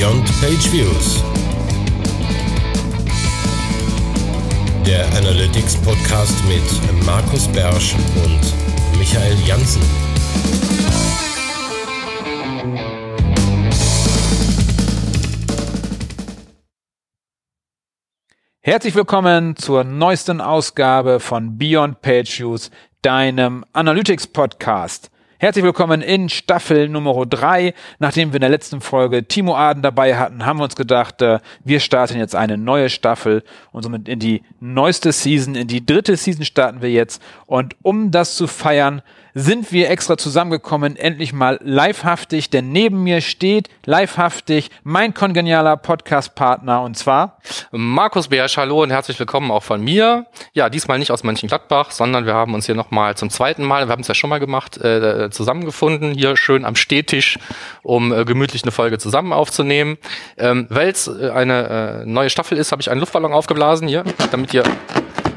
Beyond 0.00 0.24
Page 0.40 0.72
Views. 0.72 1.22
Der 4.86 5.06
Analytics 5.18 5.76
Podcast 5.82 6.42
mit 6.48 7.04
Markus 7.04 7.46
Bersch 7.48 7.94
und 8.24 8.98
Michael 8.98 9.36
Janssen. 9.46 9.82
Herzlich 18.62 18.94
willkommen 18.94 19.54
zur 19.56 19.84
neuesten 19.84 20.40
Ausgabe 20.40 21.20
von 21.20 21.58
Beyond 21.58 22.00
Page 22.00 22.40
Views, 22.40 22.70
deinem 23.02 23.66
Analytics 23.74 24.28
Podcast. 24.28 25.10
Herzlich 25.42 25.64
willkommen 25.64 26.02
in 26.02 26.28
Staffel 26.28 26.90
Nummer 26.90 27.24
3. 27.24 27.72
Nachdem 27.98 28.30
wir 28.30 28.34
in 28.34 28.40
der 28.42 28.50
letzten 28.50 28.82
Folge 28.82 29.26
Timo 29.26 29.56
Aden 29.56 29.82
dabei 29.82 30.18
hatten, 30.18 30.44
haben 30.44 30.58
wir 30.58 30.64
uns 30.64 30.76
gedacht, 30.76 31.22
äh, 31.22 31.38
wir 31.64 31.80
starten 31.80 32.18
jetzt 32.18 32.36
eine 32.36 32.58
neue 32.58 32.90
Staffel 32.90 33.42
und 33.72 33.82
somit 33.82 34.06
in 34.06 34.18
die 34.18 34.42
neueste 34.60 35.12
Season, 35.12 35.54
in 35.54 35.66
die 35.66 35.86
dritte 35.86 36.14
Season 36.18 36.44
starten 36.44 36.82
wir 36.82 36.90
jetzt. 36.90 37.22
Und 37.46 37.74
um 37.80 38.10
das 38.10 38.36
zu 38.36 38.46
feiern, 38.46 39.00
sind 39.34 39.72
wir 39.72 39.90
extra 39.90 40.16
zusammengekommen, 40.16 40.96
endlich 40.96 41.32
mal 41.32 41.58
livehaftig, 41.62 42.50
denn 42.50 42.72
neben 42.72 43.02
mir 43.02 43.20
steht 43.20 43.68
livehaftig 43.84 44.70
mein 44.82 45.14
kongenialer 45.14 45.76
Podcast-Partner 45.76 46.82
und 46.82 46.96
zwar 46.96 47.38
Markus 47.70 48.28
Beersch, 48.28 48.56
hallo 48.56 48.82
und 48.82 48.90
herzlich 48.90 49.18
willkommen 49.18 49.50
auch 49.50 49.62
von 49.62 49.82
mir. 49.82 50.26
Ja, 50.52 50.68
diesmal 50.68 50.98
nicht 50.98 51.10
aus 51.10 51.22
Mönchengladbach, 51.22 51.90
sondern 51.90 52.26
wir 52.26 52.34
haben 52.34 52.54
uns 52.54 52.66
hier 52.66 52.74
nochmal 52.74 53.16
zum 53.16 53.30
zweiten 53.30 53.64
Mal, 53.64 53.86
wir 53.86 53.92
haben 53.92 54.02
es 54.02 54.08
ja 54.08 54.14
schon 54.14 54.30
mal 54.30 54.40
gemacht, 54.40 54.76
äh, 54.78 55.30
zusammengefunden, 55.30 56.12
hier 56.12 56.36
schön 56.36 56.64
am 56.64 56.76
Stehtisch, 56.76 57.38
um 57.82 58.12
äh, 58.12 58.24
gemütlich 58.24 58.62
eine 58.62 58.72
Folge 58.72 58.98
zusammen 58.98 59.32
aufzunehmen. 59.32 59.98
Ähm, 60.38 60.66
Weil 60.70 60.88
es 60.88 61.08
äh, 61.08 61.30
eine 61.30 62.02
äh, 62.02 62.06
neue 62.06 62.30
Staffel 62.30 62.58
ist, 62.58 62.72
habe 62.72 62.82
ich 62.82 62.90
einen 62.90 63.00
Luftballon 63.00 63.32
aufgeblasen 63.32 63.88
hier, 63.88 64.04
damit 64.30 64.52
ihr 64.54 64.64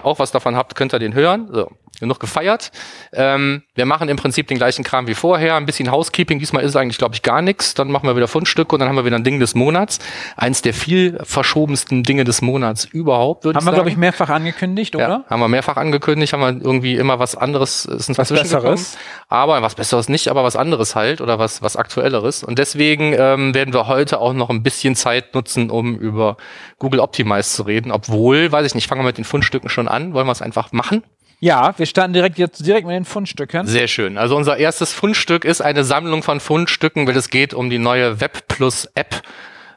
auch 0.04 0.20
was 0.20 0.32
davon 0.32 0.56
habt, 0.56 0.76
könnt 0.76 0.94
ihr 0.94 1.00
den 1.00 1.14
hören. 1.14 1.50
So, 1.52 1.72
genug 2.00 2.20
gefeiert. 2.20 2.72
Ähm, 3.14 3.64
wir 3.76 3.86
machen 3.86 4.10
im 4.10 4.18
Prinzip 4.18 4.48
den 4.48 4.58
gleichen 4.58 4.84
Kram 4.84 5.08
wie 5.08 5.14
vorher, 5.14 5.56
ein 5.56 5.66
bisschen 5.66 5.92
Housekeeping. 5.92 6.40
Diesmal 6.40 6.64
ist 6.64 6.72
es 6.72 6.76
eigentlich, 6.76 6.98
glaube 6.98 7.16
ich, 7.16 7.22
gar 7.22 7.42
nichts. 7.42 7.74
Dann 7.74 7.92
machen 7.92 8.08
wir 8.08 8.16
wieder 8.16 8.28
Fundstücke 8.28 8.76
und 8.76 8.80
dann 8.80 8.90
haben 8.90 8.96
wir 8.96 9.06
wieder 9.06 9.16
ein 9.16 9.24
Ding 9.24 9.40
des 9.40 9.56
Monats. 9.56 10.00
Eins 10.36 10.62
der 10.62 10.74
viel 10.74 11.20
verschobensten 11.24 12.04
Dinge 12.04 12.24
des 12.24 12.42
Monats 12.42 12.86
überhaupt, 12.86 13.46
würde 13.46 13.60
ich 13.60 13.64
sagen. 13.64 13.68
Haben 13.68 13.74
wir, 13.74 13.84
glaube 13.84 13.90
ich, 13.90 13.98
mehrfach 13.98 14.30
angekündigt, 14.30 14.96
oder? 14.96 15.08
Ja, 15.08 15.24
haben 15.30 15.40
wir 15.40 15.48
mehrfach 15.48 15.78
angekündigt, 15.78 16.34
haben 16.34 16.42
wir 16.42 16.66
irgendwie 16.66 16.96
immer 16.96 17.20
was 17.20 17.36
anderes, 17.36 17.86
ist 17.86 18.10
uns 18.10 18.18
was 18.18 18.30
Besseres. 18.30 18.98
Aber 19.30 19.62
was 19.62 19.76
Besseres 19.76 20.10
nicht, 20.10 20.28
aber 20.28 20.44
was 20.44 20.56
anderes 20.56 20.96
halt 20.96 21.22
oder 21.22 21.40
was, 21.40 21.62
was 21.62 21.76
Aktuelleres. 21.76 22.44
Und 22.44 22.60
deswegen 22.60 23.14
ähm, 23.18 23.54
werden 23.54 23.74
wir 23.74 23.88
heute 23.88 24.20
auch 24.20 24.34
noch 24.34 24.50
ein 24.50 24.64
bisschen 24.64 24.96
Zeit 24.96 25.34
nutzen, 25.34 25.70
um 25.70 25.96
über 25.96 26.38
Google 26.80 27.00
Optimize 27.00 27.50
zu 27.50 27.64
reden. 27.64 27.92
Obwohl, 27.92 28.52
weiß 28.52 28.66
ich 28.66 28.76
nicht, 28.76 28.88
fangen 28.88 29.02
wir 29.02 29.06
mit 29.06 29.18
den 29.18 29.26
Fundstücken 29.26 29.70
schon 29.70 29.88
an. 29.88 30.14
Wollen 30.14 30.28
wir 30.28 30.32
es 30.32 30.42
einfach 30.42 30.72
machen? 30.72 31.04
Ja, 31.44 31.78
wir 31.78 31.86
starten 31.86 32.14
direkt 32.14 32.38
jetzt 32.38 32.66
direkt 32.66 32.88
mit 32.88 32.96
den 32.96 33.04
Fundstücken. 33.04 33.68
Sehr 33.68 33.90
schön. 33.90 34.18
Also 34.18 34.38
unser 34.38 34.56
erstes 34.56 34.94
Fundstück 34.94 35.44
ist 35.44 35.60
eine 35.60 35.84
Sammlung 35.84 36.24
von 36.24 36.40
Fundstücken, 36.40 37.06
weil 37.06 37.18
es 37.18 37.30
geht 37.30 37.54
um 37.54 37.70
die 37.70 37.80
neue 37.80 38.22
Web 38.22 38.48
Plus 38.48 38.86
App 38.96 39.22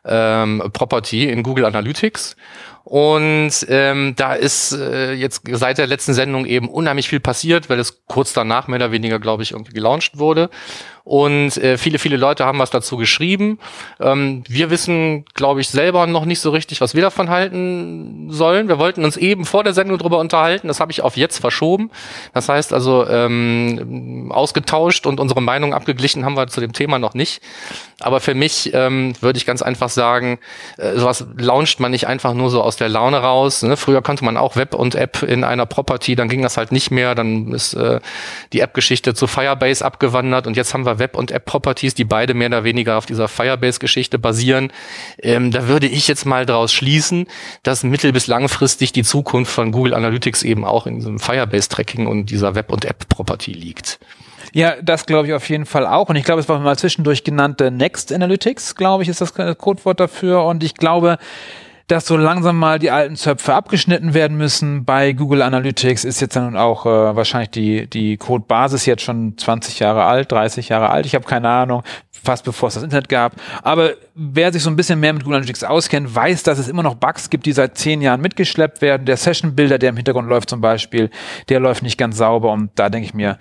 ähm, 0.05 0.63
Property 0.73 1.29
in 1.29 1.43
Google 1.43 1.65
Analytics. 1.65 2.37
Und 2.89 3.67
ähm, 3.69 4.15
da 4.15 4.35
ist 4.35 4.71
äh, 4.71 5.13
jetzt 5.13 5.43
seit 5.51 5.79
der 5.79 5.89
letzten 5.89 6.15
Sendung 6.15 6.47
eben 6.47 6.69
unheimlich 6.69 7.09
viel 7.09 7.19
passiert, 7.19 7.69
weil 7.69 7.81
es 7.81 8.05
kurz 8.07 8.33
danach 8.33 8.69
mehr 8.69 8.77
oder 8.77 8.93
weniger, 8.93 9.19
glaube 9.19 9.43
ich, 9.43 9.51
irgendwie 9.51 9.73
gelauncht 9.73 10.21
wurde. 10.21 10.51
Und 11.07 11.57
äh, 11.59 11.79
viele, 11.79 12.01
viele 12.01 12.17
Leute 12.17 12.45
haben 12.45 12.59
was 12.59 12.71
dazu 12.71 12.97
geschrieben. 12.97 13.61
Ähm, 14.01 14.43
wir 14.49 14.71
wissen, 14.71 15.25
glaube 15.35 15.61
ich, 15.61 15.69
selber 15.69 16.05
noch 16.09 16.25
nicht 16.25 16.41
so 16.41 16.51
richtig, 16.51 16.81
was 16.81 16.95
wir 16.97 17.03
davon 17.03 17.29
halten 17.29 18.27
sollen. 18.33 18.67
Wir 18.67 18.81
wollten 18.81 19.05
uns 19.05 19.17
eben 19.17 19.45
vor 19.45 19.63
der 19.63 19.73
Sendung 19.73 19.99
drüber 19.99 20.19
unterhalten. 20.19 20.67
Das 20.67 20.81
habe 20.81 20.91
ich 20.91 21.03
auf 21.03 21.17
jetzt 21.17 21.39
verschoben. 21.39 21.93
Das 22.35 22.49
heißt 22.49 22.73
also, 22.73 23.07
ähm, 23.09 24.33
ausgetauscht 24.35 25.07
und 25.07 25.21
unsere 25.21 25.41
Meinung 25.41 25.75
abgeglichen 25.75 26.25
haben 26.25 26.37
wir 26.37 26.49
zu 26.49 26.61
dem 26.61 26.73
Thema 26.73 26.99
noch 26.99 27.15
nicht. 27.15 27.41
Aber 28.01 28.19
für 28.19 28.35
mich 28.35 28.75
ähm, 28.75 29.13
würde 29.21 29.39
ich 29.39 29.47
ganz 29.47 29.63
einfach 29.63 29.91
sagen, 29.91 30.41
äh, 30.77 30.97
sowas 30.97 31.25
launcht 31.39 31.79
man 31.79 31.93
nicht 31.93 32.09
einfach 32.09 32.35
nur 32.35 32.51
so 32.51 32.63
aus 32.63 32.76
der 32.77 32.89
Laune 32.89 33.19
raus. 33.19 33.63
Ne? 33.63 33.77
Früher 33.77 34.03
konnte 34.03 34.25
man 34.25 34.37
auch 34.37 34.57
Web 34.57 34.75
und 34.75 34.95
App 34.95 35.23
in 35.23 35.45
einer 35.45 35.67
Property, 35.67 36.15
dann 36.15 36.29
ging 36.29 36.43
das 36.43 36.57
halt 36.57 36.73
nicht 36.73 36.91
mehr. 36.91 37.15
Dann 37.15 37.53
ist 37.53 37.75
äh, 37.75 38.01
die 38.53 38.61
App-Geschichte 38.61 39.15
zu 39.15 39.27
Firebase 39.27 39.85
abgewandert 39.85 40.47
und 40.47 40.57
jetzt 40.57 40.75
haben 40.75 40.87
wir 40.87 40.99
Web- 40.99 41.17
und 41.17 41.31
App-Properties, 41.31 41.95
die 41.95 42.05
beide 42.05 42.35
mehr 42.35 42.49
oder 42.49 42.65
weniger 42.65 42.99
auf 42.99 43.07
dieser 43.07 43.29
Firebase-Geschichte 43.29 44.19
basieren. 44.19 44.73
Ähm, 45.19 45.51
da 45.51 45.69
würde 45.69 45.87
ich 45.87 46.09
jetzt 46.09 46.27
mal 46.27 46.47
daraus 46.47 46.73
schließen, 46.73 47.27
dass 47.63 47.83
mittel- 47.83 48.13
bis 48.13 48.27
langfristig 48.27 48.93
die 48.93 49.05
Zukunft 49.05 49.53
von 49.53 49.73
Google 49.73 49.95
Analytics 49.95 50.43
eben 50.43 50.65
auch 50.65 50.87
in 50.87 50.97
diesem 50.97 51.19
Firebase-Tracking 51.19 52.07
und 52.07 52.31
dieser 52.31 52.55
Web- 52.55 52.73
und 52.73 52.85
App-Property 52.85 53.53
liegt. 53.53 53.99
Ja, 54.53 54.77
das 54.81 55.05
glaube 55.05 55.29
ich 55.29 55.35
auf 55.35 55.49
jeden 55.51 55.67
Fall 55.67 55.87
auch. 55.87 56.09
Und 56.09 56.17
ich 56.17 56.25
glaube, 56.25 56.41
es 56.41 56.49
war 56.49 56.59
mal 56.61 56.79
zwischendurch 56.79 57.25
genannte 57.25 57.71
Next 57.71 58.11
Analytics, 58.13 58.75
glaube 58.75 59.03
ich, 59.03 59.09
ist 59.09 59.21
das 59.21 59.35
Codewort 59.35 60.01
dafür. 60.01 60.45
Und 60.45 60.65
ich 60.65 60.75
glaube, 60.75 61.19
dass 61.87 62.07
so 62.07 62.17
langsam 62.17 62.59
mal 62.59 62.79
die 62.79 62.91
alten 62.91 63.15
Zöpfe 63.15 63.55
abgeschnitten 63.55 64.13
werden 64.13 64.37
müssen. 64.37 64.85
Bei 64.85 65.13
Google 65.13 65.43
Analytics 65.43 66.05
ist 66.05 66.21
jetzt 66.21 66.35
dann 66.35 66.57
auch 66.57 66.85
äh, 66.85 66.89
wahrscheinlich 66.89 67.51
die, 67.51 67.87
die 67.87 68.17
Codebasis 68.17 68.87
jetzt 68.87 69.03
schon 69.03 69.39
20 69.39 69.79
Jahre 69.79 70.05
alt, 70.05 70.33
30 70.33 70.69
Jahre 70.69 70.91
alt. 70.91 71.07
Ich 71.07 71.15
habe 71.15 71.25
keine 71.25 71.49
Ahnung, 71.49 71.85
fast 72.11 72.45
bevor 72.45 72.69
es 72.69 72.75
das 72.75 72.83
Internet 72.83 73.09
gab. 73.09 73.35
Aber 73.63 73.93
wer 74.17 74.53
sich 74.53 74.65
so 74.65 74.71
ein 74.71 74.75
bisschen 74.75 74.99
mehr 74.99 75.13
mit 75.13 75.23
Google 75.23 75.37
Analytics 75.37 75.63
auskennt, 75.63 76.13
weiß, 76.13 76.43
dass 76.43 76.59
es 76.59 76.69
immer 76.69 76.83
noch 76.83 76.97
Bugs 76.97 77.31
gibt, 77.31 77.47
die 77.47 77.53
seit 77.53 77.79
zehn 77.79 78.03
Jahren 78.03 78.21
mitgeschleppt 78.21 78.83
werden. 78.83 79.07
Der 79.07 79.17
Session 79.17 79.55
Builder, 79.55 79.79
der 79.79 79.91
im 79.91 79.97
Hintergrund 79.97 80.29
läuft 80.29 80.51
zum 80.51 80.61
Beispiel, 80.61 81.11
der 81.49 81.61
läuft 81.61 81.85
nicht 81.85 81.99
ganz 81.99 82.17
sauber. 82.17 82.51
Und 82.51 82.71
da 82.75 82.89
denke 82.89 83.07
ich 83.07 83.15
mir, 83.15 83.39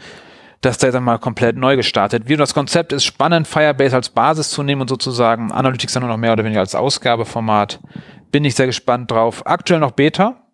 dass 0.61 0.77
der 0.77 0.91
dann 0.91 1.03
mal 1.03 1.17
komplett 1.17 1.57
neu 1.57 1.75
gestartet 1.75 2.29
wird. 2.29 2.39
Das 2.39 2.53
Konzept 2.53 2.93
ist 2.93 3.05
spannend, 3.05 3.47
Firebase 3.47 3.95
als 3.95 4.09
Basis 4.09 4.49
zu 4.49 4.61
nehmen 4.61 4.81
und 4.81 4.87
sozusagen 4.87 5.51
Analytics 5.51 5.93
dann 5.93 6.03
nur 6.03 6.11
noch 6.11 6.17
mehr 6.17 6.33
oder 6.33 6.43
weniger 6.43 6.61
als 6.61 6.75
Ausgabeformat 6.75 7.79
bin 8.35 8.43
ich 8.43 8.55
sehr 8.55 8.65
gespannt 8.65 9.11
drauf. 9.11 9.47
Aktuell 9.47 9.79
noch 9.79 9.91
Beta. 9.91 10.44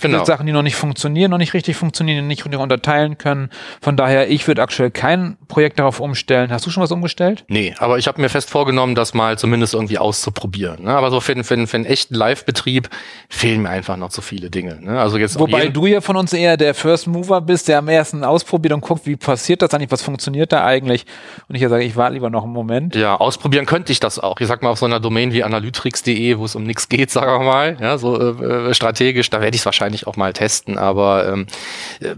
Genau. 0.00 0.24
Sachen, 0.24 0.46
die 0.46 0.52
noch 0.52 0.62
nicht 0.62 0.76
funktionieren, 0.76 1.30
noch 1.30 1.38
nicht 1.38 1.54
richtig 1.54 1.76
funktionieren, 1.76 2.26
nicht 2.26 2.44
unterteilen 2.44 3.16
können. 3.16 3.50
Von 3.80 3.96
daher, 3.96 4.28
ich 4.30 4.46
würde 4.46 4.62
aktuell 4.62 4.90
kein 4.90 5.36
Projekt 5.48 5.78
darauf 5.78 6.00
umstellen. 6.00 6.50
Hast 6.50 6.66
du 6.66 6.70
schon 6.70 6.82
was 6.82 6.92
umgestellt? 6.92 7.44
Nee, 7.48 7.74
aber 7.78 7.98
ich 7.98 8.06
habe 8.06 8.20
mir 8.20 8.28
fest 8.28 8.50
vorgenommen, 8.50 8.94
das 8.94 9.14
mal 9.14 9.38
zumindest 9.38 9.74
irgendwie 9.74 9.98
auszuprobieren. 9.98 10.84
Ne? 10.84 10.90
Aber 10.90 11.10
so 11.10 11.20
für, 11.20 11.34
für, 11.42 11.66
für 11.66 11.76
einen 11.76 11.86
echten 11.86 12.14
Live-Betrieb 12.14 12.90
fehlen 13.28 13.62
mir 13.62 13.70
einfach 13.70 13.96
noch 13.96 14.10
so 14.10 14.20
viele 14.20 14.50
Dinge. 14.50 14.78
Ne? 14.82 15.00
Also 15.00 15.16
jetzt 15.16 15.38
Wobei 15.38 15.68
du 15.68 15.86
ja 15.86 16.00
von 16.00 16.16
uns 16.16 16.32
eher 16.32 16.56
der 16.56 16.74
First 16.74 17.06
Mover 17.06 17.40
bist, 17.40 17.68
der 17.68 17.78
am 17.78 17.88
ersten 17.88 18.22
ausprobiert 18.22 18.74
und 18.74 18.82
guckt, 18.82 19.06
wie 19.06 19.16
passiert 19.16 19.62
das 19.62 19.72
eigentlich, 19.72 19.90
was 19.90 20.02
funktioniert 20.02 20.52
da 20.52 20.64
eigentlich. 20.64 21.06
Und 21.48 21.54
ich 21.54 21.62
ja 21.62 21.68
sage, 21.70 21.84
ich 21.84 21.96
warte 21.96 22.14
lieber 22.14 22.28
noch 22.28 22.44
einen 22.44 22.52
Moment. 22.52 22.94
Ja, 22.94 23.16
ausprobieren 23.16 23.64
könnte 23.64 23.92
ich 23.92 24.00
das 24.00 24.18
auch. 24.18 24.40
Ich 24.40 24.46
sag 24.46 24.62
mal 24.62 24.70
auf 24.70 24.78
so 24.78 24.86
einer 24.86 25.00
Domain 25.00 25.32
wie 25.32 25.42
analytrix.de, 25.42 26.36
wo 26.38 26.44
es 26.44 26.54
um 26.54 26.64
nichts 26.64 26.88
geht, 26.88 27.10
sagen 27.16 27.30
wir 27.40 27.46
mal, 27.46 27.76
ja, 27.80 27.96
so 27.96 28.18
äh, 28.18 28.74
strategisch, 28.74 29.30
da 29.30 29.40
werde 29.40 29.54
ich 29.54 29.62
es 29.62 29.66
wahrscheinlich 29.66 29.85
wahrscheinlich 29.86 30.06
auch 30.08 30.16
mal 30.16 30.32
testen, 30.32 30.78
aber 30.78 31.28
ähm, 31.28 31.46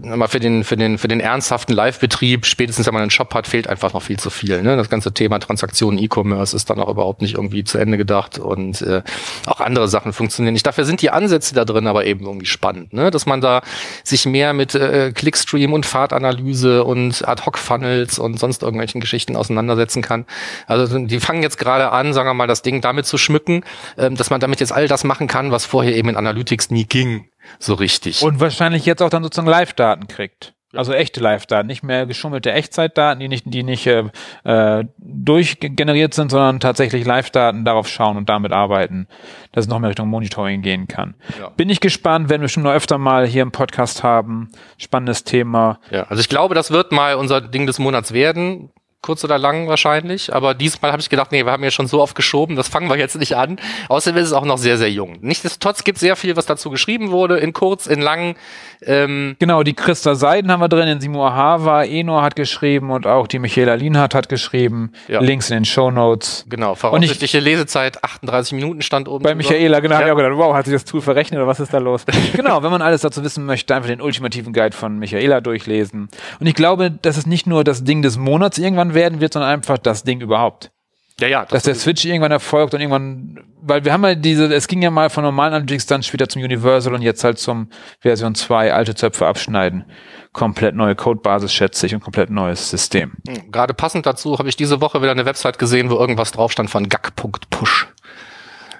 mal 0.01 0.27
für 0.27 0.39
den 0.39 0.63
für 0.63 0.75
den 0.75 0.97
für 0.97 1.07
den 1.07 1.19
ernsthaften 1.19 1.73
Live-Betrieb, 1.73 2.45
spätestens 2.45 2.87
wenn 2.87 2.93
man 2.93 3.03
einen 3.03 3.11
Shop 3.11 3.33
hat, 3.35 3.45
fehlt 3.45 3.67
einfach 3.67 3.93
noch 3.93 4.01
viel 4.01 4.17
zu 4.17 4.31
viel. 4.31 4.63
Ne? 4.63 4.75
Das 4.75 4.89
ganze 4.89 5.13
Thema 5.13 5.39
Transaktionen, 5.39 5.99
E-Commerce 5.99 6.55
ist 6.55 6.69
dann 6.69 6.79
auch 6.79 6.89
überhaupt 6.89 7.21
nicht 7.21 7.35
irgendwie 7.35 7.63
zu 7.63 7.77
Ende 7.77 7.97
gedacht 7.97 8.39
und 8.39 8.81
äh, 8.81 9.03
auch 9.45 9.59
andere 9.59 9.87
Sachen 9.87 10.13
funktionieren 10.13 10.53
nicht. 10.53 10.65
Dafür 10.65 10.85
sind 10.85 11.01
die 11.01 11.11
Ansätze 11.11 11.53
da 11.53 11.63
drin 11.63 11.85
aber 11.85 12.05
eben 12.05 12.25
irgendwie 12.25 12.47
spannend, 12.47 12.93
ne? 12.93 13.11
dass 13.11 13.27
man 13.27 13.39
da 13.39 13.61
sich 14.03 14.25
mehr 14.25 14.53
mit 14.53 14.73
äh, 14.73 15.11
Clickstream 15.13 15.73
und 15.73 15.85
Fahrtanalyse 15.85 16.83
und 16.83 17.27
Ad-Hoc-Funnels 17.27 18.17
und 18.17 18.39
sonst 18.39 18.63
irgendwelchen 18.63 18.99
Geschichten 18.99 19.35
auseinandersetzen 19.35 20.01
kann. 20.01 20.25
Also 20.65 20.97
die 20.97 21.19
fangen 21.19 21.43
jetzt 21.43 21.59
gerade 21.59 21.91
an, 21.91 22.13
sagen 22.13 22.29
wir 22.29 22.33
mal, 22.33 22.47
das 22.47 22.63
Ding 22.63 22.81
damit 22.81 23.05
zu 23.05 23.17
schmücken, 23.19 23.63
ähm, 23.97 24.15
dass 24.15 24.31
man 24.31 24.39
damit 24.39 24.59
jetzt 24.59 24.71
all 24.71 24.87
das 24.87 25.03
machen 25.03 25.27
kann, 25.27 25.51
was 25.51 25.65
vorher 25.65 25.95
eben 25.95 26.09
in 26.09 26.15
Analytics 26.15 26.71
nie 26.71 26.85
ging 26.85 27.29
so 27.59 27.73
richtig. 27.73 28.21
Und 28.21 28.39
wahrscheinlich 28.39 28.85
jetzt 28.85 29.01
auch 29.01 29.09
dann 29.09 29.23
sozusagen 29.23 29.47
Live-Daten 29.47 30.07
kriegt. 30.07 30.53
Also 30.71 30.93
echte 30.93 31.19
Live-Daten, 31.19 31.65
nicht 31.65 31.81
mehr 31.81 32.05
geschummelte 32.05 32.51
Echtzeitdaten, 32.51 33.19
die 33.19 33.27
nicht, 33.27 33.45
die 33.47 33.63
nicht 33.63 33.87
äh, 33.87 34.03
äh, 34.43 34.85
durchgeneriert 34.99 36.13
sind, 36.13 36.29
sondern 36.29 36.59
tatsächlich 36.59 37.05
Live-Daten 37.05 37.65
darauf 37.65 37.87
schauen 37.87 38.17
und 38.17 38.29
damit 38.29 38.51
arbeiten, 38.51 39.07
dass 39.51 39.65
es 39.65 39.69
noch 39.69 39.79
mehr 39.79 39.89
Richtung 39.89 40.09
Monitoring 40.09 40.61
gehen 40.61 40.87
kann. 40.87 41.15
Ja. 41.39 41.49
Bin 41.49 41.71
ich 41.71 41.79
gespannt, 41.79 42.29
werden 42.29 42.43
wir 42.43 42.49
schon 42.49 42.61
noch 42.61 42.71
öfter 42.71 42.99
mal 42.99 43.25
hier 43.25 43.41
im 43.41 43.51
Podcast 43.51 44.03
haben. 44.03 44.49
Spannendes 44.77 45.23
Thema. 45.23 45.79
Ja, 45.89 46.03
also 46.03 46.21
ich 46.21 46.29
glaube, 46.29 46.53
das 46.53 46.69
wird 46.69 46.91
mal 46.91 47.15
unser 47.15 47.41
Ding 47.41 47.65
des 47.65 47.79
Monats 47.79 48.13
werden 48.13 48.69
kurz 49.01 49.23
oder 49.23 49.37
lang 49.37 49.67
wahrscheinlich. 49.67 50.33
Aber 50.33 50.53
diesmal 50.53 50.91
habe 50.91 51.01
ich 51.01 51.09
gedacht, 51.09 51.31
nee, 51.31 51.45
wir 51.45 51.51
haben 51.51 51.63
ja 51.63 51.71
schon 51.71 51.87
so 51.87 52.01
oft 52.01 52.15
geschoben, 52.15 52.55
das 52.55 52.67
fangen 52.67 52.89
wir 52.89 52.97
jetzt 52.97 53.17
nicht 53.17 53.35
an. 53.35 53.59
Außerdem 53.87 54.21
ist 54.21 54.27
es 54.27 54.33
auch 54.33 54.45
noch 54.45 54.57
sehr, 54.57 54.77
sehr 54.77 54.91
jung. 54.91 55.17
Nichtsdestotrotz 55.21 55.83
gibt 55.83 55.99
sehr 55.99 56.15
viel, 56.15 56.35
was 56.35 56.45
dazu 56.45 56.69
geschrieben 56.69 57.11
wurde, 57.11 57.37
in 57.37 57.53
kurz, 57.53 57.87
in 57.87 58.01
lang. 58.01 58.35
Ähm 58.81 59.35
genau, 59.39 59.63
die 59.63 59.73
Christa 59.73 60.15
Seiden 60.15 60.51
haben 60.51 60.61
wir 60.61 60.69
drin, 60.69 60.87
in 60.87 61.01
Simon 61.01 61.33
Hava, 61.33 61.83
Eno 61.83 62.21
hat 62.21 62.35
geschrieben 62.35 62.91
und 62.91 63.07
auch 63.07 63.27
die 63.27 63.39
Michaela 63.39 63.73
Lienhardt 63.75 64.15
hat 64.15 64.29
geschrieben. 64.29 64.91
Ja. 65.07 65.21
Links 65.21 65.49
in 65.49 65.57
den 65.57 65.65
Show 65.65 65.91
Notes. 65.91 66.45
Genau, 66.49 66.75
voraussichtliche 66.75 67.39
Lesezeit 67.39 68.03
38 68.03 68.53
Minuten 68.53 68.81
stand 68.81 69.07
oben. 69.07 69.23
Bei 69.23 69.35
Michaela, 69.35 69.79
genau, 69.79 69.99
ja. 69.99 70.05
ich 70.05 70.11
auch 70.11 70.17
gedacht, 70.17 70.33
wow, 70.35 70.53
hat 70.53 70.65
sich 70.65 70.73
das 70.73 70.85
Tool 70.85 71.01
verrechnet 71.01 71.39
oder 71.39 71.47
was 71.47 71.59
ist 71.59 71.73
da 71.73 71.77
los? 71.77 72.05
genau, 72.35 72.63
wenn 72.63 72.71
man 72.71 72.81
alles 72.81 73.01
dazu 73.01 73.23
wissen 73.23 73.45
möchte, 73.45 73.75
einfach 73.75 73.89
den 73.89 74.01
ultimativen 74.01 74.53
Guide 74.53 74.75
von 74.75 74.99
Michaela 74.99 75.41
durchlesen. 75.41 76.09
Und 76.39 76.47
ich 76.47 76.55
glaube, 76.55 76.91
dass 76.91 77.17
es 77.17 77.25
nicht 77.25 77.47
nur 77.47 77.63
das 77.63 77.83
Ding 77.83 78.01
des 78.01 78.17
Monats 78.17 78.57
irgendwann 78.57 78.88
werden 78.93 79.19
wird, 79.21 79.33
sondern 79.33 79.51
einfach 79.51 79.77
das 79.77 80.03
Ding 80.03 80.21
überhaupt. 80.21 80.71
Ja, 81.19 81.27
ja. 81.27 81.41
Das 81.41 81.49
dass 81.49 81.63
der 81.63 81.75
Switch 81.75 82.05
irgendwann 82.05 82.31
erfolgt 82.31 82.73
und 82.73 82.79
irgendwann, 82.79 83.39
weil 83.61 83.83
wir 83.83 83.91
haben 83.91 84.03
ja 84.03 84.15
diese, 84.15 84.53
es 84.53 84.67
ging 84.67 84.81
ja 84.81 84.89
mal 84.89 85.09
von 85.09 85.23
normalen 85.23 85.53
Analytics 85.53 85.85
dann 85.85 86.03
später 86.03 86.29
zum 86.29 86.41
Universal 86.41 86.93
und 86.93 87.01
jetzt 87.01 87.23
halt 87.23 87.39
zum 87.39 87.69
Version 87.99 88.35
2 88.35 88.73
alte 88.73 88.95
Zöpfe 88.95 89.27
abschneiden. 89.27 89.85
Komplett 90.31 90.75
neue 90.75 90.95
Codebasis, 90.95 91.53
schätze 91.53 91.85
ich, 91.85 91.95
und 91.95 92.01
komplett 92.01 92.29
neues 92.29 92.69
System. 92.69 93.13
Hm, 93.27 93.51
gerade 93.51 93.73
passend 93.73 94.05
dazu 94.05 94.37
habe 94.37 94.47
ich 94.47 94.55
diese 94.55 94.79
Woche 94.79 95.01
wieder 95.01 95.11
eine 95.11 95.25
Website 95.25 95.59
gesehen, 95.59 95.89
wo 95.89 95.95
irgendwas 95.95 96.31
drauf 96.31 96.51
stand 96.51 96.69
von 96.69 96.87
gag.push. 96.87 97.87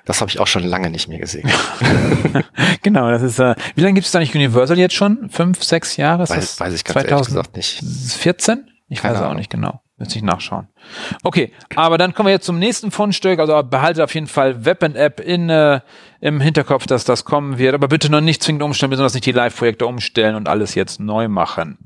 Das 0.06 0.22
habe 0.22 0.32
ich 0.32 0.40
auch 0.40 0.48
schon 0.48 0.64
lange 0.64 0.90
nicht 0.90 1.08
mehr 1.08 1.20
gesehen. 1.20 1.48
genau, 2.82 3.12
das 3.12 3.22
ist, 3.22 3.40
äh, 3.40 3.54
wie 3.76 3.82
lange 3.82 3.94
gibt 3.94 4.06
es 4.06 4.12
da 4.12 4.20
nicht 4.20 4.34
Universal 4.34 4.78
jetzt 4.80 4.96
schon? 4.96 5.30
Fünf, 5.30 5.64
sechs 5.64 5.98
Jahre? 5.98 6.28
Weiß, 6.28 6.60
weiß 6.60 6.74
ich 6.74 6.84
ganz 6.84 6.94
2014? 6.94 7.12
ehrlich 7.12 7.28
gesagt 7.28 7.56
nicht. 7.56 7.84
14? 8.18 8.72
Ich 8.88 9.02
Keine 9.02 9.16
weiß 9.16 9.22
auch 9.24 9.36
nicht 9.36 9.52
genau. 9.52 9.82
Müsste 10.00 10.18
ich 10.18 10.24
nachschauen. 10.24 10.68
Okay, 11.24 11.52
aber 11.76 11.98
dann 11.98 12.14
kommen 12.14 12.28
wir 12.28 12.34
jetzt 12.34 12.46
zum 12.46 12.60
nächsten 12.60 12.92
Fundstück. 12.92 13.40
Also 13.40 13.62
behaltet 13.64 14.04
auf 14.04 14.14
jeden 14.14 14.28
Fall 14.28 14.66
Web-App 14.66 15.20
in, 15.20 15.50
äh, 15.50 15.82
im 16.22 16.42
Hinterkopf, 16.42 16.86
dass 16.86 17.06
das 17.06 17.26
kommen 17.26 17.58
wird. 17.58 17.74
Aber 17.74 17.88
bitte 17.88 18.12
noch 18.12 18.22
nicht 18.22 18.44
zwingend 18.44 18.64
umstellen, 18.64 18.90
besonders 18.90 19.14
nicht 19.14 19.26
die 19.26 19.32
Live-Projekte 19.32 19.86
umstellen 19.86 20.36
und 20.36 20.50
alles 20.50 20.76
jetzt 20.76 21.00
neu 21.00 21.28
machen. 21.28 21.78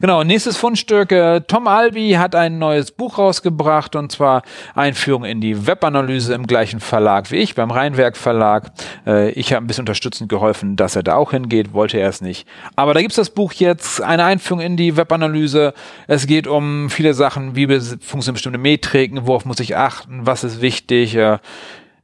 Genau, 0.00 0.24
nächstes 0.24 0.56
Fundstück. 0.56 1.12
Äh, 1.12 1.40
Tom 1.42 1.66
Albi 1.66 2.12
hat 2.12 2.34
ein 2.34 2.58
neues 2.58 2.90
Buch 2.90 3.18
rausgebracht 3.18 3.96
und 3.96 4.12
zwar 4.12 4.42
Einführung 4.74 5.24
in 5.24 5.40
die 5.40 5.66
Webanalyse 5.66 6.34
im 6.34 6.46
gleichen 6.46 6.80
Verlag 6.80 7.30
wie 7.30 7.36
ich, 7.36 7.54
beim 7.54 7.70
Rheinwerk 7.70 8.16
Verlag. 8.16 8.72
Äh, 9.06 9.30
ich 9.30 9.52
habe 9.52 9.64
ein 9.64 9.66
bisschen 9.66 9.82
unterstützend 9.82 10.28
geholfen, 10.28 10.76
dass 10.76 10.96
er 10.96 11.02
da 11.02 11.16
auch 11.16 11.30
hingeht, 11.30 11.72
wollte 11.72 11.98
er 11.98 12.08
es 12.08 12.20
nicht. 12.20 12.46
Aber 12.76 12.94
da 12.94 13.00
gibt's 13.00 13.16
das 13.16 13.30
Buch 13.30 13.52
jetzt, 13.52 14.02
eine 14.02 14.24
Einführung 14.24 14.60
in 14.60 14.76
die 14.76 14.96
Webanalyse. 14.96 15.74
Es 16.06 16.26
geht 16.26 16.46
um 16.46 16.90
viele 16.90 17.14
Sachen, 17.14 17.54
wie 17.54 17.66
funktionieren 17.66 18.34
bestimmte 18.38 18.58
Metriken, 18.58 19.26
worauf 19.26 19.44
muss 19.44 19.60
ich 19.60 19.76
achten, 19.76 20.26
was 20.26 20.44
ist 20.44 20.60
wichtig, 20.60 21.16
äh, 21.16 21.38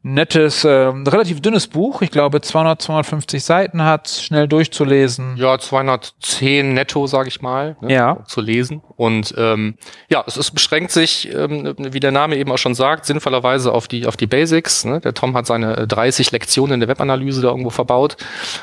nettes, 0.05 0.65
äh, 0.65 0.69
relativ 0.69 1.41
dünnes 1.41 1.67
Buch. 1.67 2.03
Ich 2.03 2.11
glaube, 2.11 2.43
200, 2.43 2.83
250 2.83 3.43
Seiten 3.43 3.83
hat, 3.83 4.09
schnell 4.09 4.47
durchzulesen. 4.47 5.37
Ja, 5.39 5.59
210 5.59 6.75
netto, 6.75 7.07
sage 7.07 7.29
ich 7.29 7.41
mal, 7.41 7.77
ne, 7.81 7.95
ja. 7.95 8.25
zu 8.27 8.43
lesen. 8.43 8.83
Und 8.97 9.35
ähm, 9.39 9.77
ja, 10.11 10.23
es, 10.27 10.37
es 10.37 10.51
beschränkt 10.51 10.91
sich, 10.91 11.33
ähm, 11.33 11.75
wie 11.79 12.01
der 12.01 12.13
Name 12.13 12.37
eben 12.37 12.53
auch 12.53 12.59
schon 12.59 12.75
sagt, 12.75 13.07
sinnvollerweise 13.07 13.73
auf 13.73 13.89
die 13.89 14.07
auf 14.07 14.19
die 14.19 14.27
Basics. 14.27 14.85
Ne? 14.85 15.01
Der 15.01 15.15
Tom 15.15 15.35
hat 15.35 15.47
seine 15.47 15.87
30 15.87 16.31
Lektionen 16.33 16.75
in 16.75 16.81
der 16.81 16.89
Webanalyse 16.91 17.41
da 17.41 17.49
irgendwo 17.49 17.71
verbaut. 17.71 18.19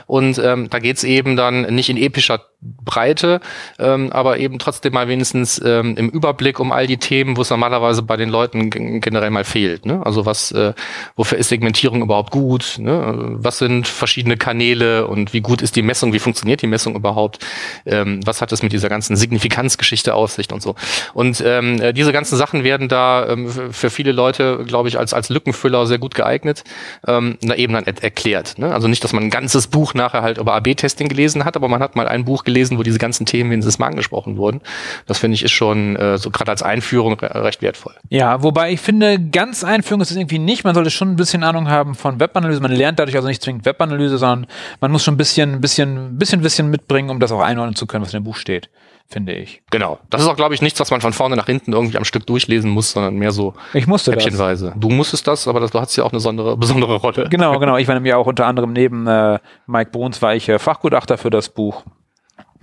Und 0.06 0.38
ähm, 0.38 0.70
da 0.70 0.78
geht's 0.78 1.04
eben 1.04 1.36
dann 1.36 1.62
nicht 1.74 1.90
in 1.90 1.98
epischer 1.98 2.51
Breite, 2.62 3.42
ähm, 3.80 4.12
aber 4.12 4.38
eben 4.38 4.60
trotzdem 4.60 4.94
mal 4.94 5.08
wenigstens 5.08 5.60
ähm, 5.64 5.96
im 5.98 6.10
Überblick 6.10 6.60
um 6.60 6.72
all 6.72 6.86
die 6.86 6.98
Themen, 6.98 7.36
wo 7.36 7.42
es 7.42 7.50
normalerweise 7.50 8.04
bei 8.04 8.18
den 8.18 8.30
Leuten 8.30 8.70
generell 8.70 9.32
mal 9.32 9.44
fehlt. 9.44 9.86
Ne? 9.86 10.06
Also 10.06 10.28
was, 10.28 10.52
äh, 10.52 10.74
wofür 11.16 11.40
ist 11.40 11.50
Segmentierung 11.50 12.04
überhaupt 12.04 12.30
gut? 12.30 12.76
Ne? 12.78 13.32
Was 13.34 13.58
sind 13.58 13.88
verschiedene 13.88 14.38
Kanäle 14.38 15.08
und 15.08 15.34
wie 15.34 15.42
gut 15.42 15.64
ist 15.64 15.76
die 15.76 15.82
Messung? 15.82 16.14
Wie 16.14 16.20
funktioniert 16.20 16.62
die 16.62 16.68
Messung 16.68 16.96
überhaupt? 16.96 17.40
Ähm, 17.88 18.20
was 18.26 18.42
hat 18.42 18.52
es 18.52 18.62
mit 18.62 18.74
dieser 18.74 18.90
ganzen 18.90 19.16
Signifikanzgeschichte 19.16 20.14
auf 20.14 20.32
sich 20.32 20.52
und 20.52 20.62
so? 20.62 20.76
Und 21.16 21.42
ähm, 21.44 21.82
äh, 21.82 21.94
diese 21.94 22.12
ganzen 22.12 22.38
Sachen 22.38 22.64
werden 22.64 22.88
da 22.88 23.28
ähm, 23.28 23.50
für 23.50 23.90
viele 23.90 24.12
Leute, 24.12 24.64
glaube 24.68 24.88
ich, 24.88 25.00
als 25.00 25.16
als 25.16 25.30
Lückenfüller 25.30 25.88
sehr 25.88 25.98
gut 25.98 26.14
geeignet, 26.14 26.64
ähm, 27.08 27.38
na 27.42 27.56
eben 27.56 27.74
dann 27.74 27.86
erklärt. 27.86 28.60
Ne? 28.60 28.72
Also 28.72 28.88
nicht, 28.88 29.04
dass 29.04 29.14
man 29.14 29.24
ein 29.24 29.30
ganzes 29.32 29.68
Buch 29.68 29.96
nachher 29.96 30.22
halt 30.22 30.38
über 30.38 30.54
AB-Testing 30.54 31.08
gelesen 31.10 31.44
hat, 31.44 31.56
aber 31.56 31.68
man 31.68 31.82
hat 31.82 31.96
mal 31.96 32.08
ein 32.08 32.24
Buch 32.24 32.44
gelesen, 32.44 32.51
wo 32.78 32.84
diese 32.84 33.00
ganzen 33.00 33.26
Themen 33.26 33.52
wenigstens 33.52 33.80
mal 33.80 33.88
angesprochen 33.88 34.38
wurden. 34.38 34.62
Das 35.06 35.18
finde 35.18 35.36
ich 35.36 35.44
ist 35.44 35.52
schon 35.52 35.96
äh, 35.96 36.18
so 36.18 36.30
gerade 36.30 36.52
als 36.52 36.64
Einführung 36.64 37.14
recht 37.14 37.62
wertvoll. 37.62 37.94
Ja, 38.10 38.44
wobei 38.44 38.72
ich 38.72 38.80
finde, 38.80 39.20
ganz 39.20 39.64
Einführung 39.64 40.02
ist 40.02 40.12
es 40.12 40.18
irgendwie 40.18 40.40
nicht. 40.40 40.64
Man 40.64 40.76
sollte 40.76 40.92
schon 40.92 41.10
ein 41.10 41.16
bisschen 41.16 41.44
Ahnung 41.44 41.70
haben 41.70 41.96
von 41.96 42.20
Webanalyse. 42.20 42.62
Man 42.62 42.72
lernt 42.72 43.00
dadurch 43.00 43.16
also 43.16 43.28
nicht 43.28 43.42
zwingend 43.42 43.66
Webanalyse, 43.66 44.18
sondern 44.18 44.48
man 44.80 44.92
muss 44.92 45.04
schon 45.04 45.16
ein 45.16 45.18
bisschen, 45.18 45.62
bisschen, 45.62 46.18
bisschen 46.18 46.42
bisschen 46.42 46.70
mitbringen, 46.70 47.10
um 47.10 47.20
das 47.20 47.32
auch 47.32 47.42
einordnen 47.42 47.76
zu 47.76 47.88
können, 47.88 48.04
was 48.04 48.14
in 48.14 48.20
dem 48.22 48.26
Buch 48.26 48.36
steht 48.36 48.70
finde 49.12 49.34
ich. 49.34 49.62
Genau. 49.70 50.00
Das 50.10 50.22
ist 50.22 50.28
auch, 50.28 50.36
glaube 50.36 50.56
ich, 50.56 50.62
nichts, 50.62 50.80
was 50.80 50.90
man 50.90 51.02
von 51.02 51.14
vorne 51.14 51.36
nach 51.36 51.46
hinten 51.46 51.74
irgendwie 51.74 51.98
am 51.98 52.06
Stück 52.06 52.26
durchlesen 52.26 52.72
muss, 52.72 52.92
sondern 52.92 53.16
mehr 53.16 53.32
so 53.32 53.54
ich 53.74 53.86
musste 53.86 54.12
häppchenweise. 54.12 54.68
Das. 54.68 54.80
Du 54.80 54.90
musstest 54.90 55.28
das, 55.28 55.48
aber 55.48 55.60
das, 55.60 55.72
du 55.72 55.80
hattest 55.80 55.98
ja 55.98 56.04
auch 56.04 56.12
eine 56.12 56.18
besondere, 56.18 56.58
besondere 56.58 56.96
Rolle. 56.96 57.28
Genau, 57.30 57.60
genau. 57.60 57.78
Ich 57.78 57.88
war 57.88 57.96
nämlich 57.96 58.14
auch 58.14 58.26
unter 58.26 58.48
anderem 58.48 58.74
neben 58.74 59.08
äh, 59.08 59.40
Mike 59.68 59.92
Bruns 59.92 60.22
war 60.22 60.34
ich 60.34 60.48
äh, 60.50 60.60
Fachgutachter 60.60 61.18
für 61.18 61.30
das 61.30 61.50
Buch. 61.50 61.84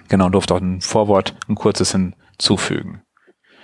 Genau, 0.09 0.29
durfte 0.31 0.55
auch 0.55 0.61
ein 0.61 0.81
Vorwort, 0.81 1.35
ein 1.49 1.55
kurzes 1.55 1.93
hinzufügen. 1.93 3.03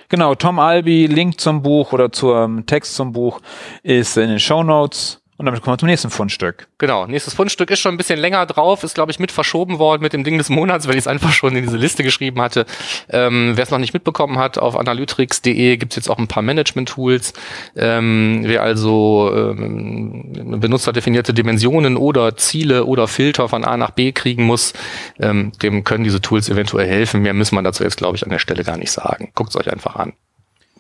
Genau, 0.09 0.35
Tom 0.35 0.59
Albi, 0.59 1.07
Link 1.07 1.41
zum 1.41 1.63
Buch 1.63 1.93
oder 1.93 2.13
zum 2.13 2.67
Text 2.67 2.95
zum 2.95 3.13
Buch 3.13 3.41
ist 3.83 4.17
in 4.17 4.29
den 4.29 4.39
Show 4.39 4.63
Notes. 4.63 5.24
Und 5.37 5.47
damit 5.47 5.63
kommen 5.63 5.75
wir 5.75 5.79
zum 5.79 5.89
nächsten 5.89 6.11
Fundstück. 6.11 6.69
Genau, 6.79 7.07
nächstes 7.07 7.35
Fundstück 7.35 7.71
ist 7.71 7.81
schon 7.81 7.95
ein 7.95 7.97
bisschen 7.97 8.21
länger 8.21 8.47
drauf, 8.47 8.85
ist 8.85 8.95
glaube 8.95 9.11
ich 9.11 9.19
mit 9.19 9.33
verschoben 9.33 9.81
worden 9.81 10.01
mit 10.03 10.13
dem 10.13 10.23
Ding 10.23 10.39
des 10.39 10.49
Monats, 10.49 10.87
weil 10.87 10.95
ich 10.95 11.01
es 11.01 11.07
einfach 11.09 11.33
schon 11.33 11.57
in 11.57 11.65
diese 11.65 11.77
Liste 11.77 12.05
geschrieben 12.05 12.41
hatte. 12.41 12.67
Ähm, 13.09 13.53
wer 13.57 13.65
es 13.65 13.71
noch 13.71 13.79
nicht 13.79 13.95
mitbekommen 13.95 14.39
hat, 14.39 14.59
auf 14.59 14.77
analytics.de 14.77 15.77
gibt's 15.77 15.97
jetzt 15.97 16.09
auch 16.09 16.19
ein 16.19 16.29
paar 16.29 16.45
Management-Tools. 16.45 17.33
Ähm, 17.75 18.43
wer 18.45 18.63
also 18.63 19.33
ähm, 19.35 20.61
benutzerdefinierte 20.61 21.35
Dimensionen 21.35 21.97
oder 21.97 22.37
Ziele 22.37 22.85
oder 22.85 23.09
Filter 23.09 23.49
von 23.49 23.65
A 23.65 23.77
nach 23.77 23.91
B 23.91 24.13
kriegen 24.13 24.45
muss, 24.45 24.73
ähm, 25.19 25.51
dem 25.63 25.83
können 25.83 26.05
diese 26.05 26.21
Tools 26.21 26.49
eventuell 26.49 26.87
helfen. 26.87 27.23
Mehr 27.23 27.35
müssen 27.35 27.57
wir 27.57 27.63
dazu 27.63 27.83
jetzt 27.83 27.97
glaube 27.97 28.17
ich 28.17 28.23
an 28.23 28.31
der 28.31 28.39
Stelle 28.39 28.63
gar 28.63 28.77
nicht 28.77 28.93
sagen. 28.93 29.33
Guckt's 29.35 29.57
euch 29.57 29.71
einfach 29.73 29.97
an. 29.97 30.13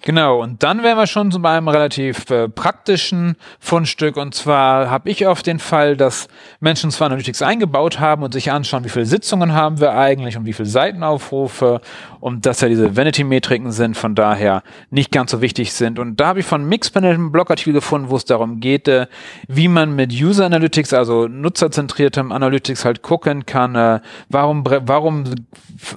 Genau, 0.06 0.42
und 0.42 0.62
dann 0.62 0.82
wären 0.82 0.98
wir 0.98 1.06
schon 1.06 1.30
bei 1.40 1.56
einem 1.56 1.68
relativ 1.68 2.28
äh, 2.28 2.46
praktischen 2.46 3.36
Fundstück. 3.58 4.18
Und 4.18 4.34
zwar 4.34 4.90
habe 4.90 5.08
ich 5.08 5.26
auf 5.26 5.42
den 5.42 5.58
Fall, 5.58 5.96
dass 5.96 6.28
Menschen 6.60 6.90
zwar 6.90 7.06
Analytics 7.06 7.40
eingebaut 7.40 8.00
haben 8.00 8.22
und 8.22 8.34
sich 8.34 8.52
anschauen, 8.52 8.84
wie 8.84 8.90
viele 8.90 9.06
Sitzungen 9.06 9.54
haben 9.54 9.80
wir 9.80 9.94
eigentlich 9.94 10.36
und 10.36 10.44
wie 10.44 10.52
viele 10.52 10.68
Seitenaufrufe 10.68 11.80
und 12.20 12.44
dass 12.44 12.60
ja 12.60 12.68
diese 12.68 12.94
Vanity-Metriken 12.94 13.72
sind, 13.72 13.96
von 13.96 14.14
daher 14.14 14.62
nicht 14.90 15.10
ganz 15.10 15.30
so 15.30 15.40
wichtig 15.40 15.72
sind. 15.72 15.98
Und 15.98 16.20
da 16.20 16.26
habe 16.26 16.40
ich 16.40 16.46
von 16.46 16.66
Mixpanel 16.68 17.14
einen 17.14 17.32
Blogartikel 17.32 17.72
gefunden, 17.72 18.10
wo 18.10 18.16
es 18.16 18.26
darum 18.26 18.60
geht, 18.60 18.88
äh, 18.88 19.06
wie 19.48 19.68
man 19.68 19.96
mit 19.96 20.12
User 20.12 20.44
Analytics, 20.44 20.92
also 20.92 21.28
nutzerzentriertem 21.28 22.30
Analytics 22.30 22.84
halt 22.84 23.00
gucken 23.00 23.46
kann, 23.46 23.74
äh, 23.74 24.00
warum, 24.28 24.64
warum, 24.66 25.24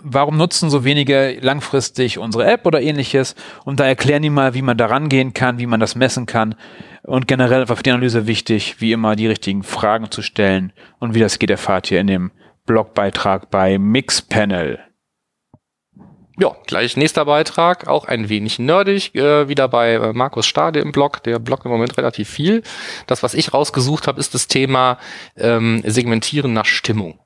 warum 0.02 0.38
nutzen 0.38 0.70
so 0.70 0.86
wenige 0.86 1.40
langfristig 1.42 2.20
unsere 2.20 2.46
App 2.46 2.66
oder 2.66 2.82
ähnliches. 2.82 3.36
Und 3.66 3.82
da 3.82 3.97
erklären 3.98 4.22
die 4.22 4.30
mal, 4.30 4.54
wie 4.54 4.62
man 4.62 4.78
da 4.78 4.86
rangehen 4.86 5.34
kann, 5.34 5.58
wie 5.58 5.66
man 5.66 5.80
das 5.80 5.96
messen 5.96 6.28
kann. 6.28 6.54
Und 7.02 7.28
generell 7.28 7.68
war 7.68 7.76
für 7.76 7.82
die 7.82 7.90
Analyse 7.90 8.28
wichtig, 8.28 8.80
wie 8.80 8.92
immer 8.92 9.16
die 9.16 9.26
richtigen 9.26 9.64
Fragen 9.64 10.12
zu 10.12 10.22
stellen. 10.22 10.72
Und 11.00 11.16
wie 11.16 11.20
das 11.20 11.40
geht, 11.40 11.50
erfahrt 11.50 11.90
ihr 11.90 12.00
in 12.00 12.06
dem 12.06 12.32
Blogbeitrag 12.68 13.50
bei 13.50 13.80
Mixpanel. 13.80 14.80
Ja, 16.40 16.56
gleich 16.68 16.96
nächster 16.96 17.26
Beitrag, 17.26 17.88
auch 17.88 18.06
ein 18.06 18.30
wenig 18.30 18.60
nerdig, 18.60 19.16
äh, 19.16 19.48
wieder 19.48 19.68
bei 19.68 19.94
äh, 19.94 20.14
Markus 20.14 20.46
Stade 20.46 20.80
im 20.80 20.92
Blog, 20.92 21.24
der 21.24 21.40
bloggt 21.40 21.66
im 21.66 21.72
Moment 21.72 21.98
relativ 21.98 22.30
viel. 22.30 22.62
Das, 23.08 23.24
was 23.24 23.34
ich 23.34 23.52
rausgesucht 23.52 24.06
habe, 24.06 24.20
ist 24.20 24.36
das 24.36 24.48
Thema 24.48 25.00
ähm, 25.36 25.82
Segmentieren 25.84 26.54
nach 26.54 26.66
Stimmung. 26.66 27.20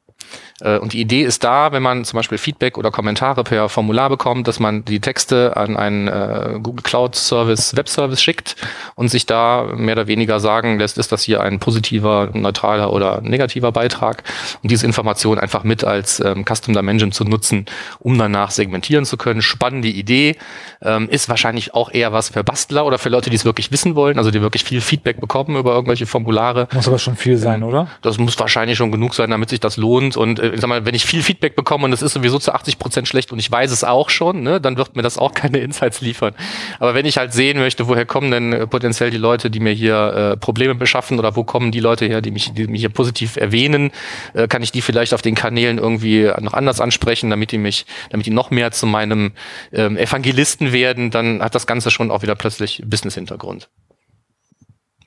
Äh, 0.61 0.77
und 0.77 0.93
die 0.93 1.01
Idee 1.01 1.23
ist 1.23 1.43
da, 1.43 1.71
wenn 1.71 1.83
man 1.83 2.05
zum 2.05 2.17
Beispiel 2.17 2.37
Feedback 2.37 2.77
oder 2.77 2.91
Kommentare 2.91 3.43
per 3.43 3.69
Formular 3.69 4.09
bekommt, 4.09 4.47
dass 4.47 4.59
man 4.59 4.85
die 4.85 4.99
Texte 4.99 5.57
an 5.57 5.77
einen 5.77 6.07
äh, 6.07 6.59
Google 6.61 6.83
Cloud 6.83 7.15
Service, 7.15 7.75
Webservice 7.75 8.21
schickt 8.21 8.55
und 8.95 9.09
sich 9.09 9.25
da 9.25 9.67
mehr 9.75 9.95
oder 9.95 10.07
weniger 10.07 10.39
sagen 10.39 10.79
lässt, 10.79 10.97
ist 10.97 11.11
das 11.11 11.23
hier 11.23 11.41
ein 11.41 11.59
positiver, 11.59 12.29
neutraler 12.33 12.93
oder 12.93 13.21
negativer 13.21 13.71
Beitrag 13.71 14.23
und 14.61 14.71
diese 14.71 14.85
Information 14.85 15.39
einfach 15.39 15.63
mit 15.63 15.83
als 15.83 16.19
ähm, 16.19 16.45
Custom 16.45 16.73
Dimension 16.73 17.11
zu 17.11 17.23
nutzen, 17.23 17.65
um 17.99 18.17
danach 18.17 18.51
segmentieren 18.51 19.05
zu 19.05 19.17
können. 19.17 19.41
Spannende 19.41 19.87
Idee, 19.87 20.35
ähm, 20.81 21.09
ist 21.09 21.29
wahrscheinlich 21.29 21.73
auch 21.73 21.91
eher 21.91 22.13
was 22.13 22.29
für 22.29 22.43
Bastler 22.43 22.85
oder 22.85 22.97
für 22.97 23.09
Leute, 23.09 23.29
die 23.29 23.35
es 23.35 23.45
wirklich 23.45 23.71
wissen 23.71 23.95
wollen, 23.95 24.17
also 24.17 24.31
die 24.31 24.41
wirklich 24.41 24.63
viel 24.63 24.81
Feedback 24.81 25.19
bekommen 25.19 25.55
über 25.55 25.73
irgendwelche 25.73 26.05
Formulare. 26.05 26.67
Muss 26.73 26.87
aber 26.87 26.99
schon 26.99 27.15
viel 27.15 27.37
sein, 27.37 27.63
oder? 27.63 27.87
Das 28.01 28.17
muss 28.17 28.39
wahrscheinlich 28.39 28.77
schon 28.77 28.91
genug 28.91 29.13
sein, 29.13 29.29
damit 29.29 29.49
sich 29.49 29.59
das 29.59 29.77
lohnt 29.77 30.17
und 30.17 30.39
äh, 30.39 30.50
ich 30.53 30.61
sag 30.61 30.67
mal, 30.67 30.85
wenn 30.85 30.95
ich 30.95 31.05
viel 31.05 31.23
Feedback 31.23 31.55
bekomme 31.55 31.85
und 31.85 31.93
es 31.93 32.01
ist 32.01 32.13
sowieso 32.13 32.39
zu 32.39 32.53
80 32.53 32.79
Prozent 32.79 33.07
schlecht 33.07 33.31
und 33.31 33.39
ich 33.39 33.51
weiß 33.51 33.71
es 33.71 33.83
auch 33.83 34.09
schon, 34.09 34.43
ne, 34.43 34.61
dann 34.61 34.77
wird 34.77 34.95
mir 34.95 35.01
das 35.01 35.17
auch 35.17 35.33
keine 35.33 35.59
Insights 35.59 36.01
liefern. 36.01 36.33
Aber 36.79 36.93
wenn 36.93 37.05
ich 37.05 37.17
halt 37.17 37.33
sehen 37.33 37.59
möchte, 37.59 37.87
woher 37.87 38.05
kommen 38.05 38.31
denn 38.31 38.53
äh, 38.53 38.67
potenziell 38.67 39.11
die 39.11 39.17
Leute, 39.17 39.49
die 39.49 39.59
mir 39.59 39.73
hier 39.73 40.33
äh, 40.33 40.37
Probleme 40.37 40.75
beschaffen 40.75 41.19
oder 41.19 41.35
wo 41.35 41.43
kommen 41.43 41.71
die 41.71 41.79
Leute 41.79 42.05
her, 42.05 42.21
die 42.21 42.31
mich, 42.31 42.53
die 42.53 42.67
mich 42.67 42.81
hier 42.81 42.89
positiv 42.89 43.35
erwähnen, 43.35 43.91
äh, 44.33 44.47
kann 44.47 44.63
ich 44.63 44.71
die 44.71 44.81
vielleicht 44.81 45.13
auf 45.13 45.21
den 45.21 45.35
Kanälen 45.35 45.77
irgendwie 45.77 46.31
noch 46.39 46.53
anders 46.53 46.81
ansprechen, 46.81 47.29
damit 47.29 47.51
die 47.51 47.57
mich, 47.57 47.85
damit 48.09 48.25
die 48.25 48.31
noch 48.31 48.51
mehr 48.51 48.71
zu 48.71 48.85
meinem 48.85 49.33
ähm, 49.71 49.97
Evangelisten 49.97 50.71
werden, 50.71 51.11
dann 51.11 51.41
hat 51.41 51.55
das 51.55 51.67
Ganze 51.67 51.91
schon 51.91 52.11
auch 52.11 52.21
wieder 52.21 52.35
plötzlich 52.35 52.83
Business-Hintergrund. 52.85 53.69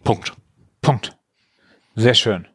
Punkt. 0.05 0.33
Punkt. 0.83 1.17
Sehr 1.95 2.15
schön. 2.15 2.47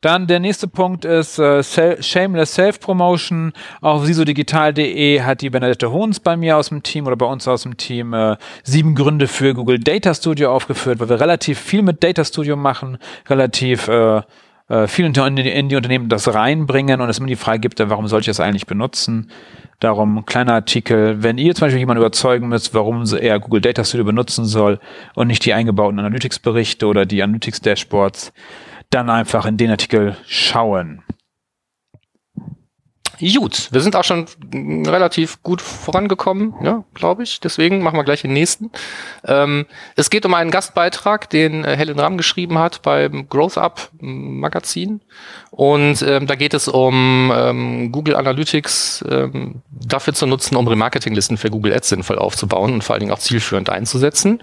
Dann 0.00 0.26
der 0.26 0.40
nächste 0.40 0.66
Punkt 0.66 1.04
ist 1.04 1.38
äh, 1.38 1.62
Shameless 1.62 2.54
Self-Promotion. 2.54 3.52
Auf 3.82 4.06
sisodigital.de 4.06 5.20
hat 5.20 5.42
die 5.42 5.50
Benedette 5.50 5.92
Hohns 5.92 6.20
bei 6.20 6.38
mir 6.38 6.56
aus 6.56 6.70
dem 6.70 6.82
Team 6.82 7.06
oder 7.06 7.16
bei 7.16 7.26
uns 7.26 7.46
aus 7.46 7.64
dem 7.64 7.76
Team 7.76 8.14
äh, 8.14 8.36
sieben 8.62 8.94
Gründe 8.94 9.28
für 9.28 9.52
Google 9.52 9.78
Data 9.78 10.14
Studio 10.14 10.54
aufgeführt, 10.54 11.00
weil 11.00 11.10
wir 11.10 11.20
relativ 11.20 11.58
viel 11.58 11.82
mit 11.82 12.02
Data 12.02 12.24
Studio 12.24 12.56
machen, 12.56 12.96
relativ 13.28 13.88
äh, 13.88 14.22
äh, 14.70 14.86
viel 14.86 15.04
in 15.04 15.12
die, 15.36 15.50
in 15.50 15.68
die 15.68 15.76
Unternehmen 15.76 16.08
das 16.08 16.32
reinbringen 16.32 17.02
und 17.02 17.10
es 17.10 17.18
immer 17.18 17.26
die 17.26 17.36
Frage 17.36 17.60
gibt, 17.60 17.78
warum 17.80 18.08
soll 18.08 18.20
ich 18.20 18.26
das 18.26 18.40
eigentlich 18.40 18.66
benutzen? 18.66 19.30
Darum 19.80 20.24
kleiner 20.24 20.54
Artikel. 20.54 21.22
Wenn 21.22 21.36
ihr 21.36 21.54
zum 21.54 21.66
Beispiel 21.66 21.80
jemanden 21.80 22.02
überzeugen 22.02 22.48
müsst, 22.48 22.72
warum 22.72 23.04
er 23.20 23.38
Google 23.38 23.60
Data 23.60 23.84
Studio 23.84 24.06
benutzen 24.06 24.46
soll 24.46 24.78
und 25.14 25.26
nicht 25.26 25.44
die 25.44 25.52
eingebauten 25.52 25.98
Analytics-Berichte 25.98 26.86
oder 26.86 27.04
die 27.04 27.22
Analytics-Dashboards, 27.22 28.32
dann 28.90 29.08
einfach 29.08 29.46
in 29.46 29.56
den 29.56 29.70
Artikel 29.70 30.16
schauen. 30.26 31.02
Gut, 33.20 33.68
wir 33.70 33.82
sind 33.82 33.96
auch 33.96 34.04
schon 34.04 34.26
relativ 34.86 35.42
gut 35.42 35.60
vorangekommen, 35.60 36.54
ja, 36.62 36.84
glaube 36.94 37.22
ich. 37.22 37.40
Deswegen 37.40 37.82
machen 37.82 37.98
wir 37.98 38.04
gleich 38.04 38.22
den 38.22 38.32
nächsten. 38.32 38.70
Ähm, 39.26 39.66
es 39.94 40.08
geht 40.08 40.24
um 40.24 40.32
einen 40.32 40.50
Gastbeitrag, 40.50 41.28
den 41.28 41.64
äh, 41.64 41.76
Helen 41.76 41.98
Ram 41.98 42.16
geschrieben 42.16 42.58
hat 42.58 42.80
beim 42.82 43.28
Growth 43.28 43.58
Up 43.58 43.90
Magazin. 44.00 45.02
Und 45.50 46.00
ähm, 46.02 46.26
da 46.26 46.34
geht 46.34 46.54
es 46.54 46.68
um 46.68 47.30
ähm, 47.34 47.92
Google 47.92 48.16
Analytics 48.16 49.04
ähm, 49.10 49.62
dafür 49.70 50.14
zu 50.14 50.26
nutzen, 50.26 50.56
um 50.56 50.66
Remarketinglisten 50.66 51.36
für 51.36 51.50
Google 51.50 51.74
Ads 51.74 51.90
sinnvoll 51.90 52.18
aufzubauen 52.18 52.72
und 52.72 52.84
vor 52.84 52.94
allen 52.94 53.00
Dingen 53.00 53.12
auch 53.12 53.18
zielführend 53.18 53.68
einzusetzen. 53.68 54.42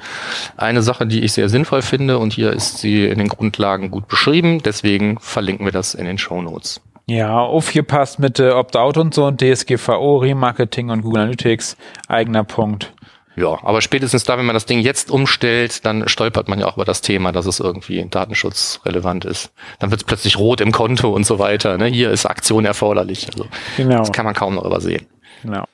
Eine 0.56 0.84
Sache, 0.84 1.08
die 1.08 1.24
ich 1.24 1.34
sehr 1.34 1.50
sinnvoll 1.50 1.82
finde 1.82 2.20
und 2.20 2.34
hier 2.34 2.54
ist 2.54 2.78
sie 2.78 3.06
in 3.06 3.18
den 3.18 3.28
Grundlagen 3.30 3.90
gut 3.90 4.08
beschrieben. 4.08 4.62
Deswegen 4.62 5.18
verlinken 5.20 5.66
wir 5.66 5.72
das 5.72 5.96
in 5.96 6.06
den 6.06 6.20
Show 6.20 6.42
Notes. 6.42 6.82
Ja, 7.10 7.40
aufgepasst 7.40 8.20
mit 8.20 8.38
äh, 8.40 8.50
Opt-out 8.50 8.98
und 8.98 9.14
so 9.14 9.26
und 9.26 9.42
DSGVO, 9.42 10.18
Remarketing 10.18 10.90
und 10.90 11.04
Google 11.04 11.22
Analytics, 11.22 11.78
eigener 12.10 12.44
Punkt. 12.44 12.94
Ja, 13.38 13.60
aber 13.64 13.82
spätestens 13.82 14.24
da, 14.24 14.38
wenn 14.38 14.46
man 14.48 14.56
das 14.56 14.66
Ding 14.66 14.80
jetzt 14.80 15.12
umstellt, 15.12 15.86
dann 15.86 16.10
stolpert 16.10 16.50
man 16.50 16.60
ja 16.60 16.66
auch 16.66 16.76
über 16.76 16.86
das 16.86 17.02
Thema, 17.02 17.32
dass 17.32 17.46
es 17.46 17.60
irgendwie 17.60 18.04
datenschutzrelevant 18.10 19.26
ist. 19.26 19.52
Dann 19.80 19.92
wird 19.92 20.02
es 20.02 20.06
plötzlich 20.06 20.38
rot 20.38 20.60
im 20.60 20.72
Konto 20.72 21.14
und 21.14 21.24
so 21.26 21.38
weiter. 21.38 21.78
Ne? 21.78 21.86
Hier 21.86 22.10
ist 22.10 22.26
Aktion 22.26 22.66
erforderlich. 22.66 23.28
Also, 23.32 23.46
genau. 23.78 24.00
Das 24.00 24.12
kann 24.12 24.26
man 24.26 24.34
kaum 24.34 24.56
noch 24.56 24.66
übersehen. 24.66 25.06
Genau. 25.44 25.66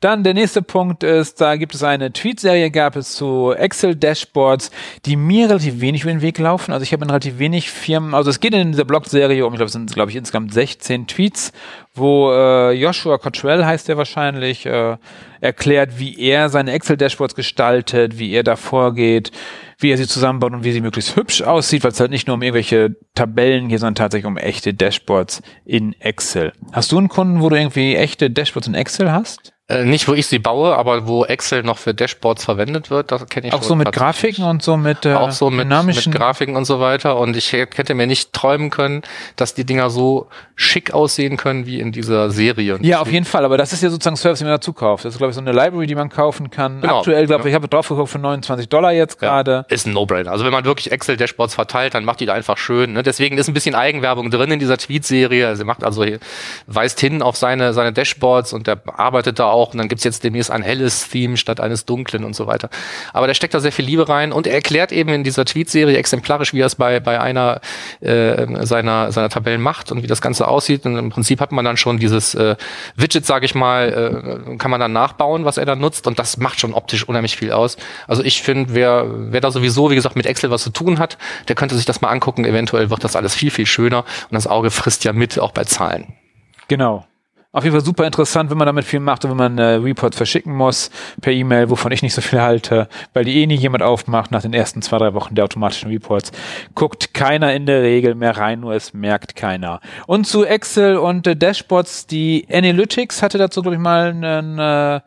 Dann 0.00 0.24
der 0.24 0.34
nächste 0.34 0.60
Punkt 0.60 1.02
ist, 1.02 1.40
da 1.40 1.56
gibt 1.56 1.74
es 1.74 1.82
eine 1.82 2.12
Tweet-Serie, 2.12 2.70
gab 2.70 2.96
es 2.96 3.12
zu 3.12 3.52
Excel-Dashboards, 3.56 4.70
die 5.06 5.16
mir 5.16 5.48
relativ 5.48 5.80
wenig 5.80 6.02
über 6.02 6.12
den 6.12 6.20
Weg 6.20 6.38
laufen. 6.38 6.72
Also 6.72 6.82
ich 6.82 6.92
habe 6.92 7.04
in 7.04 7.10
relativ 7.10 7.38
wenig 7.38 7.70
Firmen, 7.70 8.14
also 8.14 8.28
es 8.28 8.40
geht 8.40 8.52
in 8.52 8.72
dieser 8.72 8.84
Blog-Serie 8.84 9.46
um, 9.46 9.54
ich 9.54 9.58
glaube, 9.58 9.68
es 9.68 9.72
sind, 9.72 9.92
glaube 9.92 10.10
ich, 10.10 10.16
insgesamt 10.16 10.52
16 10.52 11.06
Tweets, 11.06 11.52
wo 11.94 12.30
äh, 12.30 12.72
Joshua 12.72 13.16
Cottrell 13.16 13.64
heißt 13.64 13.88
der 13.88 13.96
wahrscheinlich, 13.96 14.66
äh, 14.66 14.98
erklärt, 15.40 15.98
wie 15.98 16.18
er 16.18 16.50
seine 16.50 16.72
Excel-Dashboards 16.72 17.34
gestaltet, 17.34 18.18
wie 18.18 18.32
er 18.32 18.42
da 18.42 18.56
vorgeht, 18.56 19.32
wie 19.78 19.90
er 19.90 19.96
sie 19.96 20.06
zusammenbaut 20.06 20.52
und 20.52 20.64
wie 20.64 20.72
sie 20.72 20.80
möglichst 20.80 21.16
hübsch 21.16 21.42
aussieht, 21.42 21.84
weil 21.84 21.92
es 21.92 22.00
halt 22.00 22.10
nicht 22.10 22.26
nur 22.26 22.34
um 22.34 22.42
irgendwelche 22.42 22.96
Tabellen 23.14 23.68
geht, 23.68 23.80
sondern 23.80 23.94
tatsächlich 23.94 24.26
um 24.26 24.36
echte 24.36 24.74
Dashboards 24.74 25.42
in 25.64 25.94
Excel. 26.00 26.52
Hast 26.72 26.92
du 26.92 26.98
einen 26.98 27.08
Kunden, 27.08 27.40
wo 27.40 27.48
du 27.48 27.56
irgendwie 27.56 27.96
echte 27.96 28.30
Dashboards 28.30 28.68
in 28.68 28.74
Excel 28.74 29.10
hast? 29.10 29.55
Äh, 29.68 29.84
nicht, 29.84 30.06
wo 30.06 30.14
ich 30.14 30.28
sie 30.28 30.38
baue, 30.38 30.76
aber 30.76 31.08
wo 31.08 31.24
Excel 31.24 31.64
noch 31.64 31.78
für 31.78 31.92
Dashboards 31.92 32.44
verwendet 32.44 32.88
wird, 32.88 33.10
das 33.10 33.26
kenne 33.26 33.48
ich 33.48 33.52
Auch 33.52 33.64
so 33.64 33.74
mit 33.74 33.90
Grafiken 33.90 34.44
und 34.44 34.62
so 34.62 34.76
mit 34.76 35.04
äh, 35.04 35.14
Auch 35.14 35.32
so 35.32 35.50
mit, 35.50 35.66
mit 35.66 36.12
Grafiken 36.12 36.54
und 36.54 36.66
so 36.66 36.78
weiter. 36.78 37.18
Und 37.18 37.36
ich 37.36 37.52
hätte 37.52 37.94
mir 37.94 38.06
nicht 38.06 38.32
träumen 38.32 38.70
können, 38.70 39.02
dass 39.34 39.54
die 39.54 39.64
Dinger 39.64 39.90
so 39.90 40.28
schick 40.54 40.94
aussehen 40.94 41.36
können 41.36 41.66
wie 41.66 41.80
in 41.80 41.90
dieser 41.90 42.30
Serie. 42.30 42.78
Ja, 42.82 43.00
auf 43.00 43.10
jeden 43.10 43.26
Fall. 43.26 43.44
Aber 43.44 43.58
das 43.58 43.72
ist 43.72 43.82
ja 43.82 43.90
sozusagen 43.90 44.16
Service, 44.16 44.38
den 44.38 44.46
man 44.46 44.54
dazu 44.54 44.72
kauft. 44.72 45.04
Das 45.04 45.14
ist, 45.14 45.18
glaube 45.18 45.30
ich, 45.30 45.34
so 45.34 45.40
eine 45.40 45.50
Library, 45.50 45.88
die 45.88 45.96
man 45.96 46.10
kaufen 46.10 46.48
kann. 46.48 46.80
Genau. 46.80 46.98
Aktuell, 46.98 47.26
glaube 47.26 47.40
ich, 47.40 47.46
ja. 47.46 47.50
ich 47.50 47.54
habe 47.56 47.66
drauf 47.66 47.88
geguckt 47.88 48.10
für 48.10 48.20
29 48.20 48.68
Dollar 48.68 48.92
jetzt 48.92 49.18
gerade. 49.18 49.66
Ja, 49.68 49.74
ist 49.74 49.88
ein 49.88 49.94
No-Brainer. 49.94 50.30
Also 50.30 50.44
wenn 50.44 50.52
man 50.52 50.64
wirklich 50.64 50.92
Excel-Dashboards 50.92 51.56
verteilt, 51.56 51.94
dann 51.94 52.04
macht 52.04 52.20
die 52.20 52.26
da 52.26 52.34
einfach 52.34 52.56
schön. 52.56 52.92
Ne? 52.92 53.02
Deswegen 53.02 53.36
ist 53.36 53.48
ein 53.48 53.54
bisschen 53.54 53.74
Eigenwerbung 53.74 54.30
drin 54.30 54.52
in 54.52 54.60
dieser 54.60 54.78
Tweet-Serie. 54.78 55.48
Also 55.48 55.64
macht 55.64 55.82
also, 55.82 56.06
weist 56.68 57.00
hin 57.00 57.20
auf 57.20 57.36
seine, 57.36 57.72
seine 57.72 57.92
Dashboards 57.92 58.52
und 58.52 58.68
der 58.68 58.80
arbeitet 58.86 59.40
da 59.40 59.46
auch. 59.46 59.55
Und 59.56 59.78
dann 59.78 59.88
gibt's 59.88 60.04
jetzt 60.04 60.24
demnächst 60.24 60.50
ein 60.50 60.62
helles 60.62 61.08
Theme 61.08 61.36
statt 61.36 61.60
eines 61.60 61.84
dunklen 61.84 62.24
und 62.24 62.34
so 62.34 62.46
weiter. 62.46 62.68
Aber 63.12 63.26
der 63.26 63.34
steckt 63.34 63.54
da 63.54 63.60
sehr 63.60 63.72
viel 63.72 63.84
Liebe 63.84 64.08
rein 64.08 64.32
und 64.32 64.46
er 64.46 64.54
erklärt 64.54 64.92
eben 64.92 65.10
in 65.10 65.24
dieser 65.24 65.44
Tweet-Serie 65.44 65.96
exemplarisch, 65.96 66.52
wie 66.52 66.60
er 66.60 66.66
es 66.66 66.74
bei, 66.74 67.00
bei 67.00 67.20
einer 67.20 67.60
äh, 68.00 68.64
seiner, 68.64 69.12
seiner 69.12 69.28
Tabellen 69.28 69.60
macht 69.60 69.92
und 69.92 70.02
wie 70.02 70.06
das 70.06 70.20
Ganze 70.20 70.48
aussieht. 70.48 70.86
Und 70.86 70.96
im 70.96 71.10
Prinzip 71.10 71.40
hat 71.40 71.52
man 71.52 71.64
dann 71.64 71.76
schon 71.76 71.98
dieses 71.98 72.34
äh, 72.34 72.56
Widget, 72.96 73.26
sage 73.26 73.44
ich 73.44 73.54
mal, 73.54 74.46
äh, 74.50 74.56
kann 74.56 74.70
man 74.70 74.80
dann 74.80 74.92
nachbauen, 74.92 75.44
was 75.44 75.58
er 75.58 75.64
da 75.64 75.74
nutzt 75.74 76.06
und 76.06 76.18
das 76.18 76.36
macht 76.36 76.60
schon 76.60 76.74
optisch 76.74 77.08
unheimlich 77.08 77.36
viel 77.36 77.52
aus. 77.52 77.76
Also 78.06 78.22
ich 78.22 78.42
finde, 78.42 78.74
wer, 78.74 79.06
wer 79.08 79.40
da 79.40 79.50
sowieso, 79.50 79.90
wie 79.90 79.94
gesagt, 79.94 80.16
mit 80.16 80.26
Excel 80.26 80.50
was 80.50 80.62
zu 80.62 80.70
tun 80.70 80.98
hat, 80.98 81.18
der 81.48 81.56
könnte 81.56 81.74
sich 81.74 81.84
das 81.84 82.00
mal 82.00 82.08
angucken. 82.08 82.44
Eventuell 82.44 82.90
wird 82.90 83.04
das 83.04 83.16
alles 83.16 83.34
viel, 83.34 83.50
viel 83.50 83.66
schöner 83.66 84.04
und 84.30 84.34
das 84.34 84.46
Auge 84.46 84.70
frisst 84.70 85.04
ja 85.04 85.12
mit, 85.12 85.38
auch 85.38 85.52
bei 85.52 85.64
Zahlen. 85.64 86.14
Genau 86.68 87.06
auf 87.52 87.64
jeden 87.64 87.74
Fall 87.74 87.84
super 87.84 88.04
interessant, 88.04 88.50
wenn 88.50 88.58
man 88.58 88.66
damit 88.66 88.84
viel 88.84 89.00
macht 89.00 89.24
und 89.24 89.30
wenn 89.30 89.36
man 89.36 89.58
äh, 89.58 89.74
Reports 89.76 90.16
verschicken 90.16 90.54
muss 90.54 90.90
per 91.20 91.32
E-Mail, 91.32 91.70
wovon 91.70 91.92
ich 91.92 92.02
nicht 92.02 92.14
so 92.14 92.20
viel 92.20 92.40
halte, 92.40 92.88
weil 93.14 93.24
die 93.24 93.42
eh 93.42 93.46
nie 93.46 93.54
jemand 93.54 93.82
aufmacht 93.82 94.30
nach 94.30 94.42
den 94.42 94.52
ersten 94.52 94.82
zwei, 94.82 94.98
drei 94.98 95.14
Wochen 95.14 95.34
der 95.34 95.44
automatischen 95.44 95.90
Reports. 95.90 96.32
Guckt 96.74 97.14
keiner 97.14 97.54
in 97.54 97.66
der 97.66 97.82
Regel 97.82 98.14
mehr 98.14 98.36
rein, 98.36 98.60
nur 98.60 98.74
es 98.74 98.92
merkt 98.92 99.36
keiner. 99.36 99.80
Und 100.06 100.26
zu 100.26 100.44
Excel 100.44 100.96
und 100.96 101.26
äh, 101.26 101.36
Dashboards, 101.36 102.06
die 102.06 102.46
Analytics 102.52 103.22
hatte 103.22 103.38
dazu, 103.38 103.62
glaube 103.62 103.76
ich, 103.76 103.80
mal 103.80 104.10
einen 104.10 104.58
äh, 104.58 105.00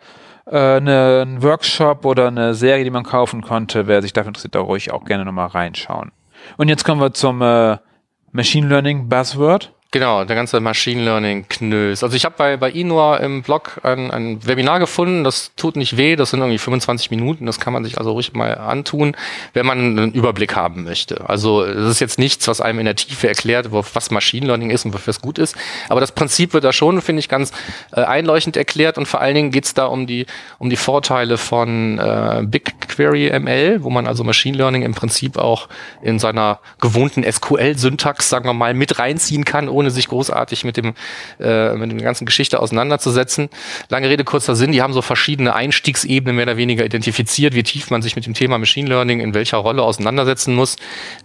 eine, 0.51 1.21
einen 1.21 1.43
Workshop 1.43 2.05
oder 2.05 2.27
eine 2.27 2.55
Serie, 2.55 2.83
die 2.83 2.89
man 2.89 3.03
kaufen 3.03 3.41
konnte. 3.41 3.87
Wer 3.87 4.01
sich 4.01 4.13
dafür 4.13 4.29
interessiert, 4.29 4.55
da 4.55 4.61
ruhig 4.61 4.91
auch 4.91 5.05
gerne 5.05 5.25
nochmal 5.25 5.47
reinschauen. 5.47 6.11
Und 6.57 6.69
jetzt 6.69 6.85
kommen 6.85 7.01
wir 7.01 7.13
zum 7.13 7.41
äh, 7.41 7.77
Machine 8.31 8.67
Learning 8.67 9.09
Buzzword. 9.09 9.73
Genau, 9.91 10.23
der 10.23 10.35
ganze 10.35 10.59
Machine 10.59 11.03
Learning 11.03 11.47
Knös. 11.49 12.03
Also 12.03 12.15
ich 12.15 12.23
habe 12.23 12.35
bei, 12.37 12.57
bei 12.57 12.69
Inua 12.69 13.17
im 13.17 13.41
Blog 13.41 13.79
ein, 13.81 14.11
ein 14.11 14.45
Webinar 14.45 14.77
gefunden, 14.77 15.23
das 15.23 15.51
tut 15.55 15.75
nicht 15.75 15.97
weh, 15.97 16.15
das 16.15 16.29
sind 16.29 16.41
irgendwie 16.41 16.59
25 16.59 17.09
Minuten, 17.09 17.47
das 17.47 17.59
kann 17.59 17.73
man 17.73 17.83
sich 17.83 17.97
also 17.97 18.11
ruhig 18.11 18.33
mal 18.33 18.53
antun, 18.53 19.17
wenn 19.53 19.65
man 19.65 19.79
einen 19.79 20.13
Überblick 20.13 20.55
haben 20.55 20.83
möchte. 20.83 21.27
Also 21.27 21.63
es 21.63 21.89
ist 21.89 22.01
jetzt 22.01 22.19
nichts, 22.19 22.47
was 22.47 22.61
einem 22.61 22.77
in 22.77 22.85
der 22.85 22.97
Tiefe 22.97 23.27
erklärt, 23.27 23.71
was 23.71 24.11
Machine 24.11 24.45
Learning 24.45 24.69
ist 24.69 24.85
und 24.85 24.93
wofür 24.93 25.09
es 25.09 25.21
gut 25.21 25.39
ist, 25.39 25.55
aber 25.87 26.01
das 26.01 26.11
Prinzip 26.11 26.53
wird 26.53 26.65
da 26.65 26.71
schon, 26.71 27.01
finde 27.01 27.21
ich, 27.21 27.27
ganz 27.27 27.51
äh, 27.91 28.01
einleuchtend 28.01 28.57
erklärt 28.57 28.99
und 28.99 29.07
vor 29.07 29.21
allen 29.21 29.33
Dingen 29.33 29.49
geht 29.49 29.65
es 29.65 29.73
da 29.73 29.85
um 29.87 30.05
die, 30.05 30.27
um 30.59 30.69
die 30.69 30.77
Vorteile 30.77 31.39
von 31.39 31.97
äh, 31.97 32.43
BigQuery 32.45 33.39
ML, 33.39 33.81
wo 33.81 33.89
man 33.89 34.05
also 34.05 34.23
Machine 34.23 34.55
Learning 34.55 34.83
im 34.83 34.93
Prinzip 34.93 35.39
auch 35.39 35.67
in 36.03 36.19
seiner 36.19 36.59
gewohnten 36.79 37.23
SQL-Syntax, 37.23 38.29
sagen 38.29 38.45
wir 38.45 38.53
mal, 38.53 38.75
mit 38.75 38.99
reinziehen 38.99 39.45
kann, 39.45 39.67
ohne 39.79 39.91
sich 39.91 40.07
großartig 40.09 40.65
mit 40.65 40.77
dem 40.77 40.93
äh, 41.39 41.73
mit 41.73 41.91
der 41.91 41.99
ganzen 41.99 42.25
Geschichte 42.25 42.59
auseinanderzusetzen. 42.59 43.49
Lange 43.87 44.09
Rede, 44.09 44.23
kurzer 44.25 44.55
Sinn, 44.55 44.71
die 44.73 44.81
haben 44.81 44.93
so 44.93 45.01
verschiedene 45.01 45.55
Einstiegsebenen 45.55 46.35
mehr 46.35 46.43
oder 46.43 46.57
weniger 46.57 46.83
identifiziert, 46.85 47.55
wie 47.55 47.63
tief 47.63 47.89
man 47.89 48.01
sich 48.01 48.15
mit 48.15 48.25
dem 48.25 48.33
Thema 48.33 48.57
Machine 48.57 48.89
Learning 48.89 49.21
in 49.21 49.33
welcher 49.33 49.57
Rolle 49.57 49.83
auseinandersetzen 49.83 50.53
muss. 50.53 50.75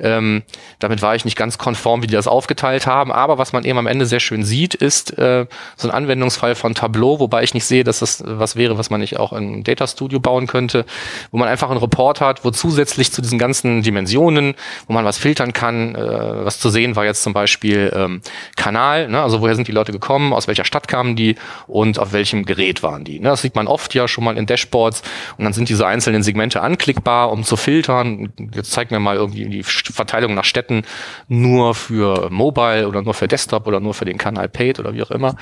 Ähm, 0.00 0.42
damit 0.78 1.02
war 1.02 1.16
ich 1.16 1.24
nicht 1.24 1.36
ganz 1.36 1.58
konform, 1.58 2.02
wie 2.02 2.06
die 2.06 2.14
das 2.14 2.28
aufgeteilt 2.28 2.86
haben, 2.86 3.10
aber 3.10 3.38
was 3.38 3.52
man 3.52 3.64
eben 3.64 3.78
am 3.78 3.86
Ende 3.86 4.06
sehr 4.06 4.20
schön 4.20 4.44
sieht, 4.44 4.74
ist 4.74 5.18
äh, 5.18 5.46
so 5.76 5.88
ein 5.88 5.94
Anwendungsfall 5.94 6.54
von 6.54 6.74
Tableau, 6.74 7.18
wobei 7.18 7.42
ich 7.42 7.54
nicht 7.54 7.64
sehe, 7.64 7.82
dass 7.82 7.98
das 7.98 8.22
was 8.24 8.54
wäre, 8.54 8.78
was 8.78 8.90
man 8.90 9.00
nicht 9.00 9.18
auch 9.18 9.32
in 9.32 9.64
Data 9.64 9.86
Studio 9.86 10.20
bauen 10.20 10.46
könnte, 10.46 10.84
wo 11.32 11.38
man 11.38 11.48
einfach 11.48 11.70
einen 11.70 11.80
Report 11.80 12.20
hat, 12.20 12.44
wo 12.44 12.50
zusätzlich 12.50 13.12
zu 13.12 13.20
diesen 13.20 13.38
ganzen 13.38 13.82
Dimensionen, 13.82 14.54
wo 14.86 14.92
man 14.92 15.04
was 15.04 15.18
filtern 15.18 15.52
kann, 15.52 15.94
äh, 15.94 16.44
was 16.44 16.60
zu 16.60 16.70
sehen 16.70 16.94
war 16.94 17.04
jetzt 17.04 17.22
zum 17.22 17.32
Beispiel 17.32 17.92
ähm, 17.94 18.20
Kanal, 18.56 19.08
ne? 19.08 19.22
also 19.22 19.40
woher 19.40 19.54
sind 19.54 19.68
die 19.68 19.72
Leute 19.72 19.92
gekommen, 19.92 20.32
aus 20.32 20.46
welcher 20.46 20.64
Stadt 20.64 20.88
kamen 20.88 21.16
die 21.16 21.36
und 21.66 21.98
auf 21.98 22.12
welchem 22.12 22.44
Gerät 22.44 22.82
waren 22.82 23.04
die. 23.04 23.20
Ne? 23.20 23.28
Das 23.28 23.42
sieht 23.42 23.54
man 23.54 23.66
oft 23.66 23.94
ja 23.94 24.08
schon 24.08 24.24
mal 24.24 24.36
in 24.36 24.46
Dashboards 24.46 25.02
und 25.36 25.44
dann 25.44 25.52
sind 25.52 25.68
diese 25.68 25.86
einzelnen 25.86 26.22
Segmente 26.22 26.62
anklickbar, 26.62 27.30
um 27.30 27.44
zu 27.44 27.56
filtern. 27.56 28.32
Jetzt 28.54 28.72
zeigt 28.72 28.90
mir 28.90 29.00
mal 29.00 29.16
irgendwie 29.16 29.46
die 29.46 29.62
Verteilung 29.62 30.34
nach 30.34 30.44
Städten 30.44 30.82
nur 31.28 31.74
für 31.74 32.30
Mobile 32.30 32.88
oder 32.88 33.02
nur 33.02 33.14
für 33.14 33.28
Desktop 33.28 33.66
oder 33.66 33.80
nur 33.80 33.94
für 33.94 34.04
den 34.04 34.18
Kanal 34.18 34.48
Paid 34.48 34.78
oder 34.78 34.94
wie 34.94 35.02
auch 35.02 35.10
immer. 35.10 35.36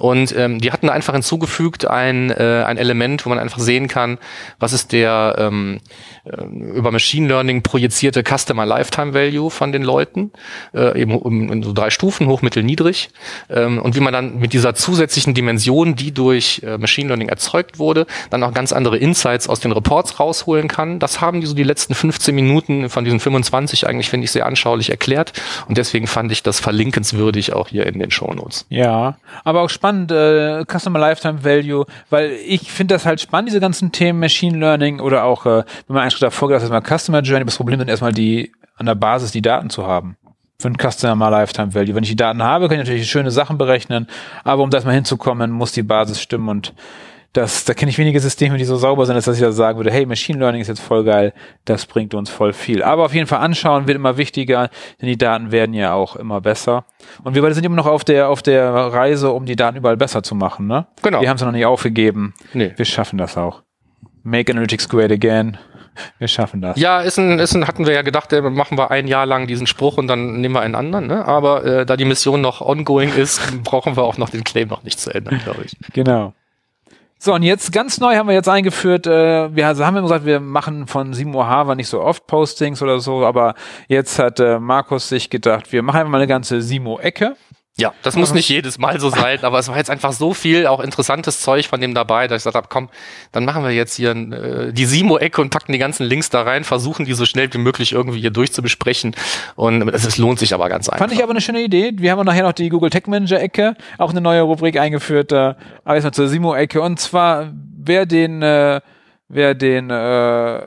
Und 0.00 0.36
ähm, 0.36 0.60
die 0.60 0.72
hatten 0.72 0.88
einfach 0.88 1.12
hinzugefügt 1.14 1.86
ein, 1.86 2.30
äh, 2.30 2.64
ein 2.66 2.76
Element, 2.76 3.24
wo 3.24 3.30
man 3.30 3.38
einfach 3.38 3.58
sehen 3.58 3.88
kann, 3.88 4.18
was 4.58 4.72
ist 4.72 4.92
der 4.92 5.36
ähm, 5.38 5.76
äh, 5.76 5.80
über 6.26 6.90
Machine 6.90 7.28
Learning 7.28 7.62
projizierte 7.62 8.22
Customer 8.22 8.66
Lifetime 8.66 9.14
Value 9.14 9.50
von 9.50 9.72
den 9.72 9.82
Leuten, 9.82 10.32
äh, 10.74 11.00
eben 11.00 11.50
in 11.50 11.62
so 11.62 11.72
drei 11.72 11.90
Stufen, 11.90 12.26
hoch, 12.26 12.42
mittel, 12.42 12.62
niedrig. 12.62 13.10
Ähm, 13.48 13.80
und 13.80 13.94
wie 13.94 14.00
man 14.00 14.12
dann 14.12 14.38
mit 14.38 14.52
dieser 14.52 14.74
zusätzlichen 14.74 15.34
Dimension, 15.34 15.94
die 15.94 16.12
durch 16.12 16.62
äh, 16.64 16.78
Machine 16.78 17.08
Learning 17.08 17.28
erzeugt 17.28 17.78
wurde, 17.78 18.06
dann 18.30 18.42
auch 18.42 18.52
ganz 18.52 18.72
andere 18.72 18.98
Insights 18.98 19.48
aus 19.48 19.60
den 19.60 19.72
Reports 19.72 20.18
rausholen 20.18 20.68
kann. 20.68 20.98
Das 20.98 21.20
haben 21.20 21.40
die 21.40 21.46
so 21.46 21.54
die 21.54 21.62
letzten 21.62 21.94
15 21.94 22.34
Minuten 22.34 22.88
von 22.88 23.04
diesen 23.04 23.20
25 23.20 23.86
eigentlich, 23.86 24.10
finde 24.10 24.24
ich, 24.24 24.32
sehr 24.32 24.46
anschaulich 24.46 24.90
erklärt. 24.90 25.32
Und 25.68 25.78
deswegen 25.78 26.06
fand 26.06 26.32
ich 26.32 26.42
das 26.42 26.60
verlinkenswürdig 26.60 27.52
auch 27.52 27.68
hier 27.68 27.86
in 27.86 27.98
den 27.98 28.10
Show 28.10 28.32
Notes. 28.32 28.66
Ja, 28.68 29.16
aber 29.44 29.62
auch 29.62 29.70
spannend, 29.70 30.10
äh, 30.10 30.64
Customer 30.64 30.98
Lifetime 30.98 31.44
Value, 31.44 31.86
weil 32.10 32.32
ich 32.46 32.72
finde 32.72 32.94
das 32.94 33.06
halt 33.06 33.20
spannend, 33.20 33.48
diese 33.48 33.60
ganzen 33.60 33.92
Themen 33.92 34.18
Machine 34.18 34.58
Learning 34.58 35.00
oder 35.00 35.24
auch, 35.24 35.46
äh, 35.46 35.64
wenn 35.86 35.94
man 35.94 36.04
Schritt 36.16 36.28
davor 36.28 36.48
geht, 36.48 36.60
erstmal 36.60 36.82
Customer 36.82 37.20
Journey, 37.20 37.44
das 37.44 37.56
Problem 37.56 37.78
sind 37.78 37.88
erstmal 37.88 38.12
die, 38.12 38.52
an 38.76 38.86
der 38.86 38.94
Basis 38.94 39.32
die 39.32 39.42
Daten 39.42 39.68
zu 39.68 39.86
haben 39.86 40.16
für 40.58 40.68
ein 40.68 40.76
Customer 40.78 41.30
Lifetime 41.30 41.74
Value. 41.74 41.94
Wenn 41.94 42.04
ich 42.04 42.08
die 42.08 42.16
Daten 42.16 42.42
habe, 42.42 42.68
kann 42.68 42.78
ich 42.78 42.86
natürlich 42.86 43.10
schöne 43.10 43.30
Sachen 43.30 43.58
berechnen, 43.58 44.06
aber 44.42 44.62
um 44.62 44.70
da 44.70 44.78
erstmal 44.78 44.94
hinzukommen, 44.94 45.50
muss 45.50 45.72
die 45.72 45.82
Basis 45.82 46.22
stimmen 46.22 46.48
und 46.48 46.72
das, 47.34 47.66
da 47.66 47.74
kenne 47.74 47.90
ich 47.90 47.98
wenige 47.98 48.18
Systeme, 48.18 48.56
die 48.56 48.64
so 48.64 48.76
sauber 48.76 49.04
sind, 49.04 49.14
dass 49.14 49.28
ich 49.28 49.40
da 49.40 49.52
sagen 49.52 49.76
würde, 49.76 49.90
hey, 49.90 50.06
Machine 50.06 50.38
Learning 50.38 50.62
ist 50.62 50.68
jetzt 50.68 50.80
voll 50.80 51.04
geil, 51.04 51.34
das 51.66 51.84
bringt 51.84 52.14
uns 52.14 52.30
voll 52.30 52.54
viel. 52.54 52.82
Aber 52.82 53.04
auf 53.04 53.12
jeden 53.12 53.26
Fall 53.26 53.40
anschauen 53.40 53.86
wird 53.86 53.96
immer 53.96 54.16
wichtiger, 54.16 54.70
denn 55.02 55.08
die 55.10 55.18
Daten 55.18 55.52
werden 55.52 55.74
ja 55.74 55.92
auch 55.92 56.16
immer 56.16 56.40
besser. 56.40 56.86
Und 57.24 57.34
wir 57.34 57.42
beide 57.42 57.54
sind 57.54 57.64
immer 57.64 57.76
noch 57.76 57.84
auf 57.84 58.04
der, 58.04 58.30
auf 58.30 58.40
der 58.40 58.72
Reise, 58.72 59.32
um 59.32 59.44
die 59.44 59.56
Daten 59.56 59.76
überall 59.76 59.98
besser 59.98 60.22
zu 60.22 60.34
machen, 60.34 60.66
ne? 60.66 60.86
Genau. 61.02 61.20
Wir 61.20 61.28
haben 61.28 61.36
es 61.36 61.42
noch 61.42 61.52
nicht 61.52 61.66
aufgegeben. 61.66 62.32
Nee. 62.54 62.72
Wir 62.74 62.86
schaffen 62.86 63.18
das 63.18 63.36
auch. 63.36 63.60
Make 64.22 64.50
Analytics 64.50 64.88
great 64.88 65.12
again. 65.12 65.58
Wir 66.18 66.28
schaffen 66.28 66.60
das. 66.60 66.78
Ja, 66.78 67.00
ist 67.00 67.18
ein, 67.18 67.38
ist 67.38 67.54
ein, 67.54 67.66
hatten 67.66 67.86
wir 67.86 67.94
ja 67.94 68.02
gedacht, 68.02 68.32
äh, 68.32 68.42
machen 68.42 68.78
wir 68.78 68.90
ein 68.90 69.06
Jahr 69.06 69.26
lang 69.26 69.46
diesen 69.46 69.66
Spruch 69.66 69.96
und 69.98 70.08
dann 70.08 70.40
nehmen 70.40 70.54
wir 70.54 70.60
einen 70.60 70.74
anderen. 70.74 71.06
Ne? 71.06 71.24
Aber 71.24 71.64
äh, 71.64 71.86
da 71.86 71.96
die 71.96 72.04
Mission 72.04 72.40
noch 72.40 72.60
ongoing 72.60 73.14
ist, 73.14 73.40
brauchen 73.64 73.96
wir 73.96 74.04
auch 74.04 74.18
noch 74.18 74.30
den 74.30 74.44
Claim 74.44 74.68
noch 74.68 74.82
nicht 74.82 75.00
zu 75.00 75.10
ändern, 75.10 75.40
glaube 75.42 75.62
ich. 75.64 75.76
Genau. 75.92 76.34
So, 77.18 77.32
und 77.34 77.42
jetzt 77.42 77.72
ganz 77.72 77.98
neu 77.98 78.16
haben 78.16 78.28
wir 78.28 78.34
jetzt 78.34 78.48
eingeführt, 78.48 79.06
äh, 79.06 79.54
wir 79.54 79.66
also 79.66 79.86
haben 79.86 80.00
gesagt, 80.02 80.26
wir 80.26 80.38
machen 80.38 80.86
von 80.86 81.14
7 81.14 81.34
Uhr 81.34 81.46
Harvard 81.46 81.78
nicht 81.78 81.88
so 81.88 82.02
oft 82.02 82.26
Postings 82.26 82.82
oder 82.82 83.00
so, 83.00 83.24
aber 83.24 83.54
jetzt 83.88 84.18
hat 84.18 84.38
äh, 84.38 84.58
Markus 84.58 85.08
sich 85.08 85.30
gedacht, 85.30 85.72
wir 85.72 85.82
machen 85.82 85.96
einfach 85.96 86.10
mal 86.10 86.18
eine 86.18 86.26
ganze 86.26 86.60
Simo-Ecke. 86.60 87.36
Ja, 87.78 87.92
das 88.02 88.16
muss 88.16 88.32
nicht 88.32 88.48
jedes 88.48 88.78
Mal 88.78 88.98
so 88.98 89.10
sein, 89.10 89.40
aber 89.42 89.58
es 89.58 89.68
war 89.68 89.76
jetzt 89.76 89.90
einfach 89.90 90.12
so 90.12 90.32
viel 90.32 90.66
auch 90.66 90.80
interessantes 90.80 91.42
Zeug 91.42 91.68
von 91.68 91.78
dem 91.78 91.92
dabei, 91.92 92.26
dass 92.26 92.40
ich 92.40 92.44
gesagt 92.44 92.56
habe, 92.56 92.68
komm, 92.70 92.88
dann 93.32 93.44
machen 93.44 93.62
wir 93.64 93.70
jetzt 93.70 93.96
hier 93.96 94.12
äh, 94.12 94.72
die 94.72 94.86
Simo-Ecke 94.86 95.42
und 95.42 95.50
packen 95.50 95.72
die 95.72 95.78
ganzen 95.78 96.06
Links 96.06 96.30
da 96.30 96.40
rein, 96.40 96.64
versuchen 96.64 97.04
die 97.04 97.12
so 97.12 97.26
schnell 97.26 97.52
wie 97.52 97.58
möglich 97.58 97.92
irgendwie 97.92 98.18
hier 98.18 98.30
durchzubesprechen 98.30 99.14
und 99.56 99.90
es, 99.90 100.16
lohnt 100.16 100.38
sich 100.38 100.54
aber 100.54 100.70
ganz 100.70 100.88
einfach. 100.88 101.00
Fand 101.00 101.12
ich 101.12 101.22
aber 101.22 101.32
eine 101.32 101.42
schöne 101.42 101.60
Idee. 101.60 101.92
Wir 101.96 102.12
haben 102.12 102.24
nachher 102.24 102.44
noch 102.44 102.54
die 102.54 102.70
Google 102.70 102.88
Tech 102.88 103.08
Manager 103.08 103.38
Ecke, 103.38 103.76
auch 103.98 104.08
eine 104.08 104.22
neue 104.22 104.40
Rubrik 104.40 104.78
eingeführt, 104.78 105.32
äh, 105.32 105.54
aber 105.84 105.94
erstmal 105.96 106.14
zur 106.14 106.28
Simo-Ecke 106.28 106.80
und 106.80 106.98
zwar, 106.98 107.52
wer 107.76 108.06
den, 108.06 108.40
äh, 108.40 108.80
wer 109.28 109.54
den 109.54 109.90
äh, 109.90 110.66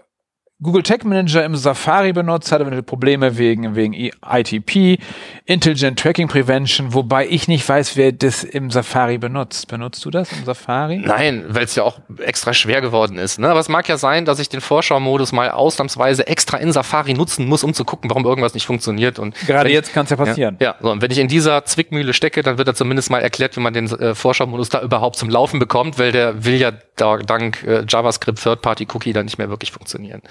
Google 0.61 0.83
Tech 0.83 1.05
Manager 1.05 1.45
im 1.45 1.55
Safari 1.55 2.11
benutzt, 2.11 2.51
hatte 2.51 2.83
Probleme 2.83 3.37
wegen, 3.37 3.77
wegen 3.77 3.93
ITP, 3.93 4.99
Intelligent 5.45 5.97
Tracking 5.97 6.27
Prevention, 6.27 6.93
wobei 6.93 7.27
ich 7.29 7.47
nicht 7.47 7.67
weiß, 7.67 7.95
wer 7.95 8.11
das 8.11 8.43
im 8.43 8.69
Safari 8.69 9.17
benutzt. 9.17 9.69
Benutzt 9.69 10.03
du 10.03 10.09
das 10.09 10.29
im 10.33 10.43
Safari? 10.43 10.97
Nein, 10.97 11.45
weil 11.47 11.63
es 11.63 11.75
ja 11.75 11.83
auch 11.83 11.99
extra 12.17 12.53
schwer 12.53 12.81
geworden 12.81 13.17
ist. 13.17 13.39
Ne? 13.39 13.47
Aber 13.47 13.61
es 13.61 13.69
mag 13.69 13.87
ja 13.87 13.97
sein, 13.97 14.25
dass 14.25 14.39
ich 14.39 14.49
den 14.49 14.59
Vorschau-Modus 14.59 15.31
mal 15.31 15.49
ausnahmsweise 15.49 16.27
extra 16.27 16.57
in 16.57 16.73
Safari 16.73 17.13
nutzen 17.13 17.45
muss, 17.47 17.63
um 17.63 17.73
zu 17.73 17.85
gucken, 17.85 18.09
warum 18.09 18.25
irgendwas 18.25 18.53
nicht 18.53 18.65
funktioniert. 18.65 19.17
Und 19.17 19.35
Gerade 19.47 19.71
jetzt 19.71 19.93
kann 19.93 20.03
es 20.03 20.09
ja 20.09 20.17
passieren. 20.17 20.57
Ja, 20.59 20.71
ja 20.71 20.75
so, 20.81 20.91
und 20.91 21.01
wenn 21.01 21.09
ich 21.09 21.19
in 21.19 21.29
dieser 21.29 21.63
Zwickmühle 21.63 22.13
stecke, 22.13 22.43
dann 22.43 22.57
wird 22.57 22.67
da 22.67 22.75
zumindest 22.75 23.09
mal 23.09 23.21
erklärt, 23.21 23.55
wie 23.55 23.61
man 23.61 23.73
den 23.73 23.89
äh, 23.91 24.13
Vorschau-Modus 24.13 24.67
da 24.67 24.81
überhaupt 24.81 25.15
zum 25.15 25.29
Laufen 25.29 25.57
bekommt, 25.57 25.97
weil 25.97 26.11
der 26.11 26.43
will 26.43 26.55
ja 26.55 26.73
da, 26.97 27.15
dank 27.15 27.63
äh, 27.63 27.85
JavaScript 27.87 28.43
Third-Party-Cookie 28.43 29.13
dann 29.13 29.23
nicht 29.23 29.37
mehr 29.37 29.49
wirklich 29.49 29.71
funktionieren. 29.71 30.21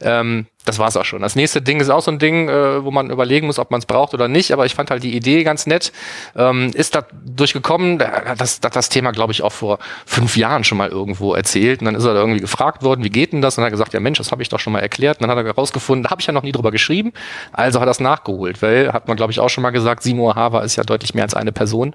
Ähm, 0.00 0.46
das 0.68 0.78
war's 0.78 0.96
auch 0.96 1.04
schon. 1.04 1.22
Das 1.22 1.34
nächste 1.34 1.62
Ding 1.62 1.80
ist 1.80 1.88
auch 1.88 2.02
so 2.02 2.10
ein 2.10 2.18
Ding, 2.18 2.48
äh, 2.48 2.84
wo 2.84 2.90
man 2.90 3.10
überlegen 3.10 3.46
muss, 3.46 3.58
ob 3.58 3.70
man 3.70 3.78
es 3.78 3.86
braucht 3.86 4.14
oder 4.14 4.28
nicht. 4.28 4.52
Aber 4.52 4.66
ich 4.66 4.74
fand 4.74 4.90
halt 4.90 5.02
die 5.02 5.16
Idee 5.16 5.42
ganz 5.42 5.66
nett. 5.66 5.92
Ähm, 6.36 6.70
ist 6.74 6.94
da 6.94 7.04
durchgekommen. 7.24 7.98
Das, 7.98 8.60
das, 8.60 8.70
das 8.72 8.88
Thema, 8.88 9.10
glaube 9.12 9.32
ich, 9.32 9.42
auch 9.42 9.52
vor 9.52 9.78
fünf 10.06 10.36
Jahren 10.36 10.64
schon 10.64 10.78
mal 10.78 10.88
irgendwo 10.88 11.34
erzählt. 11.34 11.80
Und 11.80 11.86
dann 11.86 11.94
ist 11.94 12.04
er 12.04 12.14
da 12.14 12.20
irgendwie 12.20 12.40
gefragt 12.40 12.82
worden, 12.82 13.02
wie 13.02 13.10
geht 13.10 13.32
denn 13.32 13.40
das? 13.40 13.56
Und 13.56 13.62
er 13.62 13.66
hat 13.66 13.72
gesagt, 13.72 13.94
ja 13.94 14.00
Mensch, 14.00 14.18
das 14.18 14.30
habe 14.30 14.42
ich 14.42 14.48
doch 14.48 14.60
schon 14.60 14.72
mal 14.72 14.80
erklärt. 14.80 15.18
Und 15.18 15.26
dann 15.26 15.36
hat 15.36 15.42
er 15.42 15.48
herausgefunden, 15.48 16.04
da 16.04 16.10
habe 16.10 16.20
ich 16.20 16.26
ja 16.26 16.32
noch 16.32 16.42
nie 16.42 16.52
drüber 16.52 16.70
geschrieben. 16.70 17.12
Also 17.52 17.80
hat 17.80 17.88
er 17.88 17.92
es 17.92 18.00
nachgeholt. 18.00 18.60
Weil, 18.60 18.92
hat 18.92 19.08
man, 19.08 19.16
glaube 19.16 19.32
ich, 19.32 19.40
auch 19.40 19.48
schon 19.48 19.62
mal 19.62 19.70
gesagt, 19.70 20.02
Seymour 20.02 20.34
Hava 20.34 20.60
ist 20.60 20.76
ja 20.76 20.84
deutlich 20.84 21.14
mehr 21.14 21.24
als 21.24 21.34
eine 21.34 21.52
Person. 21.52 21.94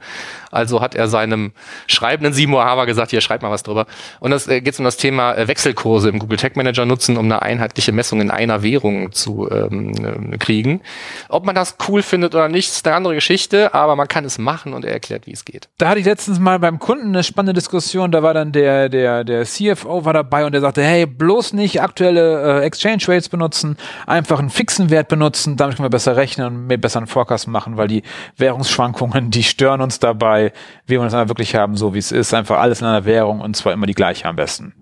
Also 0.52 0.82
hat 0.82 0.96
er 0.96 1.08
seinem 1.08 1.52
schreibenden 1.88 2.34
Seymour 2.34 2.66
Hava 2.66 2.86
gesagt, 2.86 3.12
hier, 3.12 3.22
schreib 3.22 3.44
mal 3.44 3.52
was 3.52 3.64
drüber. 3.64 3.86
Und 4.20 4.32
das 4.32 4.48
äh, 4.48 4.62
geht 4.62 4.80
um 4.80 4.86
das 4.86 4.98
Thema 4.98 5.36
äh, 5.36 5.48
Wechselkurse 5.48 6.10
im 6.10 6.18
Google 6.18 6.38
Tech 6.38 6.56
Manager 6.56 6.86
nutzen, 6.86 7.18
um 7.18 7.26
eine 7.26 7.44
einheitliche 7.44 7.92
Messung 7.92 8.20
in 8.20 8.32
einer 8.32 8.63
Währung 8.64 9.12
zu 9.12 9.50
ähm, 9.50 10.32
äh, 10.32 10.38
kriegen. 10.38 10.82
Ob 11.30 11.46
man 11.46 11.56
das 11.56 11.78
cool 11.88 12.02
findet 12.02 12.34
oder 12.34 12.50
nicht, 12.50 12.70
ist 12.70 12.88
eine 12.88 12.96
andere 12.96 13.16
Geschichte, 13.16 13.74
aber 13.74 13.96
man 13.96 14.08
kann 14.08 14.26
es 14.26 14.38
machen 14.38 14.74
und 14.74 14.86
er 14.86 14.94
erklärt, 14.94 15.28
wie 15.28 15.34
es 15.34 15.46
geht. 15.46 15.70
Da 15.78 15.90
hatte 15.90 16.00
ich 16.00 16.06
letztens 16.06 16.40
mal 16.40 16.60
beim 16.60 16.80
Kunden 16.80 17.10
eine 17.10 17.24
spannende 17.24 17.54
Diskussion, 17.54 18.12
da 18.12 18.24
war 18.24 18.34
dann 18.34 18.52
der, 18.52 18.90
der, 18.90 19.24
der 19.24 19.46
CFO 19.46 20.06
war 20.06 20.14
dabei 20.14 20.46
und 20.46 20.54
der 20.54 20.62
sagte, 20.62 20.84
hey, 20.84 21.06
bloß 21.06 21.54
nicht 21.54 21.82
aktuelle 21.82 22.62
äh, 22.62 22.66
Exchange 22.66 23.04
Rates 23.08 23.30
benutzen, 23.30 23.78
einfach 24.08 24.40
einen 24.40 24.50
fixen 24.50 24.90
Wert 24.90 25.08
benutzen, 25.08 25.58
damit 25.58 25.76
können 25.76 25.86
wir 25.86 25.92
besser 25.92 26.16
rechnen 26.16 26.48
und 26.48 26.68
mehr 26.68 26.78
besseren 26.78 27.08
Forecast 27.08 27.48
machen, 27.48 27.78
weil 27.78 27.88
die 27.88 28.04
Währungsschwankungen, 28.38 29.32
die 29.32 29.44
stören 29.44 29.82
uns 29.82 30.00
dabei. 30.00 30.54
Wir 30.86 31.00
wollen 31.00 31.14
einfach 31.14 31.30
wirklich 31.30 31.56
haben, 31.56 31.76
so 31.76 31.94
wie 31.94 32.00
es 32.00 32.12
ist, 32.12 32.34
einfach 32.34 32.60
alles 32.60 32.82
in 32.82 32.88
einer 32.88 33.06
Währung 33.06 33.42
und 33.42 33.56
zwar 33.56 33.74
immer 33.74 33.86
die 33.86 33.94
gleiche 33.94 34.26
am 34.28 34.36
besten. 34.36 34.74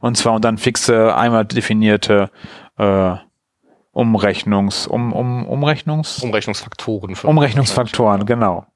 Und 0.00 0.16
zwar 0.16 0.34
und 0.34 0.44
dann 0.44 0.58
fixe, 0.58 1.14
einmal 1.16 1.44
definierte 1.44 2.30
äh, 2.78 3.16
Umrechnungs, 3.92 4.86
um, 4.86 5.12
um, 5.12 5.46
Umrechnungs? 5.46 6.22
Umrechnungsfaktoren. 6.22 7.16
Für 7.16 7.26
Umrechnungsfaktoren, 7.26 8.26
genau. 8.26 8.66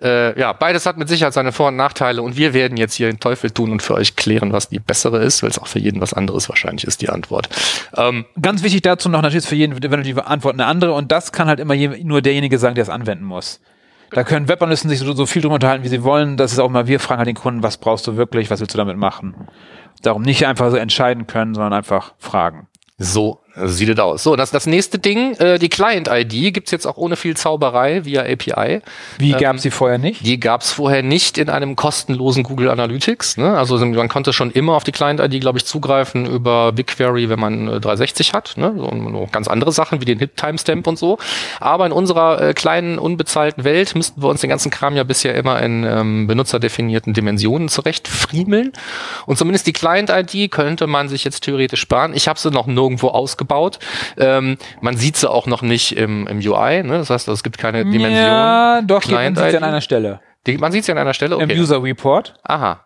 Äh, 0.00 0.38
ja, 0.38 0.52
beides 0.52 0.84
hat 0.84 0.98
mit 0.98 1.08
Sicherheit 1.08 1.32
seine 1.32 1.52
Vor- 1.52 1.68
und 1.68 1.76
Nachteile 1.76 2.20
und 2.20 2.36
wir 2.36 2.52
werden 2.52 2.76
jetzt 2.76 2.94
hier 2.94 3.06
den 3.06 3.18
Teufel 3.18 3.50
tun 3.50 3.72
und 3.72 3.82
für 3.82 3.94
euch 3.94 4.14
klären, 4.14 4.52
was 4.52 4.68
die 4.68 4.78
bessere 4.78 5.22
ist, 5.22 5.42
weil 5.42 5.48
es 5.48 5.58
auch 5.58 5.66
für 5.66 5.78
jeden 5.78 6.02
was 6.02 6.12
anderes 6.12 6.50
wahrscheinlich 6.50 6.84
ist, 6.84 7.00
die 7.00 7.08
Antwort. 7.08 7.48
Ähm, 7.96 8.26
Ganz 8.40 8.62
wichtig 8.62 8.82
dazu 8.82 9.08
noch 9.08 9.22
natürlich 9.22 9.44
ist 9.44 9.48
für 9.48 9.56
jeden 9.56 9.82
wenn 9.82 10.02
die 10.02 10.14
Antwort 10.14 10.54
eine 10.54 10.66
andere 10.66 10.92
und 10.92 11.12
das 11.12 11.32
kann 11.32 11.48
halt 11.48 11.60
immer 11.60 11.72
je, 11.72 12.04
nur 12.04 12.20
derjenige 12.20 12.58
sagen, 12.58 12.74
der 12.74 12.82
es 12.82 12.90
anwenden 12.90 13.24
muss. 13.24 13.60
Da 14.10 14.22
können 14.22 14.48
Webanalysten 14.48 14.90
sich 14.90 14.98
so, 14.98 15.12
so 15.14 15.26
viel 15.26 15.42
drüber 15.42 15.54
unterhalten, 15.54 15.82
wie 15.82 15.88
sie 15.88 16.02
wollen. 16.02 16.36
Das 16.36 16.52
ist 16.52 16.58
auch 16.58 16.68
mal, 16.68 16.86
wir 16.86 17.00
fragen 17.00 17.18
halt 17.18 17.28
den 17.28 17.34
Kunden, 17.34 17.62
was 17.62 17.78
brauchst 17.78 18.06
du 18.06 18.16
wirklich, 18.16 18.50
was 18.50 18.60
willst 18.60 18.74
du 18.74 18.78
damit 18.78 18.96
machen? 18.98 19.34
Darum 20.02 20.22
nicht 20.22 20.46
einfach 20.46 20.70
so 20.70 20.76
entscheiden 20.76 21.26
können, 21.26 21.54
sondern 21.54 21.72
einfach 21.72 22.14
fragen. 22.18 22.68
So 22.98 23.40
sieht 23.64 23.88
es 23.88 23.98
aus. 23.98 24.22
So, 24.22 24.36
das, 24.36 24.50
das 24.50 24.66
nächste 24.66 24.98
Ding, 24.98 25.34
äh, 25.36 25.58
die 25.58 25.68
Client-ID 25.68 26.52
gibt's 26.52 26.70
jetzt 26.70 26.86
auch 26.86 26.96
ohne 26.96 27.16
viel 27.16 27.36
Zauberei 27.36 28.04
via 28.04 28.22
API. 28.22 28.82
Wie 29.18 29.32
ähm, 29.32 29.38
gab's 29.38 29.62
sie 29.62 29.70
vorher 29.70 29.98
nicht? 29.98 30.26
Die 30.26 30.38
gab's 30.38 30.72
vorher 30.72 31.02
nicht 31.02 31.38
in 31.38 31.48
einem 31.48 31.74
kostenlosen 31.74 32.42
Google 32.42 32.68
Analytics. 32.68 33.38
Ne? 33.38 33.56
Also 33.56 33.78
man 33.78 34.08
konnte 34.08 34.32
schon 34.32 34.50
immer 34.50 34.74
auf 34.74 34.84
die 34.84 34.92
Client-ID, 34.92 35.40
glaube 35.40 35.58
ich, 35.58 35.64
zugreifen 35.64 36.26
über 36.26 36.72
BigQuery, 36.72 37.30
wenn 37.30 37.40
man 37.40 37.68
äh, 37.68 37.80
360 37.80 38.34
hat. 38.34 38.54
Ne? 38.56 38.74
So, 38.76 38.88
noch 38.94 39.32
ganz 39.32 39.48
andere 39.48 39.72
Sachen 39.72 40.00
wie 40.02 40.04
den 40.04 40.18
Hit-Timestamp 40.18 40.86
und 40.86 40.98
so. 40.98 41.18
Aber 41.58 41.86
in 41.86 41.92
unserer 41.92 42.40
äh, 42.40 42.52
kleinen, 42.52 42.98
unbezahlten 42.98 43.64
Welt 43.64 43.94
müssten 43.94 44.22
wir 44.22 44.28
uns 44.28 44.42
den 44.42 44.50
ganzen 44.50 44.70
Kram 44.70 44.96
ja 44.96 45.04
bisher 45.04 45.34
immer 45.34 45.62
in 45.62 45.84
ähm, 45.84 46.26
benutzerdefinierten 46.26 47.14
Dimensionen 47.14 47.70
zurechtfriemeln. 47.70 48.72
Und 49.24 49.38
zumindest 49.38 49.66
die 49.66 49.72
Client-ID 49.72 50.50
könnte 50.50 50.86
man 50.86 51.08
sich 51.08 51.24
jetzt 51.24 51.40
theoretisch 51.40 51.80
sparen. 51.80 52.12
Ich 52.14 52.28
habe 52.28 52.38
sie 52.38 52.50
noch 52.50 52.66
nirgendwo 52.66 53.08
ausgebaut 53.08 53.45
aufgebaut. 53.46 53.78
Ähm, 54.18 54.58
man 54.80 54.96
sieht 54.96 55.16
sie 55.16 55.30
auch 55.30 55.46
noch 55.46 55.62
nicht 55.62 55.96
im, 55.96 56.26
im 56.26 56.38
UI, 56.38 56.82
ne? 56.82 56.98
das 56.98 57.10
heißt, 57.10 57.28
es 57.28 57.42
gibt 57.42 57.58
keine 57.58 57.84
Dimension. 57.84 58.12
Ja, 58.12 58.82
doch, 58.82 59.06
man 59.08 59.34
sieht 59.34 59.50
sie 59.50 59.56
an 59.56 59.64
einer 59.64 59.80
Stelle. 59.80 60.20
Die, 60.46 60.58
man 60.58 60.72
sieht 60.72 60.84
sie 60.84 60.92
an 60.92 60.98
einer 60.98 61.14
Stelle, 61.14 61.36
okay. 61.36 61.52
Im 61.52 61.60
User 61.60 61.82
Report. 61.82 62.34
Aha. 62.44 62.80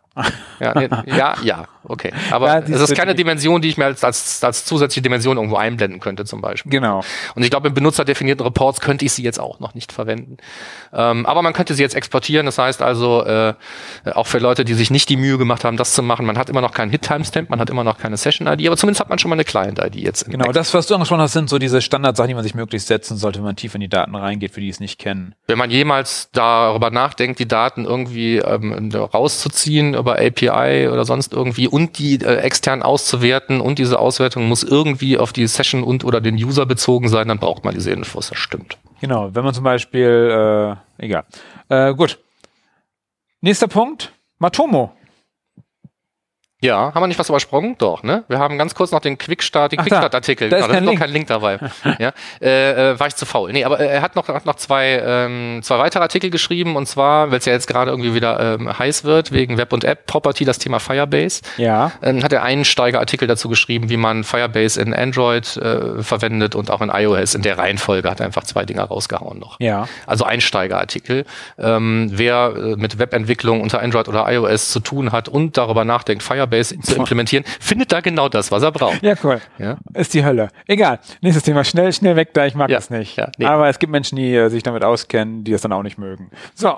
Ja, 0.58 0.74
ja, 1.06 1.34
ja. 1.42 1.64
okay. 1.84 2.12
Aber 2.30 2.46
Ja, 2.46 2.58
es 2.58 2.80
ist 2.80 2.94
keine 2.94 3.14
Dimension, 3.14 3.62
die 3.62 3.68
ich 3.68 3.76
mir 3.76 3.86
als, 3.86 4.04
als, 4.04 4.42
als 4.42 4.64
zusätzliche 4.64 5.02
Dimension 5.02 5.36
irgendwo 5.36 5.56
einblenden 5.56 6.00
könnte, 6.00 6.24
zum 6.24 6.40
Beispiel. 6.40 6.70
Genau. 6.70 7.02
Und 7.34 7.42
ich 7.42 7.50
glaube, 7.50 7.68
in 7.68 7.74
benutzerdefinierten 7.74 8.44
Reports 8.44 8.80
könnte 8.80 9.04
ich 9.04 9.12
sie 9.12 9.22
jetzt 9.22 9.40
auch 9.40 9.60
noch 9.60 9.74
nicht 9.74 9.92
verwenden. 9.92 10.36
Ähm, 10.92 11.26
aber 11.26 11.42
man 11.42 11.52
könnte 11.52 11.74
sie 11.74 11.82
jetzt 11.82 11.94
exportieren. 11.94 12.46
Das 12.46 12.58
heißt 12.58 12.82
also, 12.82 13.24
äh, 13.24 13.54
auch 14.04 14.26
für 14.26 14.38
Leute, 14.38 14.64
die 14.64 14.74
sich 14.74 14.90
nicht 14.90 15.08
die 15.08 15.16
Mühe 15.16 15.38
gemacht 15.38 15.64
haben, 15.64 15.76
das 15.76 15.94
zu 15.94 16.02
machen, 16.02 16.26
man 16.26 16.38
hat 16.38 16.48
immer 16.48 16.60
noch 16.60 16.72
keinen 16.72 16.90
Hit-Timestamp, 16.90 17.50
man 17.50 17.60
hat 17.60 17.70
immer 17.70 17.84
noch 17.84 17.98
keine 17.98 18.16
Session-ID, 18.16 18.66
aber 18.66 18.76
zumindest 18.76 19.00
hat 19.00 19.08
man 19.08 19.18
schon 19.18 19.28
mal 19.28 19.36
eine 19.36 19.44
Client-ID 19.44 19.96
jetzt. 19.96 20.22
im 20.22 20.32
Genau, 20.32 20.52
das, 20.52 20.72
was 20.74 20.86
du 20.86 20.94
angesprochen 20.94 21.20
hast, 21.22 21.32
sind 21.32 21.48
so 21.48 21.58
diese 21.58 21.80
Standardsachen, 21.80 22.28
die 22.28 22.34
man 22.34 22.42
sich 22.42 22.54
möglichst 22.54 22.88
setzen 22.88 23.16
sollte, 23.16 23.38
wenn 23.38 23.46
man 23.46 23.56
tief 23.56 23.74
in 23.74 23.80
die 23.80 23.88
Daten 23.88 24.14
reingeht, 24.14 24.52
für 24.52 24.60
die 24.60 24.68
es 24.68 24.80
nicht 24.80 24.98
kennen. 24.98 25.34
Wenn 25.46 25.58
man 25.58 25.70
jemals 25.70 26.30
darüber 26.32 26.90
nachdenkt, 26.90 27.38
die 27.38 27.48
Daten 27.48 27.84
irgendwie 27.84 28.38
ähm, 28.38 28.90
rauszuziehen 28.94 29.94
über 29.94 30.18
API 30.18 30.88
oder 30.88 31.04
sonst 31.04 31.32
irgendwie 31.32 31.68
und 31.70 31.98
die 31.98 32.16
äh, 32.16 32.36
extern 32.36 32.82
auszuwerten 32.82 33.60
und 33.60 33.78
diese 33.78 33.98
Auswertung 33.98 34.48
muss 34.48 34.62
irgendwie 34.62 35.16
auf 35.18 35.32
die 35.32 35.46
Session 35.46 35.82
und 35.82 36.04
oder 36.04 36.20
den 36.20 36.34
User 36.34 36.66
bezogen 36.66 37.08
sein, 37.08 37.28
dann 37.28 37.38
braucht 37.38 37.64
man 37.64 37.74
diese 37.74 37.90
Infos, 37.90 38.28
das 38.28 38.38
stimmt. 38.38 38.78
Genau, 39.00 39.34
wenn 39.34 39.44
man 39.44 39.54
zum 39.54 39.64
Beispiel, 39.64 40.76
äh, 40.98 41.04
egal. 41.04 41.24
Äh, 41.68 41.94
gut. 41.94 42.18
Nächster 43.40 43.68
Punkt, 43.68 44.12
Matomo. 44.38 44.92
Ja, 46.62 46.92
haben 46.94 47.02
wir 47.02 47.06
nicht 47.06 47.18
was 47.18 47.30
übersprungen? 47.30 47.76
Doch, 47.78 48.02
ne? 48.02 48.24
Wir 48.28 48.38
haben 48.38 48.58
ganz 48.58 48.74
kurz 48.74 48.90
noch 48.90 49.00
den 49.00 49.16
Quickstart, 49.16 49.72
den 49.72 49.80
Ach, 49.80 49.84
da. 49.84 49.88
Quickstart-Artikel. 49.88 50.50
Da 50.50 50.58
ist 50.58 50.62
Genau, 50.62 50.68
da 50.68 50.74
kein 50.74 50.84
ist 50.84 50.92
noch 50.92 51.00
kein 51.00 51.10
Link 51.10 51.26
dabei. 51.28 51.58
ja, 51.98 52.12
äh, 52.42 52.90
äh, 52.90 53.00
war 53.00 53.06
ich 53.06 53.16
zu 53.16 53.24
faul. 53.24 53.50
Nee, 53.52 53.64
aber 53.64 53.80
äh, 53.80 53.86
er 53.86 54.02
hat 54.02 54.14
noch, 54.14 54.28
hat 54.28 54.44
noch 54.44 54.56
zwei, 54.56 55.02
ähm, 55.02 55.60
zwei 55.62 55.78
weitere 55.78 56.02
Artikel 56.02 56.28
geschrieben 56.28 56.76
und 56.76 56.86
zwar, 56.86 57.30
weil 57.30 57.38
es 57.38 57.46
ja 57.46 57.54
jetzt 57.54 57.66
gerade 57.66 57.90
irgendwie 57.90 58.14
wieder 58.14 58.56
ähm, 58.58 58.78
heiß 58.78 59.04
wird, 59.04 59.32
wegen 59.32 59.56
Web- 59.56 59.72
und 59.72 59.84
App-Property, 59.84 60.44
das 60.44 60.58
Thema 60.58 60.80
Firebase. 60.80 61.40
Ja. 61.56 61.92
Dann 62.02 62.22
hat 62.22 62.32
er 62.32 62.42
einen 62.42 62.66
Steigerartikel 62.66 63.26
dazu 63.26 63.48
geschrieben, 63.48 63.88
wie 63.88 63.96
man 63.96 64.22
Firebase 64.22 64.82
in 64.82 64.92
Android 64.92 65.56
äh, 65.56 66.02
verwendet 66.02 66.54
und 66.54 66.70
auch 66.70 66.82
in 66.82 66.90
iOS. 66.90 67.34
In 67.34 67.42
der 67.42 67.56
Reihenfolge 67.56 68.10
hat 68.10 68.20
er 68.20 68.26
einfach 68.26 68.44
zwei 68.44 68.66
Dinger 68.66 68.84
rausgehauen 68.84 69.38
noch. 69.38 69.58
Ja. 69.60 69.88
Also 70.06 70.24
Einsteigerartikel. 70.24 71.24
Ähm, 71.58 72.10
wer 72.12 72.52
äh, 72.54 72.76
mit 72.76 72.98
Webentwicklung 72.98 73.62
unter 73.62 73.80
Android 73.80 74.08
oder 74.08 74.30
iOS 74.30 74.70
zu 74.70 74.80
tun 74.80 75.10
hat 75.10 75.30
und 75.30 75.56
darüber 75.56 75.86
nachdenkt, 75.86 76.22
Firebase 76.22 76.49
zu 76.82 76.96
implementieren, 76.96 77.44
findet 77.60 77.92
da 77.92 78.00
genau 78.00 78.28
das, 78.28 78.50
was 78.52 78.62
er 78.62 78.72
braucht. 78.72 79.02
Ja, 79.02 79.14
cool. 79.24 79.40
Ja. 79.58 79.78
Ist 79.94 80.12
die 80.14 80.24
Hölle. 80.24 80.48
Egal. 80.66 80.98
Nächstes 81.20 81.44
Thema. 81.44 81.64
Schnell, 81.64 81.92
schnell 81.92 82.16
weg 82.16 82.34
da. 82.34 82.46
Ich 82.46 82.54
mag 82.54 82.68
Ja, 82.70 82.76
das 82.76 82.90
nicht. 82.90 83.16
ja, 83.16 83.30
nee. 83.38 83.44
Aber 83.46 83.68
es 83.68 83.78
gibt 83.78 83.90
Menschen, 83.92 84.16
die 84.16 84.34
äh, 84.34 84.48
sich 84.48 84.62
damit 84.62 84.84
auskennen, 84.84 85.44
die 85.44 85.52
das 85.52 85.62
dann 85.62 85.72
auch 85.72 85.82
nicht 85.82 85.98
mögen. 85.98 86.30
So. 86.54 86.76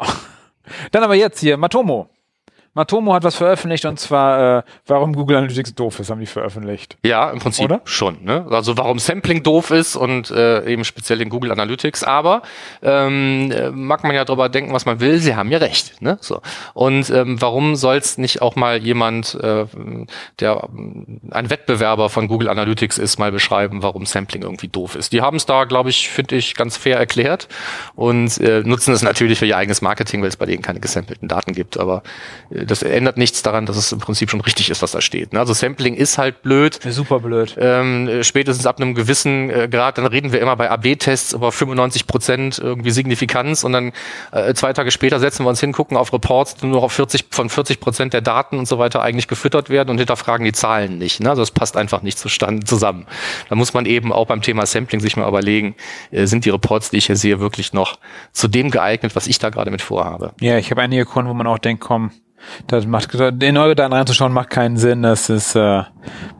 Dann 0.92 1.02
aber 1.02 1.14
jetzt 1.16 1.40
hier, 1.40 1.56
Matomo. 1.56 2.08
Matomo 2.74 3.12
hat 3.12 3.22
was 3.22 3.36
veröffentlicht 3.36 3.84
und 3.84 4.00
zwar, 4.00 4.58
äh, 4.58 4.62
warum 4.86 5.14
Google 5.14 5.36
Analytics 5.36 5.74
doof 5.74 6.00
ist, 6.00 6.10
haben 6.10 6.20
die 6.20 6.26
veröffentlicht. 6.26 6.96
Ja, 7.04 7.30
im 7.30 7.38
Prinzip 7.38 7.66
Oder? 7.66 7.82
schon. 7.84 8.24
Ne? 8.24 8.46
Also 8.50 8.78
warum 8.78 8.98
Sampling 8.98 9.42
doof 9.42 9.70
ist 9.70 9.94
und 9.94 10.30
äh, 10.30 10.64
eben 10.64 10.84
speziell 10.84 11.20
in 11.20 11.28
Google 11.28 11.52
Analytics. 11.52 12.02
Aber 12.02 12.42
ähm, 12.82 13.50
äh, 13.50 13.70
mag 13.70 14.04
man 14.04 14.14
ja 14.14 14.24
drüber 14.24 14.48
denken, 14.48 14.72
was 14.72 14.86
man 14.86 15.00
will. 15.00 15.18
Sie 15.18 15.34
haben 15.34 15.50
ja 15.50 15.58
recht. 15.58 16.00
Ne? 16.00 16.16
So. 16.22 16.40
Und 16.72 17.10
ähm, 17.10 17.40
warum 17.42 17.76
soll 17.76 17.96
es 17.96 18.16
nicht 18.16 18.40
auch 18.40 18.56
mal 18.56 18.78
jemand, 18.78 19.34
äh, 19.34 19.66
der 20.40 20.68
ähm, 20.72 21.20
ein 21.30 21.50
Wettbewerber 21.50 22.08
von 22.08 22.26
Google 22.26 22.48
Analytics 22.48 22.96
ist, 22.96 23.18
mal 23.18 23.32
beschreiben, 23.32 23.82
warum 23.82 24.06
Sampling 24.06 24.42
irgendwie 24.42 24.68
doof 24.68 24.96
ist? 24.96 25.12
Die 25.12 25.20
haben 25.20 25.36
es 25.36 25.44
da, 25.44 25.64
glaube 25.64 25.90
ich, 25.90 26.08
finde 26.08 26.36
ich, 26.36 26.54
ganz 26.54 26.78
fair 26.78 26.96
erklärt 26.96 27.48
und 27.94 28.38
äh, 28.40 28.60
nutzen 28.60 28.94
es 28.94 29.02
natürlich 29.02 29.38
für 29.38 29.46
ihr 29.46 29.58
eigenes 29.58 29.82
Marketing, 29.82 30.22
weil 30.22 30.28
es 30.28 30.36
bei 30.36 30.46
denen 30.46 30.62
keine 30.62 30.80
gesampelten 30.80 31.28
Daten 31.28 31.52
gibt. 31.52 31.78
Aber 31.78 32.02
äh, 32.50 32.61
das 32.66 32.82
ändert 32.82 33.16
nichts 33.16 33.42
daran, 33.42 33.66
dass 33.66 33.76
es 33.76 33.92
im 33.92 33.98
Prinzip 33.98 34.30
schon 34.30 34.40
richtig 34.40 34.70
ist, 34.70 34.82
was 34.82 34.92
da 34.92 35.00
steht. 35.00 35.32
Ne? 35.32 35.38
Also 35.38 35.52
Sampling 35.52 35.94
ist 35.94 36.18
halt 36.18 36.42
blöd. 36.42 36.78
Super 36.88 37.20
blöd. 37.20 37.56
Ähm, 37.58 38.08
äh, 38.08 38.24
spätestens 38.24 38.66
ab 38.66 38.80
einem 38.80 38.94
gewissen 38.94 39.50
äh, 39.50 39.68
Grad, 39.68 39.98
dann 39.98 40.06
reden 40.06 40.32
wir 40.32 40.40
immer 40.40 40.56
bei 40.56 40.70
AB-Tests 40.70 41.32
über 41.32 41.52
95 41.52 42.06
Prozent 42.06 42.58
irgendwie 42.58 42.90
Signifikanz 42.90 43.64
und 43.64 43.72
dann 43.72 43.92
äh, 44.32 44.54
zwei 44.54 44.72
Tage 44.72 44.90
später 44.90 45.20
setzen 45.20 45.44
wir 45.44 45.50
uns 45.50 45.60
hin, 45.60 45.72
gucken 45.72 45.96
auf 45.96 46.12
Reports, 46.12 46.56
die 46.56 46.66
nur 46.66 46.82
auf 46.82 46.92
40 46.92 47.26
von 47.30 47.48
40 47.48 47.80
Prozent 47.80 48.12
der 48.12 48.20
Daten 48.20 48.58
und 48.58 48.66
so 48.66 48.78
weiter 48.78 49.02
eigentlich 49.02 49.28
gefüttert 49.28 49.70
werden 49.70 49.90
und 49.90 49.98
hinterfragen 49.98 50.44
die 50.44 50.52
Zahlen 50.52 50.98
nicht. 50.98 51.20
Ne? 51.20 51.30
Also 51.30 51.42
das 51.42 51.50
passt 51.50 51.76
einfach 51.76 52.02
nicht 52.02 52.18
zustand, 52.18 52.66
zusammen. 52.68 53.06
Da 53.48 53.54
muss 53.54 53.74
man 53.74 53.86
eben 53.86 54.12
auch 54.12 54.26
beim 54.26 54.42
Thema 54.42 54.66
Sampling 54.66 55.00
sich 55.00 55.16
mal 55.16 55.28
überlegen, 55.28 55.74
äh, 56.10 56.26
sind 56.26 56.44
die 56.44 56.50
Reports, 56.50 56.90
die 56.90 56.98
ich 56.98 57.06
hier 57.06 57.16
sehe, 57.16 57.40
wirklich 57.40 57.72
noch 57.72 57.98
zu 58.32 58.48
dem 58.48 58.70
geeignet, 58.70 59.16
was 59.16 59.26
ich 59.26 59.38
da 59.38 59.50
gerade 59.50 59.70
mit 59.70 59.82
vorhabe. 59.82 60.34
Ja, 60.40 60.58
ich 60.58 60.70
habe 60.70 60.82
einige 60.82 61.04
Kunden, 61.04 61.30
wo 61.30 61.34
man 61.34 61.46
auch 61.46 61.58
denkt, 61.58 61.82
komm, 61.82 62.10
das 62.66 62.86
macht 62.86 63.14
in 63.14 63.56
eure 63.56 63.74
Daten 63.74 63.92
reinzuschauen, 63.92 64.32
macht 64.32 64.50
keinen 64.50 64.76
Sinn. 64.76 65.02
Das 65.02 65.28
ist, 65.28 65.54
äh, 65.54 65.82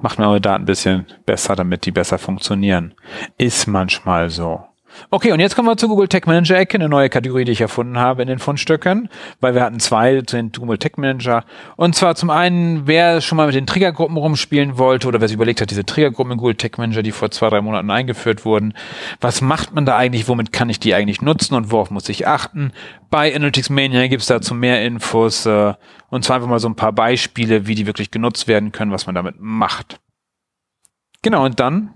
macht 0.00 0.18
eure 0.18 0.40
Daten 0.40 0.62
ein 0.62 0.66
bisschen 0.66 1.06
besser, 1.26 1.56
damit 1.56 1.86
die 1.86 1.92
besser 1.92 2.18
funktionieren. 2.18 2.94
Ist 3.38 3.66
manchmal 3.66 4.30
so. 4.30 4.64
Okay, 5.10 5.32
und 5.32 5.40
jetzt 5.40 5.56
kommen 5.56 5.68
wir 5.68 5.76
zur 5.76 5.88
Google 5.88 6.08
Tech 6.08 6.26
Manager 6.26 6.56
Ecke, 6.56 6.76
eine 6.76 6.88
neue 6.88 7.08
Kategorie, 7.08 7.44
die 7.44 7.52
ich 7.52 7.60
erfunden 7.60 7.98
habe 7.98 8.22
in 8.22 8.28
den 8.28 8.38
Fundstücken, 8.38 9.08
weil 9.40 9.54
wir 9.54 9.62
hatten 9.62 9.80
zwei 9.80 10.22
zu 10.22 10.36
den 10.36 10.52
Google 10.52 10.78
Tech 10.78 10.92
Manager. 10.96 11.44
Und 11.76 11.94
zwar 11.94 12.14
zum 12.14 12.30
einen, 12.30 12.86
wer 12.86 13.20
schon 13.20 13.36
mal 13.36 13.46
mit 13.46 13.54
den 13.54 13.66
Triggergruppen 13.66 14.16
rumspielen 14.16 14.78
wollte 14.78 15.08
oder 15.08 15.20
wer 15.20 15.28
sich 15.28 15.34
überlegt 15.34 15.60
hat, 15.60 15.70
diese 15.70 15.84
Triggergruppen 15.84 16.32
in 16.32 16.38
Google 16.38 16.54
Tech 16.54 16.72
Manager, 16.78 17.02
die 17.02 17.12
vor 17.12 17.30
zwei, 17.30 17.50
drei 17.50 17.60
Monaten 17.60 17.90
eingeführt 17.90 18.44
wurden, 18.44 18.74
was 19.20 19.40
macht 19.40 19.74
man 19.74 19.86
da 19.86 19.96
eigentlich, 19.96 20.28
womit 20.28 20.52
kann 20.52 20.70
ich 20.70 20.80
die 20.80 20.94
eigentlich 20.94 21.22
nutzen 21.22 21.54
und 21.54 21.70
worauf 21.70 21.90
muss 21.90 22.08
ich 22.08 22.26
achten? 22.26 22.72
Bei 23.10 23.34
Analytics 23.34 23.70
Mania 23.70 24.06
gibt's 24.06 24.26
dazu 24.26 24.54
mehr 24.54 24.84
Infos 24.84 25.44
äh, 25.46 25.74
und 26.08 26.24
zwar 26.24 26.36
einfach 26.36 26.48
mal 26.48 26.58
so 26.58 26.68
ein 26.68 26.76
paar 26.76 26.92
Beispiele, 26.92 27.66
wie 27.66 27.74
die 27.74 27.86
wirklich 27.86 28.10
genutzt 28.10 28.48
werden 28.48 28.72
können, 28.72 28.92
was 28.92 29.06
man 29.06 29.14
damit 29.14 29.36
macht. 29.38 30.00
Genau, 31.22 31.44
und 31.44 31.60
dann 31.60 31.94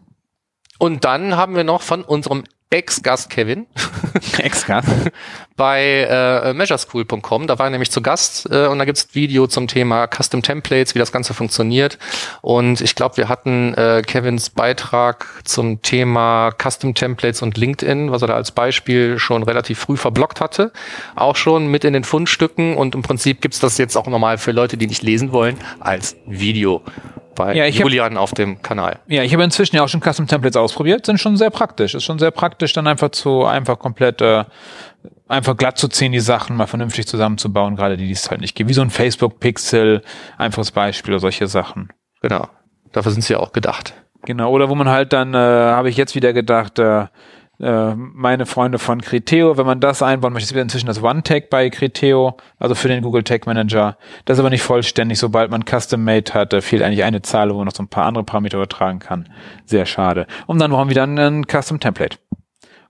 Und 0.79 1.05
dann 1.05 1.37
haben 1.37 1.57
wir 1.57 1.65
noch 1.65 1.83
von 1.83 2.03
unserem 2.03 2.45
Ex-Gast 2.71 3.31
Kevin 3.31 3.67
Ex-Gast. 4.39 4.89
bei 5.57 6.07
äh, 6.09 6.53
measureschool.com. 6.53 7.47
Da 7.47 7.59
war 7.59 7.67
er 7.67 7.71
nämlich 7.71 7.91
zu 7.91 8.03
Gast 8.03 8.49
äh, 8.51 8.67
und 8.67 8.79
da 8.79 8.85
gibt's 8.85 9.15
Video 9.15 9.47
zum 9.47 9.69
Thema 9.69 10.09
Custom 10.09 10.43
Templates, 10.43 10.95
wie 10.95 10.99
das 10.99 11.13
Ganze 11.13 11.33
funktioniert. 11.33 11.99
Und 12.43 12.81
ich 12.81 12.95
glaube, 12.95 13.17
wir 13.17 13.29
hatten 13.29 13.75
äh, 13.75 14.03
Kevins 14.05 14.51
Beitrag 14.51 15.27
zum 15.45 15.81
Thema 15.81 16.51
Custom 16.61 16.95
Templates 16.95 17.41
und 17.43 17.57
LinkedIn, 17.57 18.11
was 18.11 18.23
er 18.23 18.29
da 18.29 18.35
als 18.35 18.51
Beispiel 18.51 19.19
schon 19.19 19.43
relativ 19.45 19.79
früh 19.79 19.97
verblockt 19.97 20.41
hatte, 20.41 20.73
auch 21.15 21.37
schon 21.37 21.69
mit 21.69 21.85
in 21.85 21.93
den 21.93 22.05
Fundstücken. 22.05 22.77
Und 22.77 22.95
im 22.95 23.03
Prinzip 23.03 23.41
gibt's 23.41 23.61
das 23.61 23.79
jetzt 23.79 23.97
auch 23.97 24.09
nochmal 24.09 24.39
für 24.39 24.53
Leute, 24.53 24.77
die 24.77 24.87
nicht 24.87 25.03
lesen 25.03 25.33
wollen, 25.33 25.57
als 25.81 26.17
Video 26.27 26.83
bei 27.37 27.55
Ja, 27.55 27.65
ich 27.67 27.77
hab- 27.77 27.85
Julian 27.85 28.17
auf 28.17 28.33
dem 28.33 28.61
Kanal. 28.63 28.99
Ja, 29.07 29.23
ich 29.23 29.33
habe 29.33 29.45
inzwischen 29.45 29.77
ja 29.77 29.85
auch 29.85 29.89
schon 29.89 30.01
Custom 30.03 30.27
Templates 30.27 30.57
ausprobiert, 30.57 31.07
sind 31.07 31.21
schon 31.21 31.37
sehr 31.37 31.51
praktisch. 31.51 31.95
Ist 31.95 32.03
schon 32.03 32.19
sehr 32.19 32.33
praktisch, 32.33 32.73
dann 32.73 32.89
einfach 32.89 33.11
zu, 33.11 33.45
einfach 33.45 33.79
komplett, 33.79 34.21
äh, 34.21 34.45
einfach 35.29 35.57
glatt 35.57 35.79
zu 35.79 35.87
ziehen, 35.89 36.11
die 36.13 36.21
Sachen 36.21 36.57
mal 36.57 36.67
vernünftig 36.67 37.07
zusammenzubauen, 37.07 37.77
gerade 37.77 37.97
die, 37.97 38.07
die 38.07 38.13
es 38.13 38.29
halt 38.31 38.41
nicht 38.41 38.57
gibt. 38.57 38.69
Wie 38.69 38.75
so 38.75 38.83
ein 38.83 38.91
Facebook-Pixel, 38.91 40.03
einfaches 40.39 40.73
Beispiel 40.73 41.15
oder 41.15 41.21
solche 41.21 41.47
Sachen. 41.47 41.91
Genau. 42.23 42.49
Dafür 42.93 43.13
sind 43.13 43.23
sie 43.23 43.35
ja 43.35 43.39
auch 43.39 43.53
gedacht. 43.53 43.95
Genau, 44.25 44.51
oder 44.51 44.69
wo 44.69 44.75
man 44.75 44.89
halt 44.89 45.13
dann, 45.13 45.35
äh, 45.35 45.37
habe 45.39 45.89
ich 45.89 45.97
jetzt 45.97 46.15
wieder 46.17 46.33
gedacht, 46.33 46.79
äh, 46.79 47.07
äh, 47.61 47.95
meine 47.95 48.47
Freunde 48.47 48.79
von 48.79 49.01
Criteo, 49.01 49.57
wenn 49.57 49.67
man 49.67 49.81
das 49.81 50.03
einbauen 50.03 50.33
möchte, 50.33 50.55
ist 50.55 50.61
inzwischen 50.61 50.87
das 50.87 51.03
One-Tag 51.03 51.49
bei 51.51 51.71
Criteo, 51.71 52.37
also 52.59 52.75
für 52.75 52.89
den 52.89 53.03
Google 53.03 53.23
Tag 53.23 53.47
Manager. 53.47 53.97
Das 54.25 54.37
ist 54.37 54.41
aber 54.41 54.51
nicht 54.51 54.63
vollständig, 54.63 55.19
sobald 55.19 55.51
man 55.51 55.65
Custom-Made 55.65 56.35
hat, 56.35 56.55
fehlt 56.63 56.83
eigentlich 56.83 57.05
eine 57.05 57.23
Zahl, 57.23 57.51
wo 57.51 57.59
man 57.59 57.67
noch 57.67 57.75
so 57.75 57.83
ein 57.83 57.89
paar 57.89 58.07
andere 58.07 58.25
Parameter 58.25 58.59
übertragen 58.59 58.99
kann. 58.99 59.29
Sehr 59.65 59.87
schade. 59.87 60.27
Und 60.47 60.61
dann 60.61 60.71
brauchen 60.71 60.89
wir 60.89 60.95
dann 60.95 61.19
ein 61.19 61.45
Custom-Template. 61.47 62.19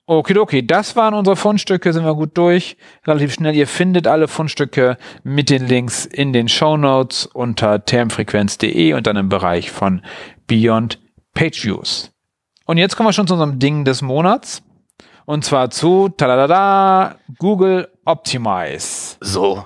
Okidoki, 0.08 0.64
das 0.64 0.94
waren 0.94 1.14
unsere 1.14 1.34
Fundstücke, 1.34 1.92
sind 1.92 2.04
wir 2.04 2.14
gut 2.14 2.38
durch. 2.38 2.76
Relativ 3.06 3.34
schnell. 3.34 3.56
Ihr 3.56 3.66
findet 3.66 4.06
alle 4.06 4.28
Fundstücke 4.28 4.98
mit 5.24 5.50
den 5.50 5.66
Links 5.66 6.06
in 6.06 6.32
den 6.32 6.48
Show 6.48 6.76
Notes 6.76 7.26
unter 7.26 7.84
termfrequenz.de 7.84 8.92
und 8.92 9.06
dann 9.08 9.16
im 9.16 9.28
Bereich 9.28 9.72
von 9.72 10.02
Beyond 10.46 11.00
Page 11.34 11.64
Views. 11.64 12.15
Und 12.66 12.78
jetzt 12.78 12.96
kommen 12.96 13.08
wir 13.08 13.12
schon 13.12 13.28
zu 13.28 13.34
unserem 13.34 13.60
Ding 13.60 13.84
des 13.84 14.02
Monats. 14.02 14.62
Und 15.24 15.44
zwar 15.44 15.70
zu 15.70 16.08
taladada, 16.08 17.16
Google 17.38 17.88
Optimize. 18.04 19.16
So 19.20 19.64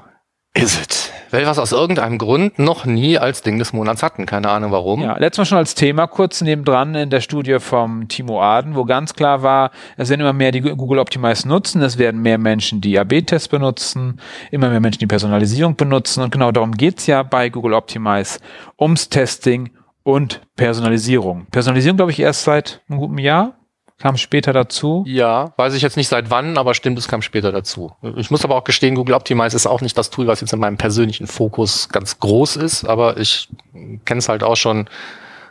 ist 0.53 0.91
es. 0.91 1.13
Weil 1.31 1.43
wir 1.43 1.51
es 1.51 1.59
aus 1.59 1.73
irgendeinem 1.73 2.19
Grund 2.19 2.59
noch 2.59 2.85
nie 2.85 3.17
als 3.17 3.43
Ding 3.43 3.59
des 3.59 3.73
Monats 3.73 4.03
hatten. 4.03 4.27
Keine 4.27 4.51
Ahnung 4.51 4.73
warum. 4.73 5.01
Ja, 5.01 5.17
letztes 5.17 5.39
Mal 5.39 5.45
schon 5.47 5.59
als 5.59 5.75
Thema 5.75 6.09
kurz 6.09 6.41
nebendran 6.41 6.95
in 6.95 7.09
der 7.09 7.21
Studie 7.21 7.59
vom 7.61 8.09
Timo 8.09 8.43
Aden, 8.43 8.75
wo 8.75 8.85
ganz 8.85 9.15
klar 9.15 9.43
war, 9.43 9.71
es 9.97 10.11
werden 10.11 10.21
immer 10.21 10.33
mehr 10.33 10.51
die 10.51 10.61
Google 10.61 10.99
Optimize 10.99 11.47
nutzen, 11.47 11.81
es 11.83 11.99
werden 11.99 12.21
mehr 12.21 12.37
Menschen 12.37 12.81
die 12.81 12.99
AB-Tests 12.99 13.49
benutzen, 13.49 14.21
immer 14.51 14.69
mehr 14.69 14.81
Menschen 14.81 14.99
die 14.99 15.07
Personalisierung 15.07 15.77
benutzen 15.77 16.23
und 16.23 16.33
genau 16.33 16.51
darum 16.51 16.73
geht's 16.73 17.07
ja 17.07 17.23
bei 17.23 17.49
Google 17.49 17.75
Optimize, 17.75 18.41
ums 18.79 19.09
Testing 19.09 19.71
und 20.11 20.41
Personalisierung. 20.57 21.47
Personalisierung 21.51 21.97
glaube 21.97 22.13
ich 22.13 22.21
erst 22.21 22.45
seit 22.45 22.83
einem 22.89 22.99
guten 22.99 23.19
Jahr, 23.19 23.61
Kam 24.01 24.17
später 24.17 24.55
dazu. 24.55 25.05
Ja, 25.07 25.53
weiß 25.59 25.75
ich 25.75 25.83
jetzt 25.83 25.99
nicht 25.99 26.09
seit 26.09 26.31
wann, 26.31 26.57
aber 26.57 26.73
stimmt, 26.73 26.99
es 26.99 27.07
kam 27.07 27.21
später 27.21 27.53
dazu. 27.53 27.93
Ich 28.17 28.31
muss 28.31 28.43
aber 28.47 28.57
auch 28.57 28.65
gestehen, 28.65 28.95
Google 28.95 29.15
Optimize 29.15 29.55
ist 29.55 29.67
auch 29.67 29.83
nicht 29.83 29.97
das 29.99 30.09
Tool, 30.09 30.27
was 30.27 30.41
jetzt 30.41 30.55
in 30.55 30.59
meinem 30.59 30.79
persönlichen 30.79 31.27
Fokus 31.27 31.91
ganz 31.91 32.19
groß 32.19 32.57
ist, 32.57 32.87
aber 32.87 33.19
ich 33.19 33.51
kenne 34.07 34.21
es 34.21 34.31
halt 34.31 34.43
auch 34.43 34.57
schon 34.57 34.89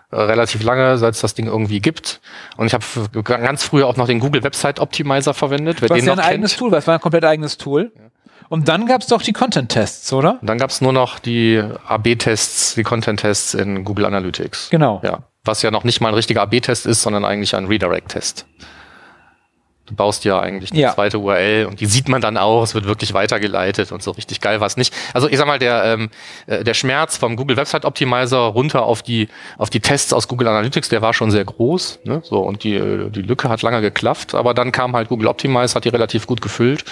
äh, 0.09 0.15
relativ 0.19 0.63
lange, 0.63 0.97
seit 0.97 1.13
es 1.13 1.21
das 1.21 1.35
Ding 1.35 1.45
irgendwie 1.45 1.79
gibt. 1.79 2.21
Und 2.57 2.65
ich 2.65 2.73
habe 2.73 2.83
ganz 3.23 3.63
früher 3.63 3.85
auch 3.85 3.97
noch 3.97 4.07
den 4.07 4.19
Google 4.19 4.41
Website 4.43 4.79
Optimizer 4.79 5.35
verwendet. 5.35 5.83
Wer 5.83 5.89
den 5.89 6.05
ja 6.05 6.13
ein 6.13 6.19
eigenes 6.19 6.53
kennt. 6.53 6.59
Tool, 6.59 6.71
was 6.71 6.87
war 6.87 6.95
ein 6.95 7.01
komplett 7.01 7.25
eigenes 7.25 7.59
Tool. 7.59 7.91
Und 8.49 8.67
dann 8.67 8.87
gab 8.87 9.01
es 9.01 9.07
doch 9.07 9.21
die 9.21 9.31
Content-Tests, 9.33 10.11
oder? 10.11 10.39
Und 10.41 10.49
dann 10.49 10.57
gab's 10.57 10.81
nur 10.81 10.91
noch 10.91 11.19
die 11.19 11.63
AB-Tests, 11.87 12.75
die 12.75 12.83
Content-Tests 12.83 13.53
in 13.53 13.85
Google 13.85 14.05
Analytics. 14.05 14.69
Genau. 14.71 15.01
Ja. 15.03 15.19
Was 15.45 15.61
ja 15.61 15.71
noch 15.71 15.83
nicht 15.83 16.01
mal 16.01 16.09
ein 16.09 16.15
richtiger 16.15 16.41
AB-Test 16.41 16.85
ist, 16.85 17.01
sondern 17.03 17.25
eigentlich 17.25 17.55
ein 17.55 17.65
Redirect-Test. 17.67 18.45
Du 19.85 19.95
baust 19.95 20.23
ja 20.23 20.39
eigentlich 20.39 20.71
eine 20.71 20.81
Ja. 20.81 20.93
zweite 20.93 21.17
URL 21.17 21.65
und 21.65 21.79
die 21.79 21.87
sieht 21.87 22.09
man 22.09 22.21
dann 22.21 22.37
auch, 22.37 22.61
es 22.61 22.75
wird 22.75 22.85
wirklich 22.85 23.15
weitergeleitet 23.15 23.91
und 23.91 24.03
so 24.03 24.11
richtig 24.11 24.39
geil 24.39 24.59
war 24.59 24.67
es 24.67 24.77
nicht. 24.77 24.93
Also 25.15 25.27
ich 25.27 25.35
sag 25.37 25.47
mal, 25.47 25.57
der, 25.57 25.83
ähm, 25.83 26.09
äh, 26.45 26.63
der 26.63 26.75
Schmerz 26.75 27.17
vom 27.17 27.35
Google 27.35 27.57
Website 27.57 27.85
Optimizer 27.85 28.37
runter 28.37 28.83
auf 28.83 29.01
die, 29.01 29.29
auf 29.57 29.71
die 29.71 29.79
Tests 29.79 30.13
aus 30.13 30.27
Google 30.27 30.47
Analytics, 30.47 30.89
der 30.89 31.01
war 31.01 31.15
schon 31.15 31.31
sehr 31.31 31.43
groß. 31.43 32.01
Ne? 32.03 32.21
So, 32.23 32.37
und 32.39 32.63
die, 32.63 32.75
äh, 32.75 33.09
die 33.09 33.23
Lücke 33.23 33.49
hat 33.49 33.63
lange 33.63 33.81
geklafft, 33.81 34.35
aber 34.35 34.53
dann 34.53 34.71
kam 34.71 34.95
halt 34.95 35.09
Google 35.09 35.27
Optimize, 35.27 35.73
hat 35.73 35.85
die 35.85 35.89
relativ 35.89 36.27
gut 36.27 36.41
gefüllt. 36.41 36.85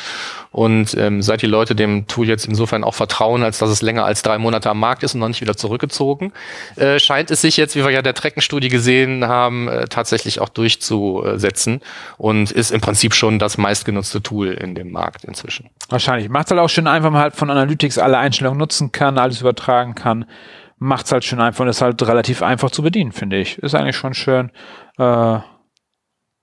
Und 0.58 0.98
ähm, 0.98 1.22
seit 1.22 1.43
die 1.43 1.46
Leute 1.46 1.76
dem 1.76 2.08
Tool 2.08 2.28
jetzt 2.28 2.48
insofern 2.48 2.84
auch 2.84 2.96
vertrauen, 2.96 3.43
als 3.43 3.60
dass 3.60 3.70
es 3.70 3.84
länger 3.84 4.06
als 4.06 4.24
drei 4.24 4.39
Monate 4.39 4.72
am 4.72 4.80
Markt 4.80 5.04
ist 5.04 5.13
und 5.13 5.20
noch 5.20 5.28
nicht 5.28 5.39
wieder 5.39 5.56
zurückgezogen, 5.56 6.34
äh, 6.78 6.98
scheint 6.98 7.30
es 7.30 7.41
sich 7.41 7.58
jetzt, 7.58 7.76
wie 7.76 7.84
wir 7.84 7.91
ja 7.91 8.02
der 8.02 8.15
Treckenstudie 8.15 8.70
gesehen 8.70 9.28
haben, 9.28 9.67
äh, 9.67 9.88
tatsächlich 9.88 10.41
auch 10.41 10.50
durchzusetzen 10.50 11.82
und 12.17 12.50
ist 12.50 12.72
im 12.72 12.82
Prinzip 12.82 13.13
schon 13.13 13.38
das 13.38 13.60
meistgenutzte 13.60 14.24
Tool 14.24 14.48
in 14.48 14.74
dem 14.74 14.91
Markt 14.91 15.26
inzwischen. 15.26 15.70
Wahrscheinlich. 15.89 16.28
Macht 16.28 16.50
halt 16.50 16.60
auch 16.60 16.70
schön 16.70 16.88
einfach, 16.88 17.12
man 17.12 17.22
halt 17.22 17.36
von 17.36 17.52
Analytics 17.52 18.00
alle 18.00 18.17
Einstellungen 18.17 18.58
nutzen 18.58 18.91
kann, 18.91 19.20
alles 19.20 19.41
übertragen 19.41 19.93
kann. 19.93 20.26
Macht's 20.80 21.12
halt 21.12 21.24
schön 21.24 21.39
einfach 21.39 21.65
und 21.65 21.70
ist 21.70 21.84
halt 21.84 22.02
relativ 22.02 22.41
einfach 22.41 22.72
zu 22.72 22.82
bedienen, 22.82 23.12
finde 23.12 23.38
ich. 23.38 23.60
Ist 23.60 23.76
eigentlich 23.76 23.96
schon 23.96 24.15
schön. 24.15 24.50
Äh, 24.98 25.38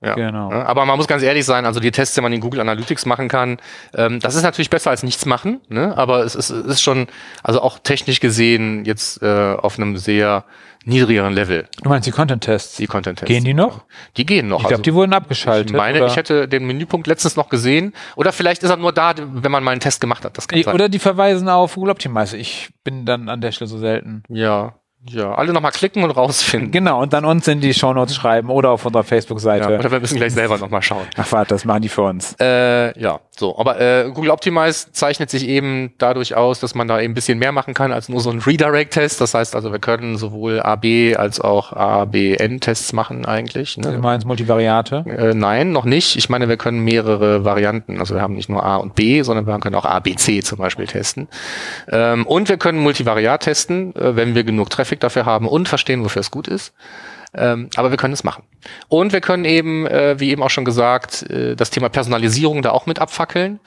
Ja. 0.04 0.14
Genau. 0.14 0.52
Aber 0.52 0.84
man 0.84 0.96
muss 0.96 1.06
ganz 1.06 1.22
ehrlich 1.22 1.44
sein, 1.44 1.64
also 1.66 1.80
die 1.80 1.90
Tests, 1.90 2.14
die 2.14 2.20
man 2.20 2.32
in 2.32 2.40
Google 2.40 2.60
Analytics 2.60 3.06
machen 3.06 3.28
kann, 3.28 3.58
ähm, 3.94 4.20
das 4.20 4.34
ist 4.34 4.42
natürlich 4.42 4.70
besser 4.70 4.90
als 4.90 5.02
nichts 5.02 5.26
machen, 5.26 5.60
ne? 5.68 5.96
aber 5.96 6.24
es 6.24 6.34
ist, 6.34 6.50
es 6.50 6.66
ist 6.66 6.82
schon, 6.82 7.06
also 7.42 7.60
auch 7.62 7.78
technisch 7.78 8.20
gesehen 8.20 8.84
jetzt 8.84 9.22
äh, 9.22 9.54
auf 9.54 9.78
einem 9.78 9.96
sehr 9.96 10.44
niedrigeren 10.84 11.32
Level, 11.32 11.66
du 11.82 11.88
meinst 11.88 12.06
die 12.06 12.10
Content-Tests? 12.10 12.76
die 12.76 12.86
Content-Tests. 12.86 13.28
Gehen 13.28 13.44
die 13.44 13.54
noch? 13.54 13.84
Die 14.16 14.26
gehen 14.26 14.48
noch. 14.48 14.58
Ich 14.58 14.62
glaube, 14.62 14.74
also, 14.74 14.82
die 14.82 14.94
wurden 14.94 15.14
abgeschaltet. 15.14 15.70
ich 15.70 15.76
meine, 15.76 15.98
oder? 15.98 16.08
ich 16.08 16.16
hätte 16.16 16.46
den 16.46 16.66
Menüpunkt 16.66 17.06
letztens 17.06 17.36
noch 17.36 17.48
gesehen. 17.48 17.94
Oder 18.16 18.32
vielleicht 18.32 18.62
ist 18.62 18.70
er 18.70 18.76
nur 18.76 18.92
da, 18.92 19.14
wenn 19.16 19.50
man 19.50 19.64
mal 19.64 19.70
einen 19.70 19.80
Test 19.80 20.02
gemacht 20.02 20.24
hat. 20.26 20.36
Das 20.36 20.46
kann 20.46 20.62
sein. 20.62 20.74
Oder 20.74 20.90
die 20.90 20.98
verweisen 20.98 21.48
auf 21.48 21.74
Google 21.74 21.92
Optimize. 21.92 22.36
Ich 22.36 22.70
bin 22.84 23.06
dann 23.06 23.30
an 23.30 23.40
der 23.40 23.52
Stelle 23.52 23.68
so 23.68 23.78
selten. 23.78 24.24
Ja, 24.28 24.74
ja. 25.08 25.34
Alle 25.34 25.52
nochmal 25.52 25.72
klicken 25.72 26.02
und 26.04 26.10
rausfinden. 26.10 26.70
Genau, 26.70 27.02
und 27.02 27.12
dann 27.12 27.24
uns 27.24 27.46
in 27.48 27.60
die 27.60 27.74
Shownotes 27.74 28.14
schreiben 28.14 28.48
oder 28.50 28.70
auf 28.70 28.84
unserer 28.86 29.02
Ja, 29.02 29.06
Facebook-Seite. 29.08 29.78
oder 29.78 29.90
wir 29.90 30.00
müssen 30.00 30.16
gleich 30.16 30.32
selber 30.32 30.58
nochmal 30.58 30.82
schauen. 30.82 31.06
Ach 31.16 31.30
warte, 31.32 31.54
das 31.54 31.64
machen 31.64 31.82
die 31.82 31.88
für 31.88 32.02
uns. 32.02 32.34
Äh, 32.40 32.98
ja, 33.00 33.20
so. 33.36 33.58
Aber 33.58 33.80
äh, 33.80 34.10
Google 34.12 34.30
Optimize 34.30 34.92
zeichnet 34.92 35.30
sich 35.30 35.46
eben 35.48 35.92
dadurch 35.98 36.34
aus, 36.36 36.60
dass 36.60 36.74
man 36.74 36.88
da 36.88 37.00
eben 37.00 37.12
ein 37.12 37.14
bisschen 37.14 37.38
mehr 37.38 37.52
machen 37.52 37.74
kann 37.74 37.92
als 37.92 38.08
nur 38.08 38.20
so 38.20 38.30
ein 38.30 38.38
Redirect-Test. 38.40 39.20
Das 39.20 39.34
heißt 39.34 39.54
also, 39.54 39.72
wir 39.72 39.78
können 39.78 40.16
sowohl 40.16 40.60
AB 40.60 41.16
als 41.16 41.40
auch 41.40 41.72
ABN-Tests 41.72 42.92
machen 42.92 43.26
eigentlich. 43.26 43.74
Du 43.76 43.88
Ne? 43.90 43.98
meinst 43.98 44.26
Multivariate? 44.26 45.04
Äh, 45.06 45.34
nein, 45.34 45.72
noch 45.72 45.84
nicht. 45.84 46.16
Ich 46.16 46.28
meine, 46.28 46.48
wir 46.48 46.56
können 46.56 46.80
mehrere 46.80 47.44
Varianten. 47.44 47.98
Also 47.98 48.14
wir 48.14 48.22
haben 48.22 48.34
nicht 48.34 48.48
nur 48.48 48.64
A 48.64 48.76
und 48.76 48.94
B, 48.94 49.22
sondern 49.22 49.46
wir 49.46 49.58
können 49.58 49.74
auch 49.74 49.84
A, 49.84 49.98
B, 50.00 50.14
C 50.16 50.40
zum 50.42 50.58
Beispiel 50.58 50.86
testen. 50.86 51.28
Ähm, 51.90 52.26
und 52.26 52.48
wir 52.48 52.56
können 52.56 52.78
Multivariat 52.78 53.42
testen, 53.42 53.94
äh, 53.96 54.16
wenn 54.16 54.34
wir 54.34 54.44
genug 54.44 54.70
Traffic 54.70 54.93
dafür 55.00 55.26
haben 55.26 55.48
und 55.48 55.68
verstehen, 55.68 56.04
wofür 56.04 56.20
es 56.20 56.30
gut 56.30 56.48
ist. 56.48 56.74
Ähm, 57.36 57.68
aber 57.74 57.90
wir 57.90 57.96
können 57.96 58.14
es 58.14 58.22
machen. 58.22 58.44
Und 58.88 59.12
wir 59.12 59.20
können 59.20 59.44
eben, 59.44 59.86
äh, 59.86 60.20
wie 60.20 60.30
eben 60.30 60.42
auch 60.42 60.50
schon 60.50 60.64
gesagt, 60.64 61.28
äh, 61.30 61.56
das 61.56 61.70
Thema 61.70 61.88
Personalisierung 61.88 62.62
da 62.62 62.70
auch 62.70 62.86
mit 62.86 63.00
abfackeln. 63.00 63.58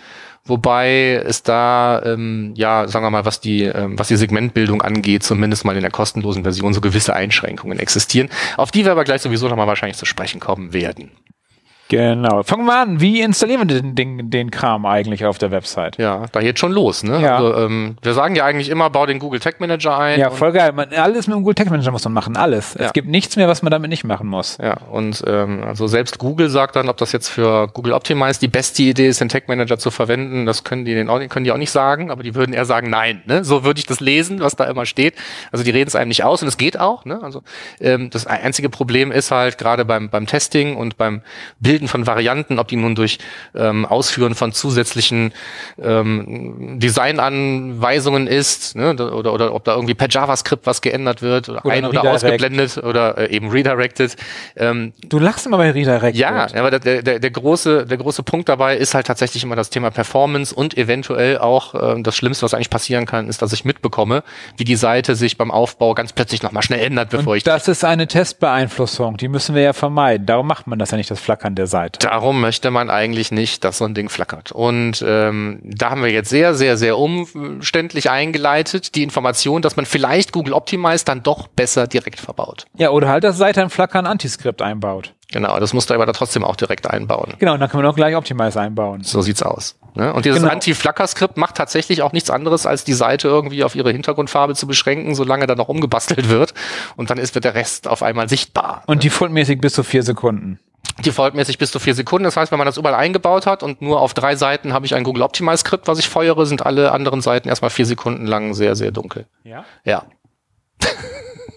Wobei 0.46 1.22
es 1.26 1.44
da, 1.44 2.02
ähm, 2.06 2.54
ja, 2.56 2.88
sagen 2.88 3.06
wir 3.06 3.10
mal, 3.10 3.26
was 3.26 3.42
die, 3.42 3.64
ähm, 3.64 4.00
was 4.00 4.08
die 4.08 4.16
Segmentbildung 4.16 4.82
angeht, 4.82 5.24
zumindest 5.24 5.66
mal 5.66 5.76
in 5.76 5.82
der 5.82 5.92
kostenlosen 5.92 6.44
Version 6.44 6.74
so 6.74 6.80
gewisse 6.80 7.14
Einschränkungen 7.14 7.80
existieren, 7.80 8.30
auf 8.56 8.72
die 8.72 8.86
wir 8.86 8.94
aber 8.94 9.04
gleich 9.04 9.22
sowieso 9.22 9.50
nochmal 9.50 9.68
wahrscheinlich 9.68 9.98
zu 9.98 10.06
sprechen 10.06 10.40
kommen 10.40 10.72
werden. 10.72 11.12
Genau. 11.90 12.44
Fangen 12.44 12.66
wir 12.66 12.78
an. 12.78 13.00
Wie 13.00 13.22
installieren 13.22 13.68
wir 13.68 13.82
den, 13.82 13.96
den, 13.96 14.30
den 14.30 14.52
Kram 14.52 14.86
eigentlich 14.86 15.26
auf 15.26 15.38
der 15.38 15.52
Website? 15.52 15.98
Ja, 15.98 16.26
da 16.32 16.42
geht 16.42 16.60
schon 16.60 16.72
los, 16.72 17.04
ne? 17.04 17.22
Ja. 17.22 17.38
Also, 17.38 17.56
ähm, 17.58 17.98
wir 18.02 18.14
sagen 18.14 18.36
ja 18.36 18.46
eigentlich 18.46 18.70
immer, 18.70 18.90
bau 18.90 19.06
den 19.06 19.20
Google 19.20 19.40
Tag 19.40 19.60
Manager 19.60 19.98
ein. 19.98 20.20
Ja, 20.20 20.30
voll 20.30 20.52
geil. 20.52 20.72
Man, 20.74 20.90
alles 20.94 21.28
mit 21.28 21.36
dem 21.36 21.44
Google 21.44 21.56
Tag 21.56 21.70
Manager 21.70 21.92
muss 21.92 22.04
man 22.04 22.14
machen. 22.14 22.36
Alles. 22.36 22.76
Ja. 22.78 22.88
Es 22.88 22.94
gibt 22.94 23.08
nichts 23.08 23.36
mehr, 23.36 23.48
was 23.48 23.62
man 23.62 23.72
damit 23.72 23.90
nicht 23.90 24.04
machen 24.04 24.28
muss. 24.28 24.58
ja, 24.62 24.78
und 24.92 25.24
ähm, 25.28 25.64
also 25.66 25.88
selbst 25.88 26.18
Google 26.20 26.50
sagt 26.50 26.76
dann, 26.76 26.90
ob 26.90 26.98
das 26.98 27.12
jetzt 27.12 27.30
für 27.30 27.68
Google 27.68 27.94
Optimize 27.94 28.40
die 28.40 28.48
beste 28.48 28.84
Idee 28.84 29.08
ist, 29.08 29.22
den 29.22 29.30
Tag 29.30 29.48
Manager 29.48 29.78
zu 29.78 29.92
verwenden, 29.92 30.46
das 30.46 30.64
können 30.64 30.86
die, 30.86 30.94
den 30.94 31.10
auch, 31.10 31.20
können 31.30 31.46
die 31.46 31.52
auch 31.52 31.58
nicht 31.58 31.72
sagen, 31.72 32.12
aber 32.12 32.24
die 32.24 32.36
würden 32.36 32.54
eher 32.54 32.66
sagen, 32.66 32.90
nein, 32.90 33.22
ne? 33.26 33.44
So 33.44 33.64
würde 33.64 33.80
ich 33.80 33.86
das 33.86 34.00
lesen, 34.00 34.40
was 34.40 34.56
da 34.56 34.66
immer 34.66 34.86
steht. 34.86 35.16
Also 35.52 35.64
die 35.64 35.72
reden 35.72 35.88
es 35.88 35.96
einem 35.96 36.10
nicht 36.10 36.24
aus 36.24 36.42
und 36.42 36.48
es 36.48 36.58
geht 36.58 36.80
auch, 36.80 37.06
ne? 37.06 37.20
Also 37.24 37.44
ähm, 37.80 38.10
das 38.10 38.28
einzige 38.28 38.70
Problem 38.70 39.12
ist 39.12 39.32
halt 39.32 39.58
gerade 39.58 39.86
beim, 39.86 40.10
beim 40.10 40.28
Testing 40.28 40.76
und 40.76 40.98
beim 40.98 41.22
Bilden 41.78 41.88
von 41.88 42.08
Varianten, 42.08 42.58
ob 42.58 42.68
die 42.70 42.76
nun 42.76 42.96
durch 42.96 43.20
ähm, 43.54 43.86
Ausführen 43.86 44.34
von 44.34 44.52
zusätzlichen 44.52 45.32
ähm, 45.80 46.80
Designanweisungen 46.80 48.26
ist, 48.26 48.76
ne? 48.76 48.92
oder, 48.96 49.32
oder 49.32 49.54
ob 49.54 49.64
da 49.64 49.76
irgendwie 49.76 49.94
per 49.94 50.10
JavaScript 50.10 50.66
was 50.66 50.82
geändert 50.82 51.22
wird 51.22 51.50
oder, 51.50 51.64
Oder 51.64 51.76
ein- 51.76 51.86
oder 51.86 52.00
Redirect. 52.00 52.24
ausgeblendet 52.24 52.78
oder 52.78 53.18
äh, 53.20 53.30
eben 53.36 53.50
redirected. 53.52 54.16
Ähm, 54.56 54.94
Du 55.08 55.20
lachst 55.20 55.46
immer 55.46 55.58
bei 55.58 55.70
Redirect. 55.70 56.18
ja, 56.18 56.48
aber 56.56 56.72
der, 56.80 57.04
der, 57.04 57.20
der, 57.20 57.32
große, 57.32 57.86
der 57.86 57.98
große 57.98 58.24
Punkt 58.24 58.50
dabei 58.50 58.76
ist 58.76 58.96
halt 58.96 59.06
tatsächlich 59.06 59.44
immer 59.44 59.56
das 59.56 59.70
Thema 59.70 59.92
Performance 59.92 60.56
und 60.56 60.76
eventuell 60.78 61.38
auch 61.38 61.76
äh, 61.76 62.02
das 62.02 62.16
Schlimmste, 62.16 62.44
was 62.44 62.56
eigentlich 62.56 62.72
passieren 62.72 63.06
kann, 63.06 63.28
ist, 63.30 63.44
dass 63.44 63.54
ich 63.54 63.66
mitbekomme, 63.66 64.24
wie 64.58 64.64
die 64.64 64.76
Seite 64.76 65.16
sich 65.16 65.38
beim 65.38 65.52
Aufbau 65.52 65.94
ganz 65.94 66.12
plötzlich 66.12 66.42
nochmal 66.42 66.64
schnell 66.64 66.80
ändert, 66.80 67.12
bevor 67.12 67.36
ich 67.36 67.44
Und 67.46 67.48
das 67.54 67.68
ist 67.68 67.86
eine 67.86 68.08
Testbeeinflussung. 68.08 69.18
Die 69.18 69.28
müssen 69.28 69.54
wir 69.54 69.62
ja 69.62 69.74
vermeiden. 69.74 70.26
Darum 70.26 70.48
macht 70.48 70.66
man 70.66 70.80
das 70.80 70.90
ja 70.90 70.98
nicht, 70.98 71.12
das 71.12 71.20
Flackern 71.20 71.54
der 71.54 71.67
Seite. 71.68 72.00
Darum 72.00 72.42
möchte 72.42 72.72
man 72.72 72.90
eigentlich 72.90 73.32
nicht, 73.32 73.64
dass 73.64 73.78
so 73.78 73.86
ein 73.86 73.94
Ding 73.94 74.10
flackert. 74.10 74.52
Und 74.52 75.04
ähm, 75.06 75.60
da 75.64 75.90
haben 75.92 76.02
wir 76.04 76.12
jetzt 76.12 76.30
sehr, 76.30 76.54
sehr, 76.56 76.78
sehr 76.78 76.98
umständlich 76.98 78.10
eingeleitet, 78.10 78.96
die 78.96 79.04
Information, 79.04 79.62
dass 79.62 79.76
man 79.76 79.86
vielleicht 79.86 80.32
Google 80.32 80.54
Optimize 80.54 81.06
dann 81.06 81.24
doch 81.24 81.48
besser 81.48 81.88
direkt 81.88 82.20
verbaut. 82.20 82.66
Ja, 82.78 82.90
oder 82.92 83.10
halt 83.10 83.24
das 83.24 83.38
Seite 83.38 83.62
ein 83.62 83.70
Flackern 83.70 84.06
Antiskript 84.06 84.62
einbaut. 84.62 85.14
Genau, 85.32 85.60
das 85.60 85.74
musst 85.74 85.90
du 85.90 85.94
aber 85.94 86.06
da 86.06 86.14
trotzdem 86.14 86.46
auch 86.46 86.56
direkt 86.56 86.90
einbauen. 86.90 87.34
Genau, 87.40 87.54
und 87.54 87.60
dann 87.60 87.70
können 87.70 87.84
wir 87.84 87.88
noch 87.90 87.96
gleich 87.98 88.16
Optimize 88.16 88.60
einbauen. 88.60 89.04
So 89.04 89.22
sieht's 89.22 89.44
aus. 89.44 89.76
Ne? 89.94 90.14
Und 90.14 90.26
dieses 90.26 90.40
Genau. 90.40 90.54
Anti-Flacker-Skript 90.54 91.36
macht 91.38 91.56
tatsächlich 91.56 92.02
auch 92.02 92.14
nichts 92.14 92.30
anderes, 92.30 92.66
als 92.66 92.86
die 92.86 92.94
Seite 92.94 93.28
irgendwie 93.28 93.64
auf 93.64 93.76
ihre 93.76 93.92
Hintergrundfarbe 93.92 94.56
zu 94.56 94.68
beschränken, 94.68 95.16
solange 95.16 95.46
da 95.48 95.56
noch 95.56 95.68
umgebastelt 95.68 96.30
wird. 96.30 96.54
Und 96.96 97.10
dann 97.10 97.18
ist 97.18 97.36
wird 97.36 97.44
der 97.44 97.56
Rest 97.56 97.88
auf 97.90 98.04
einmal 98.04 98.30
sichtbar. 98.30 98.84
Und 98.86 99.04
defaultmäßig 99.04 99.60
bis 99.60 99.74
zu 99.74 99.84
vier 99.84 100.04
Sekunden. 100.04 100.60
Defaultmäßig 101.06 101.58
bis 101.58 101.72
zu 101.72 101.80
vier 101.80 101.94
Sekunden. 101.94 102.24
Das 102.24 102.38
heißt, 102.38 102.52
wenn 102.52 102.58
man 102.58 102.66
das 102.66 102.78
überall 102.78 102.96
eingebaut 102.96 103.46
hat 103.46 103.64
und 103.64 103.82
nur 103.82 104.02
auf 104.02 104.14
drei 104.14 104.36
Seiten 104.36 104.74
habe 104.74 104.86
ich 104.86 104.96
ein 104.96 105.04
Google 105.04 105.24
Optimize 105.24 105.58
Skript, 105.58 105.88
was 105.88 106.00
ich 106.00 106.10
feuere, 106.10 106.46
sind 106.46 106.66
alle 106.66 106.92
anderen 106.92 107.22
Seiten 107.22 107.50
erstmal 107.50 107.70
vier 107.70 107.86
Sekunden 107.86 108.26
lang 108.26 108.54
sehr, 108.54 108.76
sehr 108.76 108.92
dunkel. 108.92 109.26
Ja? 109.44 109.64
Ja. 109.84 110.06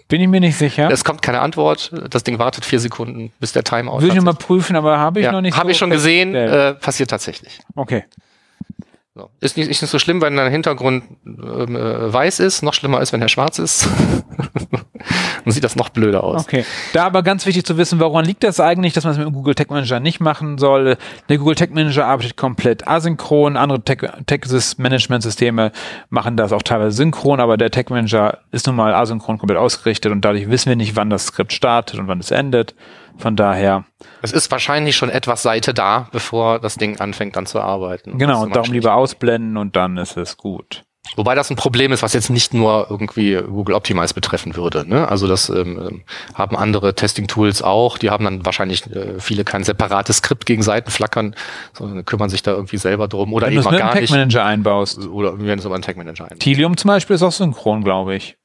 Bin 0.07 0.19
ich 0.19 0.27
mir 0.27 0.41
nicht 0.41 0.57
sicher. 0.57 0.91
Es 0.91 1.05
kommt 1.05 1.21
keine 1.21 1.39
Antwort. 1.39 1.91
Das 2.09 2.23
Ding 2.23 2.37
wartet 2.37 2.65
vier 2.65 2.79
Sekunden, 2.81 3.31
bis 3.39 3.53
der 3.53 3.63
Timeout 3.63 4.01
Würde 4.01 4.17
ich 4.17 4.21
mal 4.21 4.33
prüfen, 4.33 4.75
aber 4.75 4.97
habe 4.97 5.21
ich 5.21 5.25
ja, 5.25 5.31
noch 5.31 5.41
nicht 5.41 5.55
Habe 5.55 5.67
so 5.67 5.71
ich 5.71 5.77
schon 5.77 5.89
gesehen, 5.89 6.35
äh, 6.35 6.73
passiert 6.73 7.09
tatsächlich. 7.09 7.59
Okay. 7.75 8.03
So. 9.15 9.29
Ist, 9.39 9.57
nicht, 9.57 9.69
ist 9.69 9.81
nicht 9.81 9.91
so 9.91 9.99
schlimm, 9.99 10.21
wenn 10.21 10.35
der 10.35 10.49
Hintergrund 10.49 11.03
ähm, 11.25 11.75
äh, 11.75 12.13
weiß 12.13 12.39
ist. 12.39 12.61
Noch 12.61 12.73
schlimmer 12.73 13.01
ist, 13.01 13.11
wenn 13.13 13.21
er 13.21 13.29
schwarz 13.29 13.59
ist. 13.59 13.87
Dann 15.45 15.53
sieht 15.53 15.63
das 15.63 15.75
noch 15.75 15.89
blöder 15.89 16.23
aus. 16.23 16.43
Okay. 16.43 16.65
Da 16.93 17.05
aber 17.05 17.23
ganz 17.23 17.45
wichtig 17.45 17.65
zu 17.65 17.77
wissen, 17.77 17.99
woran 17.99 18.25
liegt 18.25 18.43
das 18.43 18.59
eigentlich, 18.59 18.93
dass 18.93 19.03
man 19.03 19.13
es 19.13 19.17
mit 19.17 19.27
dem 19.27 19.33
Google 19.33 19.55
Tag 19.55 19.69
Manager 19.69 19.99
nicht 19.99 20.19
machen 20.19 20.57
soll? 20.57 20.97
Der 21.29 21.37
Google 21.37 21.55
Tag 21.55 21.71
Manager 21.71 22.05
arbeitet 22.05 22.37
komplett 22.37 22.87
asynchron. 22.87 23.57
Andere 23.57 23.83
Tag-Management-Systeme 23.83 25.71
machen 26.09 26.37
das 26.37 26.53
auch 26.53 26.61
teilweise 26.61 26.95
synchron, 26.95 27.39
aber 27.39 27.57
der 27.57 27.71
Tag 27.71 27.89
Manager 27.89 28.39
ist 28.51 28.67
nun 28.67 28.75
mal 28.75 28.93
asynchron 28.93 29.37
komplett 29.37 29.57
ausgerichtet 29.57 30.11
und 30.11 30.23
dadurch 30.23 30.49
wissen 30.49 30.69
wir 30.69 30.75
nicht, 30.75 30.95
wann 30.95 31.09
das 31.09 31.27
Skript 31.27 31.53
startet 31.53 31.99
und 31.99 32.07
wann 32.07 32.19
es 32.19 32.31
endet. 32.31 32.75
Von 33.17 33.35
daher, 33.35 33.85
Es 34.21 34.31
ist 34.31 34.49
wahrscheinlich 34.51 34.95
schon 34.95 35.09
etwas 35.09 35.43
Seite 35.43 35.73
da, 35.73 36.07
bevor 36.11 36.59
das 36.59 36.75
Ding 36.75 36.99
anfängt 36.99 37.35
dann 37.35 37.45
zu 37.45 37.59
arbeiten. 37.59 38.11
Das 38.11 38.19
genau, 38.19 38.39
ist 38.39 38.45
und 38.45 38.55
darum 38.55 38.71
lieber 38.71 38.95
ausblenden 38.95 39.57
und 39.57 39.75
dann 39.75 39.97
ist 39.97 40.17
es 40.17 40.37
gut. 40.37 40.83
Wobei 41.15 41.35
das 41.35 41.49
ein 41.49 41.57
Problem 41.57 41.91
ist, 41.91 42.03
was 42.03 42.13
jetzt 42.13 42.29
nicht 42.29 42.53
nur 42.53 42.87
irgendwie 42.89 43.35
Google 43.35 43.75
Optimize 43.75 44.13
betreffen 44.13 44.55
würde. 44.55 44.87
Ne? 44.87 45.07
Also 45.07 45.27
das 45.27 45.49
ähm, 45.49 45.79
ähm 45.79 46.03
haben 46.33 46.55
andere 46.55 46.95
Testing-Tools 46.95 47.61
auch. 47.61 47.97
Die 47.97 48.09
haben 48.09 48.23
dann 48.23 48.45
wahrscheinlich 48.45 48.89
äh, 48.95 49.19
viele 49.19 49.43
kein 49.43 49.63
separates 49.63 50.17
Skript 50.17 50.45
gegen 50.45 50.63
Seiten 50.63 50.89
flackern, 50.89 51.35
sondern 51.73 52.05
kümmern 52.05 52.29
sich 52.29 52.43
da 52.43 52.51
irgendwie 52.51 52.77
selber 52.77 53.07
drum. 53.07 53.33
Oder 53.33 53.47
Wenn 53.47 53.53
eben 53.53 53.63
du 53.63 53.67
es 53.67 53.71
mit 53.71 53.79
gar 53.79 53.91
einem 53.91 54.01
nicht. 54.01 54.09
Tag-Manager 54.09 54.45
einbaust. 54.45 55.07
Oder 55.07 55.39
wenn 55.39 55.59
es 55.59 55.65
aber 55.65 55.75
einen 55.75 55.83
Tag-Manager 55.83 56.23
einbaut. 56.23 56.39
Tilium 56.39 56.77
zum 56.77 56.87
Beispiel 56.87 57.15
ist 57.15 57.23
auch 57.23 57.31
synchron, 57.31 57.83
glaube 57.83 58.15
ich. 58.15 58.37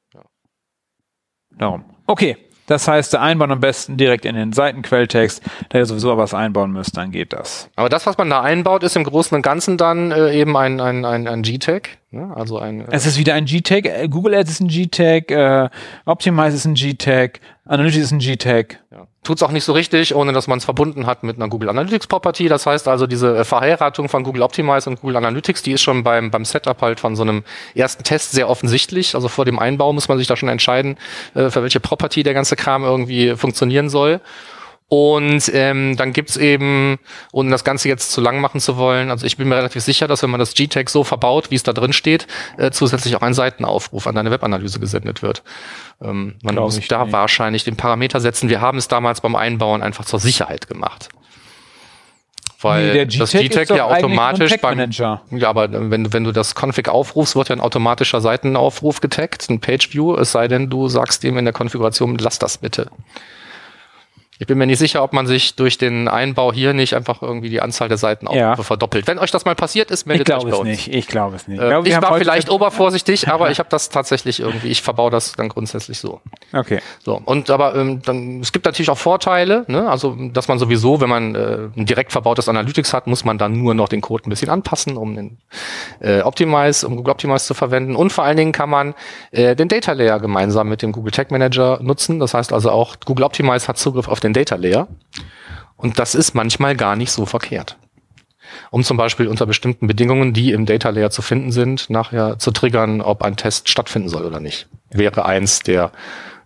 Darum. 1.57 1.85
Okay. 2.05 2.37
Das 2.67 2.87
heißt, 2.87 3.15
einbauen 3.15 3.51
am 3.51 3.59
besten 3.59 3.97
direkt 3.97 4.25
in 4.25 4.35
den 4.35 4.53
Seitenquelltext. 4.53 5.41
Da 5.69 5.79
ihr 5.79 5.85
sowieso 5.85 6.15
was 6.17 6.33
einbauen 6.33 6.71
müsst, 6.71 6.95
dann 6.95 7.11
geht 7.11 7.33
das. 7.33 7.69
Aber 7.75 7.89
das, 7.89 8.05
was 8.05 8.17
man 8.17 8.29
da 8.29 8.41
einbaut, 8.41 8.83
ist 8.83 8.95
im 8.95 9.03
Großen 9.03 9.35
und 9.35 9.41
Ganzen 9.41 9.77
dann 9.77 10.11
äh, 10.11 10.33
eben 10.33 10.55
ein, 10.55 10.79
ein, 10.79 11.03
ein, 11.05 11.27
ein 11.27 11.41
G-Tag. 11.41 11.89
Ne? 12.11 12.31
Also 12.35 12.59
ein, 12.59 12.81
äh, 12.81 12.85
Es 12.91 13.05
ist 13.05 13.17
wieder 13.17 13.33
ein 13.33 13.45
G-Tag. 13.45 13.85
äh, 13.85 14.07
Google 14.07 14.35
Ads 14.35 14.51
ist 14.51 14.59
ein 14.59 14.67
G-Tag. 14.67 15.31
Äh, 15.31 15.69
Optimize 16.05 16.55
ist 16.55 16.65
ein 16.65 16.75
G-Tag. 16.75 17.39
Analytics 17.65 18.05
ist 18.05 18.11
ein 18.11 18.19
G-Tag. 18.19 18.79
Ja. 18.91 19.07
Tut's 19.27 19.43
auch 19.43 19.51
nicht 19.51 19.65
so 19.65 19.73
richtig, 19.73 20.15
ohne 20.15 20.31
dass 20.31 20.47
man 20.47 20.57
es 20.57 20.63
verbunden 20.63 21.05
hat 21.05 21.23
mit 21.23 21.35
einer 21.35 21.49
Google 21.49 21.67
Analytics 21.67 22.07
Property. 22.07 22.47
Das 22.47 22.65
heißt 22.65 22.87
also, 22.87 23.07
diese 23.07 23.39
äh, 23.39 23.43
Verheiratung 23.43 24.07
von 24.07 24.23
Google 24.23 24.41
Optimize 24.41 24.89
und 24.89 25.01
Google 25.01 25.17
Analytics, 25.17 25.63
die 25.63 25.73
ist 25.73 25.81
schon 25.81 26.01
beim, 26.01 26.31
beim 26.31 26.45
Setup 26.45 26.81
halt 26.81 27.01
von 27.01 27.17
so 27.17 27.23
einem 27.23 27.43
ersten 27.75 28.05
Test 28.05 28.31
sehr 28.31 28.47
offensichtlich. 28.47 29.15
Also 29.15 29.27
vor 29.27 29.43
dem 29.43 29.59
Einbau 29.59 29.91
muss 29.91 30.07
man 30.07 30.17
sich 30.17 30.27
da 30.27 30.37
schon 30.37 30.47
entscheiden, 30.47 30.97
äh, 31.35 31.49
für 31.49 31.61
welche 31.61 31.81
Property 31.81 32.23
der 32.23 32.33
ganze 32.33 32.55
Kram 32.55 32.85
irgendwie 32.85 33.35
funktionieren 33.35 33.89
soll. 33.89 34.21
Und 34.89 35.51
ähm, 35.53 35.97
dann 35.97 36.13
gibt's 36.13 36.37
eben, 36.37 36.97
ohne 37.33 37.49
das 37.51 37.65
Ganze 37.65 37.89
jetzt 37.89 38.13
zu 38.13 38.21
lang 38.21 38.39
machen 38.39 38.61
zu 38.61 38.77
wollen, 38.77 39.11
also 39.11 39.25
ich 39.25 39.35
bin 39.35 39.49
mir 39.49 39.57
relativ 39.57 39.83
sicher, 39.83 40.07
dass 40.07 40.23
wenn 40.23 40.29
man 40.29 40.39
das 40.39 40.53
G-Tag 40.53 40.89
so 40.89 41.03
verbaut, 41.03 41.51
wie 41.51 41.55
es 41.55 41.63
da 41.63 41.73
drin 41.73 41.91
steht, 41.91 42.25
äh, 42.57 42.71
zusätzlich 42.71 43.13
auch 43.17 43.21
ein 43.21 43.33
Seitenaufruf 43.33 44.07
an 44.07 44.15
deine 44.15 44.31
Webanalyse 44.31 44.79
gesendet 44.79 45.21
wird. 45.21 45.43
Ähm, 46.01 46.35
man 46.41 46.55
Glaub 46.55 46.65
muss 46.67 46.79
da 46.87 47.03
nicht. 47.03 47.11
wahrscheinlich 47.13 47.65
den 47.65 47.75
Parameter 47.75 48.21
setzen. 48.21 48.47
Wir 48.47 48.61
haben 48.61 48.77
es 48.77 48.87
damals 48.87 49.19
beim 49.19 49.35
Einbauen 49.35 49.83
einfach 49.83 50.05
zur 50.05 50.19
Sicherheit 50.21 50.69
gemacht. 50.69 51.09
Weil 52.61 52.93
Nee, 52.93 53.05
das 53.19 53.31
G-Tag 53.49 53.67
ja 53.77 53.83
automatisch 54.05 54.51
beim, 54.61 54.77
ja, 55.31 55.49
aber 55.49 55.91
wenn, 55.91 56.05
du- 56.05 56.13
wenn 56.13 56.23
du 56.23 56.31
das 56.31 56.55
Config 56.55 56.87
aufrufst, 56.89 57.35
wird 57.35 57.49
ja 57.49 57.55
ein 57.55 57.61
automatischer 57.61 58.19
Seitenaufruf 58.21 58.99
getaggt, 59.01 59.47
ein 59.49 59.59
Page-View, 59.59 60.15
es 60.15 60.31
sei 60.31 60.47
denn, 60.47 60.69
du 60.69 60.87
sagst 60.87 61.23
ihm 61.25 61.37
in 61.37 61.45
der 61.45 61.53
Konfiguration, 61.53 62.17
lass 62.17 62.39
das 62.39 62.57
bitte. 62.57 62.89
Ich 64.39 64.47
bin 64.47 64.57
mir 64.57 64.67
nicht 64.67 64.79
sicher, 64.79 65.03
ob 65.03 65.13
man 65.13 65.25
sich 65.27 65.55
durch 65.55 65.77
den 65.77 66.07
Einbau 66.07 66.53
hier 66.53 66.73
nicht 66.73 66.93
einfach 66.95 67.21
irgendwie 67.21 67.49
die 67.49 67.61
Anzahl 67.61 67.87
der 67.87 67.97
Seitenaufrufe 67.97 68.39
Ja. 68.39 68.55
verdoppelt. 68.55 69.07
Wenn 69.07 69.17
euch 69.19 69.31
das 69.31 69.45
mal 69.45 69.55
passiert 69.55 69.89
ist, 69.91 70.01
Ich 70.01 70.05
meldet 70.05 70.29
euch 70.29 70.37
glaube 70.39 70.49
bei 70.51 70.55
es 70.55 70.59
uns. 70.59 70.69
nicht. 70.69 70.87
Ich 70.93 71.07
glaube 71.07 71.35
es 71.35 71.47
nicht. 71.47 71.59
Äh, 71.61 71.67
glaube, 71.67 71.85
wir 71.85 71.89
ich 71.89 71.95
haben 71.95 72.03
war 72.03 72.17
vielleicht 72.17 72.49
obervorsichtig, 72.49 73.27
aber 73.31 73.49
ich 73.51 73.59
habe 73.59 73.69
das 73.69 73.89
tatsächlich 73.89 74.39
irgendwie, 74.39 74.67
ich 74.67 74.81
verbau 74.81 75.09
das 75.09 75.31
dann 75.33 75.49
grundsätzlich 75.49 75.99
so. 75.99 76.21
Okay. 76.53 76.79
So, 77.03 77.21
und 77.25 77.49
aber 77.49 77.75
ähm, 77.75 78.01
dann, 78.03 78.41
es 78.41 78.51
gibt 78.51 78.65
natürlich 78.65 78.89
auch 78.89 78.97
Vorteile, 78.97 79.65
ne? 79.67 79.89
also 79.89 80.15
dass 80.33 80.47
man 80.47 80.59
sowieso, 80.59 81.01
wenn 81.01 81.09
man 81.09 81.35
äh, 81.35 81.69
ein 81.75 81.85
direkt 81.85 82.11
verbautes 82.11 82.47
Analytics 82.47 82.93
hat, 82.93 83.07
muss 83.07 83.25
man 83.25 83.37
dann 83.37 83.53
nur 83.53 83.73
noch 83.73 83.89
den 83.89 84.01
Code 84.01 84.27
ein 84.27 84.29
bisschen 84.29 84.49
anpassen, 84.49 84.97
um 84.97 85.15
den 85.15 85.37
äh, 85.99 86.21
Optimize, 86.21 86.85
um 86.87 86.95
Google 86.95 87.11
Optimize 87.11 87.45
zu 87.45 87.53
verwenden. 87.53 87.95
Und 87.95 88.11
vor 88.13 88.23
allen 88.23 88.37
Dingen 88.37 88.51
kann 88.51 88.69
man 88.69 88.93
äh, 89.31 89.55
den 89.55 89.67
Data 89.67 89.93
Layer 89.93 90.19
gemeinsam 90.19 90.69
mit 90.69 90.81
dem 90.81 90.91
Google 90.91 91.11
Tag 91.11 91.31
Manager 91.31 91.79
nutzen. 91.81 92.19
Das 92.19 92.33
heißt 92.33 92.53
also 92.53 92.69
auch, 92.71 92.95
Google 93.05 93.25
Optimize 93.25 93.67
hat 93.67 93.77
Zugriff 93.77 94.07
auf 94.07 94.19
den 94.19 94.26
Data 94.33 94.55
Layer. 94.55 94.87
Und 95.75 95.99
das 95.99 96.15
ist 96.15 96.33
manchmal 96.33 96.75
gar 96.75 96.95
nicht 96.95 97.11
so 97.11 97.25
verkehrt. 97.25 97.77
Um 98.71 98.83
zum 98.83 98.97
Beispiel 98.97 99.27
unter 99.27 99.45
bestimmten 99.45 99.87
Bedingungen, 99.87 100.33
die 100.33 100.51
im 100.51 100.65
Data 100.65 100.89
Layer 100.89 101.09
zu 101.09 101.21
finden 101.21 101.51
sind, 101.51 101.89
nachher 101.89 102.39
zu 102.39 102.51
triggern, 102.51 103.01
ob 103.01 103.21
ein 103.21 103.35
Test 103.35 103.69
stattfinden 103.69 104.09
soll 104.09 104.25
oder 104.25 104.39
nicht. 104.39 104.67
Wäre 104.89 105.25
eins 105.25 105.59
der 105.59 105.91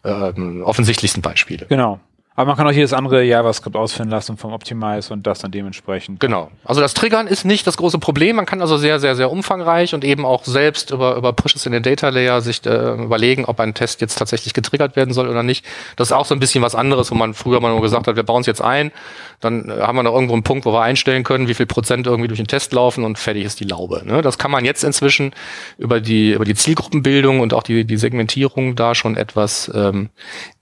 ähm, 0.03 0.63
offensichtlichsten 0.63 1.21
Beispiele. 1.21 1.67
Genau. 1.67 1.99
Aber 2.33 2.47
man 2.47 2.55
kann 2.55 2.65
auch 2.65 2.71
jedes 2.71 2.93
andere 2.93 3.23
JavaScript 3.23 3.75
ausführen 3.75 4.09
lassen 4.09 4.37
vom 4.37 4.53
Optimize 4.53 5.11
und 5.11 5.27
das 5.27 5.39
dann 5.39 5.51
dementsprechend. 5.51 6.21
Genau. 6.21 6.49
Also 6.63 6.79
das 6.79 6.93
Triggern 6.93 7.27
ist 7.27 7.43
nicht 7.43 7.67
das 7.67 7.75
große 7.75 7.99
Problem. 7.99 8.37
Man 8.37 8.45
kann 8.45 8.61
also 8.61 8.77
sehr, 8.77 9.01
sehr, 9.01 9.17
sehr 9.17 9.29
umfangreich 9.29 9.93
und 9.93 10.05
eben 10.05 10.25
auch 10.25 10.45
selbst 10.45 10.91
über, 10.91 11.17
über 11.17 11.33
Pushes 11.33 11.65
in 11.65 11.73
den 11.73 11.83
Data 11.83 12.07
Layer 12.07 12.39
sich 12.39 12.65
äh, 12.65 12.93
überlegen, 12.93 13.43
ob 13.43 13.59
ein 13.59 13.73
Test 13.73 13.99
jetzt 13.99 14.17
tatsächlich 14.17 14.53
getriggert 14.53 14.95
werden 14.95 15.13
soll 15.13 15.27
oder 15.27 15.43
nicht. 15.43 15.65
Das 15.97 16.07
ist 16.07 16.11
auch 16.13 16.25
so 16.25 16.33
ein 16.33 16.39
bisschen 16.39 16.63
was 16.63 16.73
anderes, 16.73 17.11
wo 17.11 17.15
man 17.15 17.33
früher 17.33 17.59
mal 17.59 17.71
nur 17.71 17.81
gesagt 17.81 18.07
hat, 18.07 18.15
wir 18.15 18.23
bauen 18.23 18.41
es 18.41 18.47
jetzt 18.47 18.61
ein. 18.61 18.93
Dann 19.41 19.69
äh, 19.69 19.81
haben 19.81 19.97
wir 19.97 20.03
noch 20.03 20.13
irgendwo 20.13 20.33
einen 20.33 20.43
Punkt, 20.43 20.65
wo 20.65 20.71
wir 20.71 20.81
einstellen 20.81 21.25
können, 21.25 21.49
wie 21.49 21.53
viel 21.53 21.65
Prozent 21.65 22.07
irgendwie 22.07 22.29
durch 22.29 22.39
den 22.39 22.47
Test 22.47 22.71
laufen 22.71 23.03
und 23.03 23.19
fertig 23.19 23.43
ist 23.43 23.59
die 23.59 23.65
Laube. 23.65 24.03
Ne? 24.05 24.21
Das 24.21 24.37
kann 24.37 24.51
man 24.51 24.63
jetzt 24.63 24.85
inzwischen 24.85 25.33
über 25.77 25.99
die, 25.99 26.31
über 26.31 26.45
die 26.45 26.55
Zielgruppenbildung 26.55 27.41
und 27.41 27.53
auch 27.53 27.63
die, 27.63 27.83
die 27.83 27.97
Segmentierung 27.97 28.77
da 28.77 28.95
schon 28.95 29.17
etwas 29.17 29.69
ähm, 29.75 30.11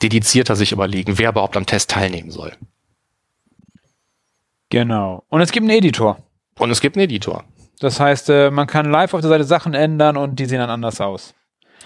dedizierter 0.02 0.56
sich 0.56 0.72
überlegen, 0.72 1.20
wer 1.20 1.30
überhaupt 1.30 1.59
am 1.60 1.66
Test 1.68 1.92
teilnehmen 1.92 2.32
soll. 2.32 2.54
Genau. 4.70 5.24
Und 5.30 5.42
es 5.42 5.52
gibt 5.52 5.64
einen 5.68 5.78
Editor. 5.78 6.18
Und 6.58 6.72
es 6.72 6.82
gibt 6.82 6.96
einen 6.96 7.04
Editor. 7.06 7.44
Das 7.80 8.00
heißt, 8.00 8.30
äh, 8.30 8.52
man 8.52 8.68
kann 8.68 8.92
live 8.92 9.14
auf 9.14 9.22
der 9.22 9.30
Seite 9.30 9.44
Sachen 9.46 9.74
ändern 9.74 10.18
und 10.18 10.38
die 10.40 10.46
sehen 10.46 10.60
dann 10.60 10.70
anders 10.70 11.00
aus. 11.02 11.34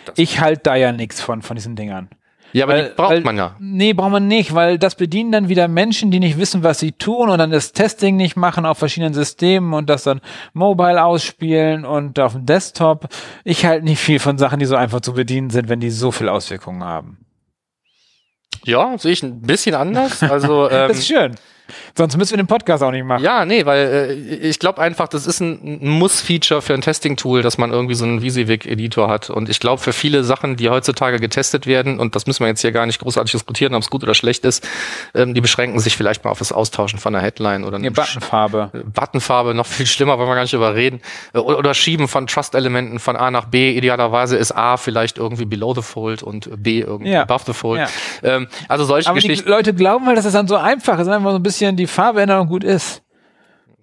Das- 0.05 0.17
Ich 0.17 0.39
halte 0.39 0.63
da 0.63 0.75
ja 0.75 0.91
nichts 0.91 1.21
von, 1.21 1.41
von 1.41 1.55
diesen 1.55 1.75
Dingern. 1.75 2.09
Ja, 2.51 2.65
aber 2.65 2.73
Weil- 2.73 2.89
die 2.89 2.95
braucht 2.95 3.11
weil- 3.11 3.21
man 3.21 3.37
ja. 3.37 3.55
Nee, 3.59 3.93
braucht 3.93 4.11
man 4.11 4.27
nicht, 4.27 4.53
weil 4.53 4.77
das 4.77 4.95
bedienen 4.95 5.31
dann 5.31 5.49
wieder 5.49 5.67
Menschen, 5.67 6.11
die 6.11 6.19
nicht 6.19 6.37
wissen, 6.37 6.61
was 6.63 6.79
sie 6.79 6.91
tun 6.91 7.29
und 7.29 7.37
dann 7.39 7.49
das 7.51 7.71
Testing 7.71 8.15
nicht 8.15 8.35
machen 8.35 8.65
auf 8.65 8.77
verschiedenen 8.77 9.13
Systemen 9.13 9.73
und 9.73 9.89
das 9.89 10.03
dann 10.03 10.21
mobile 10.53 11.03
ausspielen 11.03 11.83
und 11.85 12.19
auf 12.19 12.33
dem 12.33 12.45
Desktop. 12.45 13.07
Ich 13.43 13.65
halte 13.65 13.85
nicht 13.85 13.99
viel 13.99 14.19
von 14.19 14.37
Sachen, 14.37 14.59
die 14.59 14.65
so 14.65 14.75
einfach 14.75 15.01
zu 15.01 15.13
bedienen 15.13 15.49
sind, 15.51 15.67
wenn 15.69 15.79
die 15.79 15.89
so 15.89 16.11
viel 16.11 16.29
Auswirkungen 16.29 16.83
haben. 16.83 17.22
Ja, 18.65 18.97
sehe 18.97 19.11
ich 19.11 19.23
ein 19.23 19.41
bisschen 19.41 19.75
anders. 19.75 20.23
Also 20.23 20.69
ähm, 20.69 20.69
Das 20.89 20.97
ist 20.97 21.07
schön. 21.07 21.35
Sonst 21.97 22.17
müssen 22.17 22.31
wir 22.31 22.37
den 22.37 22.47
Podcast 22.47 22.83
auch 22.83 22.91
nicht 22.91 23.05
machen. 23.05 23.23
ja, 23.23 23.45
nee, 23.45 23.65
weil 23.65 23.87
äh, 24.11 24.13
ich 24.13 24.59
glaube 24.59 24.81
einfach, 24.81 25.07
das 25.07 25.25
ist 25.27 25.39
ein, 25.39 25.79
ein 25.81 25.87
Muss-Feature 25.89 26.61
für 26.61 26.73
ein 26.73 26.81
Testing-Tool, 26.81 27.41
dass 27.41 27.57
man 27.57 27.71
irgendwie 27.71 27.95
so 27.95 28.03
einen 28.05 28.21
Visivik-Editor 28.21 29.09
hat. 29.09 29.29
Und 29.29 29.49
ich 29.49 29.59
glaube, 29.59 29.81
für 29.81 29.93
viele 29.93 30.23
Sachen, 30.23 30.55
die 30.55 30.69
heutzutage 30.69 31.19
getestet 31.19 31.65
werden, 31.67 31.99
und 31.99 32.15
das 32.15 32.27
müssen 32.27 32.41
wir 32.41 32.47
jetzt 32.47 32.61
hier 32.61 32.71
gar 32.73 32.85
nicht 32.85 32.99
großartig 32.99 33.31
diskutieren, 33.31 33.73
ob 33.75 33.81
es 33.83 33.89
gut 33.89 34.03
oder 34.03 34.13
schlecht 34.13 34.43
ist, 34.45 34.67
ähm, 35.15 35.33
die 35.33 35.41
beschränken 35.41 35.79
sich 35.79 35.95
vielleicht 35.95 36.23
mal 36.25 36.31
auf 36.31 36.39
das 36.39 36.51
Austauschen 36.51 36.99
von 36.99 37.15
einer 37.15 37.23
Headline 37.23 37.63
oder 37.63 37.77
Die 37.79 37.85
einem 37.85 37.93
Buttonfarbe. 37.93 38.69
Buttonfarbe, 38.93 39.53
noch 39.53 39.65
viel 39.65 39.85
schlimmer, 39.85 40.17
wollen 40.17 40.27
wir 40.29 40.35
gar 40.35 40.41
nicht 40.41 40.53
drüber 40.53 40.75
reden. 40.75 41.01
Äh, 41.33 41.37
Oder, 41.39 41.57
oder 41.59 41.73
Schieben 41.73 42.07
von 42.07 42.27
Trust-Elementen 42.27 42.99
von 42.99 43.15
A 43.15 43.31
nach 43.31 43.45
B. 43.45 43.71
Idealerweise 43.77 44.35
ist 44.37 44.51
A 44.51 44.77
vielleicht 44.77 45.17
irgendwie 45.17 45.45
below 45.45 45.73
the 45.75 45.81
fold 45.81 46.23
und 46.23 46.49
B 46.61 46.81
irgendwie 46.81 47.11
Ja. 47.11 47.21
above 47.21 47.43
the 47.45 47.53
fold. 47.53 47.79
Ja. 47.81 48.35
Ähm, 48.35 48.47
also 48.67 48.83
solche 48.85 49.09
Aber 49.09 49.19
die 49.19 49.27
Geschichten. 49.27 49.49
Leute 49.49 49.73
glauben 49.73 50.05
halt, 50.07 50.17
dass 50.17 50.25
es 50.25 50.33
dann 50.33 50.47
so 50.47 50.55
einfach 50.57 50.99
ist, 50.99 51.07
einfach 51.07 51.29
so 51.31 51.37
ein 51.37 51.43
bisschen 51.43 51.52
die 51.59 51.87
Farbe 51.87 52.21
ändern 52.21 52.41
und 52.41 52.47
gut 52.47 52.63
ist. 52.63 53.01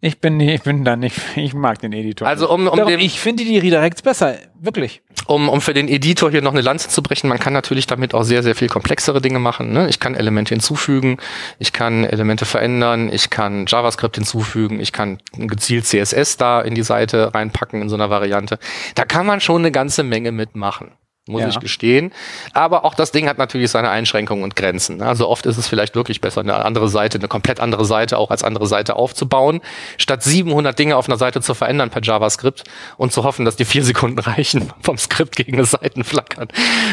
Ich 0.03 0.19
bin, 0.19 0.41
ich 0.41 0.63
bin 0.63 0.83
da 0.83 0.97
nicht, 0.97 1.17
ich 1.37 1.53
mag 1.53 1.79
den 1.81 1.93
Editor. 1.93 2.27
Also 2.27 2.49
um- 2.51 2.69
um 2.69 2.77
Darum, 2.79 2.91
dem- 2.93 3.01
ich 3.01 3.21
finde 3.21 3.45
die 3.45 3.59
Redirects 3.59 4.01
besser, 4.01 4.37
wirklich. 4.59 5.03
um, 5.27 5.51
um 5.51 5.61
für 5.61 5.75
den 5.75 5.89
Editor 5.89 6.31
hier 6.31 6.41
noch 6.41 6.53
eine 6.53 6.63
Lanze 6.63 6.89
zu 6.89 7.03
brechen, 7.03 7.29
man 7.29 7.39
kann 7.39 7.53
natürlich 7.53 7.87
damit 7.87 8.15
auch 8.15 8.23
sehr, 8.23 8.43
sehr 8.43 8.55
viel 8.55 8.69
komplexere 8.69 9.21
Dinge 9.21 9.39
machen. 9.41 9.73
Ne? 9.75 9.91
Ich 9.91 10.01
kann 10.01 10.15
Elemente 10.15 10.55
hinzufügen, 10.55 11.19
ich 11.59 11.75
kann 11.75 12.05
Elemente 12.05 12.47
verändern, 12.47 13.11
ich 13.13 13.29
kann 13.29 13.67
JavaScript 13.69 14.17
hinzufügen, 14.17 14.81
ich 14.81 14.93
kann 14.93 15.19
gezielt 15.37 15.85
CSS 15.85 16.39
da 16.39 16.63
in 16.63 16.75
die 16.75 16.83
Seite 16.83 17.35
reinpacken 17.35 17.83
in 17.83 17.91
so 17.91 17.95
einer 17.97 18.09
Variante. 18.09 18.59
Da 18.95 19.05
kann 19.05 19.27
man 19.27 19.41
schon 19.43 19.61
eine 19.61 19.71
ganze 19.71 20.03
Menge 20.03 20.33
mitmachen. 20.33 20.93
Muss 21.29 21.43
Ja. 21.43 21.49
ich 21.49 21.61
gestehen. 21.61 22.13
Aber 22.55 22.85
auch 22.85 22.95
das 22.95 23.13
Ding 23.13 23.29
hat 23.29 23.37
natürlich 23.37 23.71
seine 23.71 23.91
Einschränkungen 23.91 24.43
und 24.43 24.57
Grenzen. 24.57 25.03
Also 25.03 25.29
oft 25.29 25.45
ist 25.45 25.59
es 25.59 25.69
vielleicht 25.69 25.95
wirklich 25.95 26.23
besser, 26.23 26.41
eine 26.41 26.65
andere 26.65 26.89
Seite, 26.89 27.19
eine 27.19 27.29
komplett 27.29 27.61
andere 27.61 27.85
Seite 27.85 28.17
auch 28.17 28.31
als 28.31 28.43
andere 28.43 28.67
Seite 28.67 28.97
aufzubauen, 28.97 29.61
statt 29.99 30.23
700 30.23 30.79
Dinge 30.79 30.97
auf 30.97 31.09
einer 31.09 31.19
Seite 31.19 31.43
zu 31.43 31.53
verändern 31.53 31.91
per 31.91 32.03
JavaScript 32.03 32.65
und 32.97 33.13
zu 33.13 33.23
hoffen, 33.23 33.45
dass 33.45 33.55
die 33.57 33.67
vier 33.67 33.85
Sekunden 33.85 34.19
reichen 34.19 34.73
vom 34.81 34.97
Skript 34.97 35.37
gegen 35.37 35.55
eine 35.55 35.67
Seitenflackern. 35.67 36.49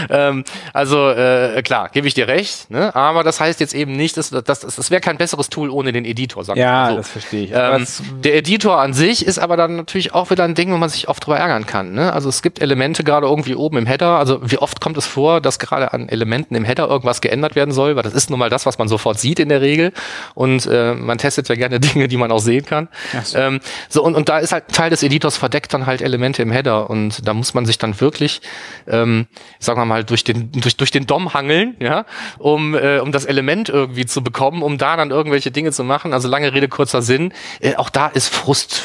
Ähm, 0.09 0.43
also 0.73 1.09
äh, 1.09 1.61
klar, 1.63 1.87
gebe 1.89 2.05
ich 2.07 2.13
dir 2.13 2.27
recht. 2.27 2.69
Ne? 2.69 2.93
Aber 2.95 3.23
das 3.23 3.39
heißt 3.39 3.61
jetzt 3.61 3.73
eben 3.73 3.93
nicht, 3.93 4.17
dass 4.17 4.29
das, 4.29 4.43
das, 4.43 4.59
das 4.75 4.91
wäre 4.91 4.99
kein 5.01 5.17
besseres 5.17 5.47
Tool 5.49 5.69
ohne 5.69 5.93
den 5.93 6.03
Editor. 6.03 6.43
Sagen 6.43 6.57
wir 6.57 6.65
Ja, 6.65 6.89
so. 6.89 6.97
das 6.97 7.09
verstehe 7.09 7.45
ich. 7.45 7.51
Ähm, 7.53 7.87
der 8.23 8.35
Editor 8.35 8.79
an 8.81 8.93
sich 8.93 9.25
ist 9.25 9.39
aber 9.39 9.55
dann 9.55 9.77
natürlich 9.77 10.13
auch 10.13 10.29
wieder 10.31 10.43
ein 10.43 10.53
Ding, 10.53 10.71
wo 10.73 10.77
man 10.77 10.89
sich 10.89 11.07
oft 11.07 11.25
drüber 11.25 11.37
ärgern 11.39 11.65
kann. 11.65 11.93
Ne? 11.93 12.11
Also 12.11 12.27
es 12.27 12.41
gibt 12.41 12.61
Elemente 12.61 13.05
gerade 13.05 13.25
irgendwie 13.25 13.55
oben 13.55 13.77
im 13.77 13.85
Header. 13.85 14.16
Also 14.19 14.39
wie 14.43 14.57
oft 14.57 14.81
kommt 14.81 14.97
es 14.97 15.05
vor, 15.05 15.41
dass 15.41 15.59
gerade 15.59 15.93
an 15.93 16.09
Elementen 16.09 16.55
im 16.55 16.63
Header 16.63 16.87
irgendwas 16.87 17.21
geändert 17.21 17.55
werden 17.55 17.71
soll? 17.71 17.95
Weil 17.95 18.03
das 18.03 18.13
ist 18.13 18.29
nun 18.29 18.39
mal 18.39 18.49
das, 18.49 18.65
was 18.65 18.77
man 18.77 18.87
sofort 18.87 19.19
sieht 19.19 19.39
in 19.39 19.49
der 19.49 19.61
Regel. 19.61 19.93
Und 20.35 20.65
äh, 20.65 20.93
man 20.93 21.17
testet 21.17 21.49
ja 21.49 21.55
gerne 21.55 21.79
Dinge, 21.79 22.07
die 22.07 22.17
man 22.17 22.31
auch 22.31 22.39
sehen 22.39 22.65
kann. 22.65 22.87
So. 23.23 23.37
Ähm, 23.37 23.59
so 23.89 24.03
und, 24.03 24.15
und 24.15 24.29
da 24.29 24.39
ist 24.39 24.51
halt 24.51 24.69
ein 24.69 24.73
Teil 24.73 24.89
des 24.89 25.03
Editors 25.03 25.37
verdeckt 25.37 25.73
dann 25.73 25.85
halt 25.85 26.01
Elemente 26.01 26.41
im 26.41 26.51
Header. 26.51 26.89
Und 26.89 27.27
da 27.27 27.33
muss 27.33 27.53
man 27.53 27.65
sich 27.65 27.77
dann 27.77 27.99
wirklich, 27.99 28.41
ähm, 28.87 29.27
sagen 29.59 29.79
wir 29.79 29.85
mal, 29.85 30.03
durch 30.03 30.23
den, 30.23 30.51
durch, 30.51 30.77
durch 30.77 30.91
den 30.91 31.07
DOM 31.07 31.33
hangeln, 31.33 31.75
ja, 31.79 32.05
um, 32.37 32.75
äh, 32.75 32.99
um 32.99 33.11
das 33.11 33.25
Element 33.25 33.69
irgendwie 33.69 34.05
zu 34.05 34.23
bekommen, 34.23 34.61
um 34.63 34.77
da 34.77 34.97
dann 34.97 35.11
irgendwelche 35.11 35.51
Dinge 35.51 35.71
zu 35.71 35.83
machen. 35.83 36.13
Also 36.13 36.27
lange 36.27 36.53
Rede, 36.53 36.67
kurzer 36.67 37.01
Sinn. 37.01 37.33
Äh, 37.59 37.75
auch 37.75 37.89
da 37.89 38.07
ist 38.07 38.33
Frust 38.33 38.81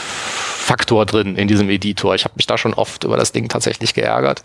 Faktor 0.62 1.06
drin 1.06 1.36
in 1.36 1.48
diesem 1.48 1.68
Editor. 1.68 2.14
Ich 2.14 2.24
habe 2.24 2.34
mich 2.36 2.46
da 2.46 2.56
schon 2.56 2.72
oft 2.72 3.04
über 3.04 3.16
das 3.16 3.32
Ding 3.32 3.48
tatsächlich 3.48 3.94
geärgert. 3.94 4.42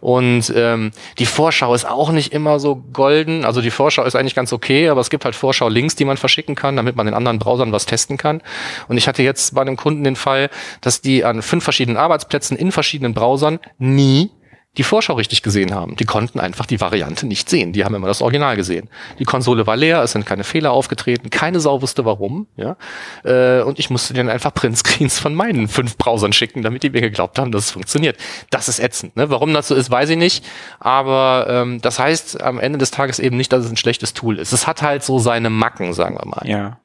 Und 0.00 0.52
ähm, 0.54 0.92
die 1.18 1.26
Vorschau 1.26 1.74
ist 1.74 1.86
auch 1.86 2.12
nicht 2.12 2.32
immer 2.32 2.60
so 2.60 2.76
golden. 2.92 3.44
Also 3.44 3.62
die 3.62 3.70
Vorschau 3.70 4.04
ist 4.04 4.14
eigentlich 4.14 4.34
ganz 4.34 4.52
okay, 4.52 4.88
aber 4.90 5.00
es 5.00 5.10
gibt 5.10 5.24
halt 5.24 5.34
Vorschau-Links, 5.34 5.96
die 5.96 6.04
man 6.04 6.18
verschicken 6.18 6.54
kann, 6.54 6.76
damit 6.76 6.96
man 6.96 7.08
in 7.08 7.14
anderen 7.14 7.38
Browsern 7.38 7.72
was 7.72 7.86
testen 7.86 8.18
kann. 8.18 8.42
Und 8.88 8.98
ich 8.98 9.08
hatte 9.08 9.22
jetzt 9.22 9.54
bei 9.54 9.62
einem 9.62 9.76
Kunden 9.76 10.04
den 10.04 10.16
Fall, 10.16 10.50
dass 10.82 11.00
die 11.00 11.24
an 11.24 11.40
fünf 11.40 11.64
verschiedenen 11.64 11.96
Arbeitsplätzen 11.96 12.56
in 12.56 12.70
verschiedenen 12.70 13.14
Browsern 13.14 13.58
nie 13.78 14.30
die 14.76 14.82
Vorschau 14.82 15.14
richtig 15.14 15.42
gesehen 15.42 15.72
haben. 15.72 15.96
Die 15.96 16.04
konnten 16.04 16.40
einfach 16.40 16.66
die 16.66 16.80
Variante 16.80 17.26
nicht 17.26 17.48
sehen. 17.48 17.72
Die 17.72 17.84
haben 17.84 17.94
immer 17.94 18.08
das 18.08 18.22
Original 18.22 18.56
gesehen. 18.56 18.88
Die 19.18 19.24
Konsole 19.24 19.66
war 19.66 19.76
leer, 19.76 20.02
es 20.02 20.12
sind 20.12 20.26
keine 20.26 20.44
Fehler 20.44 20.72
aufgetreten, 20.72 21.30
keine 21.30 21.60
Sau 21.60 21.80
wusste 21.82 22.04
warum. 22.04 22.46
Ja? 22.56 22.76
Äh, 23.24 23.62
und 23.62 23.78
ich 23.78 23.90
musste 23.90 24.14
denen 24.14 24.28
einfach 24.28 24.52
Printscreens 24.52 25.18
von 25.18 25.34
meinen 25.34 25.68
fünf 25.68 25.96
Browsern 25.96 26.32
schicken, 26.32 26.62
damit 26.62 26.82
die 26.82 26.90
mir 26.90 27.00
geglaubt 27.00 27.38
haben, 27.38 27.52
dass 27.52 27.66
es 27.66 27.70
funktioniert. 27.70 28.16
Das 28.50 28.68
ist 28.68 28.80
ätzend. 28.80 29.16
Ne? 29.16 29.30
Warum 29.30 29.52
das 29.54 29.68
so 29.68 29.74
ist, 29.74 29.90
weiß 29.90 30.10
ich 30.10 30.18
nicht. 30.18 30.44
Aber 30.80 31.46
ähm, 31.48 31.80
das 31.80 31.98
heißt 31.98 32.42
am 32.42 32.58
Ende 32.58 32.78
des 32.78 32.90
Tages 32.90 33.18
eben 33.18 33.36
nicht, 33.36 33.52
dass 33.52 33.64
es 33.64 33.70
ein 33.70 33.76
schlechtes 33.76 34.14
Tool 34.14 34.38
ist. 34.38 34.52
Es 34.52 34.66
hat 34.66 34.82
halt 34.82 35.04
so 35.04 35.18
seine 35.18 35.50
Macken, 35.50 35.92
sagen 35.92 36.16
wir 36.16 36.26
mal. 36.26 36.48
Ja. 36.48 36.78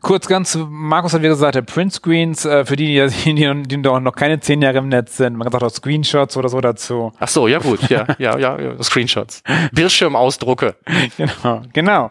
Kurz 0.00 0.28
ganz, 0.28 0.58
Markus 0.68 1.12
hat 1.12 1.20
wieder 1.20 1.30
gesagt, 1.30 1.54
der 1.54 1.62
Printscreens, 1.62 2.44
äh, 2.44 2.64
für 2.64 2.76
die, 2.76 3.06
die, 3.24 3.34
die, 3.34 3.66
die 3.66 3.76
noch 3.76 4.14
keine 4.14 4.40
zehn 4.40 4.62
Jahre 4.62 4.78
im 4.78 4.88
Netz 4.88 5.16
sind, 5.16 5.36
man 5.36 5.50
sagt 5.50 5.62
auch 5.62 5.70
Screenshots 5.70 6.36
oder 6.36 6.48
so 6.48 6.60
dazu. 6.60 7.12
Ach 7.18 7.28
so, 7.28 7.48
ja 7.48 7.58
gut, 7.58 7.88
ja, 7.88 8.06
ja, 8.18 8.38
ja, 8.38 8.58
ja 8.60 8.82
Screenshots. 8.82 9.42
Bildschirmausdrucke. 9.72 10.76
Genau, 11.16 11.62
genau. 11.72 12.10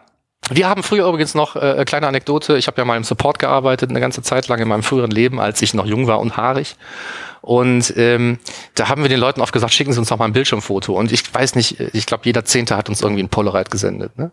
Wir 0.54 0.68
haben 0.68 0.82
früher 0.82 1.06
übrigens 1.08 1.34
noch 1.34 1.56
äh, 1.56 1.84
kleine 1.86 2.06
Anekdote. 2.06 2.56
Ich 2.56 2.66
habe 2.66 2.80
ja 2.80 2.84
mal 2.84 2.96
im 2.96 3.04
Support 3.04 3.38
gearbeitet, 3.38 3.90
eine 3.90 4.00
ganze 4.00 4.22
Zeit 4.22 4.48
lang 4.48 4.58
in 4.60 4.68
meinem 4.68 4.82
früheren 4.82 5.10
Leben, 5.10 5.40
als 5.40 5.62
ich 5.62 5.74
noch 5.74 5.86
jung 5.86 6.06
war 6.06 6.20
und 6.20 6.36
haarig. 6.36 6.76
Und 7.40 7.92
ähm, 7.96 8.38
da 8.76 8.88
haben 8.88 9.02
wir 9.02 9.08
den 9.08 9.18
Leuten 9.18 9.40
oft 9.40 9.52
gesagt, 9.52 9.72
schicken 9.72 9.92
Sie 9.92 9.98
uns 9.98 10.08
doch 10.08 10.18
mal 10.18 10.26
ein 10.26 10.32
Bildschirmfoto. 10.32 10.94
Und 10.94 11.10
ich 11.10 11.34
weiß 11.34 11.56
nicht, 11.56 11.80
ich 11.80 12.06
glaube, 12.06 12.22
jeder 12.24 12.44
Zehnte 12.44 12.76
hat 12.76 12.88
uns 12.88 13.02
irgendwie 13.02 13.22
ein 13.22 13.28
Polaroid 13.28 13.70
gesendet. 13.70 14.16
Ne? 14.16 14.30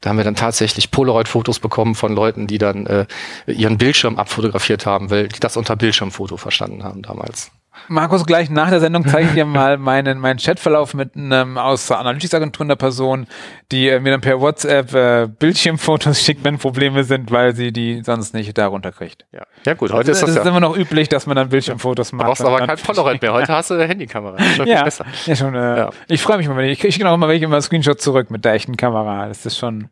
Da 0.00 0.10
haben 0.10 0.16
wir 0.16 0.24
dann 0.24 0.34
tatsächlich 0.34 0.90
Polaroid-Fotos 0.90 1.60
bekommen 1.60 1.94
von 1.94 2.14
Leuten, 2.14 2.48
die 2.48 2.58
dann 2.58 2.86
äh, 2.86 3.06
ihren 3.46 3.78
Bildschirm 3.78 4.16
abfotografiert 4.16 4.86
haben, 4.86 5.10
weil 5.10 5.28
die 5.28 5.40
das 5.40 5.56
unter 5.56 5.76
Bildschirmfoto 5.76 6.36
verstanden 6.36 6.82
haben 6.82 7.02
damals. 7.02 7.52
Markus, 7.88 8.26
gleich 8.26 8.50
nach 8.50 8.70
der 8.70 8.80
Sendung 8.80 9.06
zeige 9.06 9.28
ich 9.28 9.34
dir 9.34 9.44
mal 9.44 9.78
meinen, 9.78 10.18
meinen 10.18 10.38
Chatverlauf 10.38 10.94
mit 10.94 11.16
einem 11.16 11.56
aus 11.56 11.86
der 11.86 11.98
Analytics-Agentur 12.00 12.64
einer 12.64 12.76
Person, 12.76 13.26
die 13.70 13.88
äh, 13.88 14.00
mir 14.00 14.10
dann 14.10 14.20
per 14.20 14.40
WhatsApp 14.40 14.94
äh, 14.94 15.28
Bildschirmfotos 15.28 16.20
schickt, 16.22 16.44
wenn 16.44 16.58
Probleme 16.58 17.04
sind, 17.04 17.30
weil 17.30 17.54
sie 17.54 17.72
die 17.72 18.02
sonst 18.02 18.34
nicht 18.34 18.56
da 18.58 18.66
runterkriegt. 18.66 19.26
Ja, 19.32 19.42
ja 19.64 19.74
gut, 19.74 19.92
heute 19.92 20.08
das, 20.08 20.18
ist 20.18 20.22
das, 20.22 20.28
das 20.30 20.36
ja. 20.36 20.42
ist 20.42 20.48
immer 20.48 20.60
noch 20.60 20.76
üblich, 20.76 21.08
dass 21.08 21.26
man 21.26 21.36
dann 21.36 21.48
Bildschirmfotos 21.48 22.12
macht. 22.12 22.24
Du 22.24 22.28
brauchst 22.28 22.44
aber 22.44 22.66
kein 22.66 22.78
Polaroid 22.84 23.22
mehr. 23.22 23.32
Heute 23.32 23.52
hast 23.52 23.70
du 23.70 23.74
eine 23.74 23.86
Handykamera. 23.86 24.38
Schon 24.56 24.66
ja, 24.66 24.82
besser. 24.82 25.06
ja, 25.26 25.36
schon. 25.36 25.54
Äh, 25.54 25.78
Ja. 25.78 25.90
Ich 26.08 26.22
freue 26.22 26.38
mich 26.38 26.48
mal, 26.48 26.56
wenn 26.56 26.66
ich, 26.66 26.82
ich 26.82 26.94
kriege 26.94 27.08
auch 27.08 27.14
immer 27.14 27.28
welche 27.28 27.44
immer 27.44 27.60
Screenshot 27.60 28.00
zurück 28.00 28.30
mit 28.30 28.44
der 28.44 28.54
echten 28.54 28.76
Kamera. 28.76 29.28
Das 29.28 29.46
ist 29.46 29.56
schon, 29.56 29.88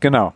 genau. 0.00 0.32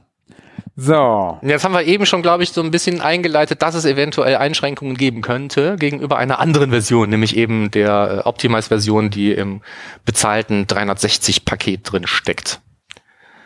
So. 0.83 1.39
Jetzt 1.43 1.63
haben 1.65 1.75
wir 1.75 1.83
eben 1.83 2.07
schon, 2.07 2.23
glaube 2.23 2.43
ich, 2.43 2.53
so 2.53 2.63
ein 2.63 2.71
bisschen 2.71 3.03
eingeleitet, 3.03 3.61
dass 3.61 3.75
es 3.75 3.85
eventuell 3.85 4.37
Einschränkungen 4.37 4.97
geben 4.97 5.21
könnte 5.21 5.77
gegenüber 5.77 6.17
einer 6.17 6.39
anderen 6.39 6.71
Version, 6.71 7.11
nämlich 7.11 7.37
eben 7.37 7.71
der 7.71 8.23
äh, 8.25 8.29
Optimize-Version, 8.29 9.11
die 9.11 9.33
im 9.33 9.61
bezahlten 10.07 10.65
360-Paket 10.65 11.93
drin 11.93 12.07
steckt. 12.07 12.61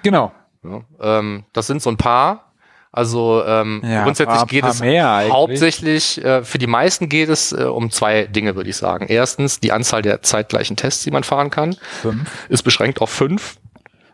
Genau. 0.05 0.33
Ja, 0.63 0.83
ähm, 1.01 1.45
das 1.53 1.67
sind 1.67 1.83
so 1.83 1.91
ein 1.91 1.97
paar. 1.97 2.53
Also 2.93 3.43
ähm, 3.45 3.83
Ja, 3.85 4.05
grundsätzlich 4.05 4.37
paar- 4.37 4.47
geht 4.47 4.63
paar 4.63 4.71
es 4.71 5.33
hauptsächlich, 5.33 6.25
äh, 6.25 6.45
für 6.45 6.59
die 6.59 6.69
meisten 6.69 7.09
geht 7.09 7.29
es 7.31 7.51
äh, 7.51 7.65
um 7.65 7.91
zwei 7.91 8.27
Dinge, 8.27 8.55
würde 8.55 8.71
ich 8.71 8.77
sagen. 8.77 9.07
Erstens, 9.09 9.59
die 9.59 9.73
Anzahl 9.73 10.03
der 10.03 10.23
zeitgleichen 10.23 10.77
Tests, 10.77 11.03
die 11.03 11.11
man 11.11 11.25
fahren 11.25 11.51
kann, 11.51 11.75
Fünf. 12.03 12.31
ist 12.49 12.63
beschränkt 12.63 13.01
auf 13.01 13.11
fünf. 13.11 13.57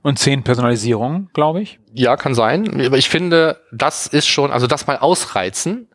Und 0.03 0.19
zehn 0.19 0.43
Personalisierungen, 0.43 1.29
glaube 1.35 1.61
ich. 1.63 1.79
Ja, 1.93 2.17
kann 2.17 2.35
sein. 2.35 2.81
Aber 2.87 2.97
ich 2.97 3.09
finde, 3.11 3.61
das 3.73 4.07
ist 4.07 4.27
schon, 4.29 4.51
also 4.51 4.67
das 4.67 4.87
mal 4.87 4.97
ausreizen, 4.99 5.89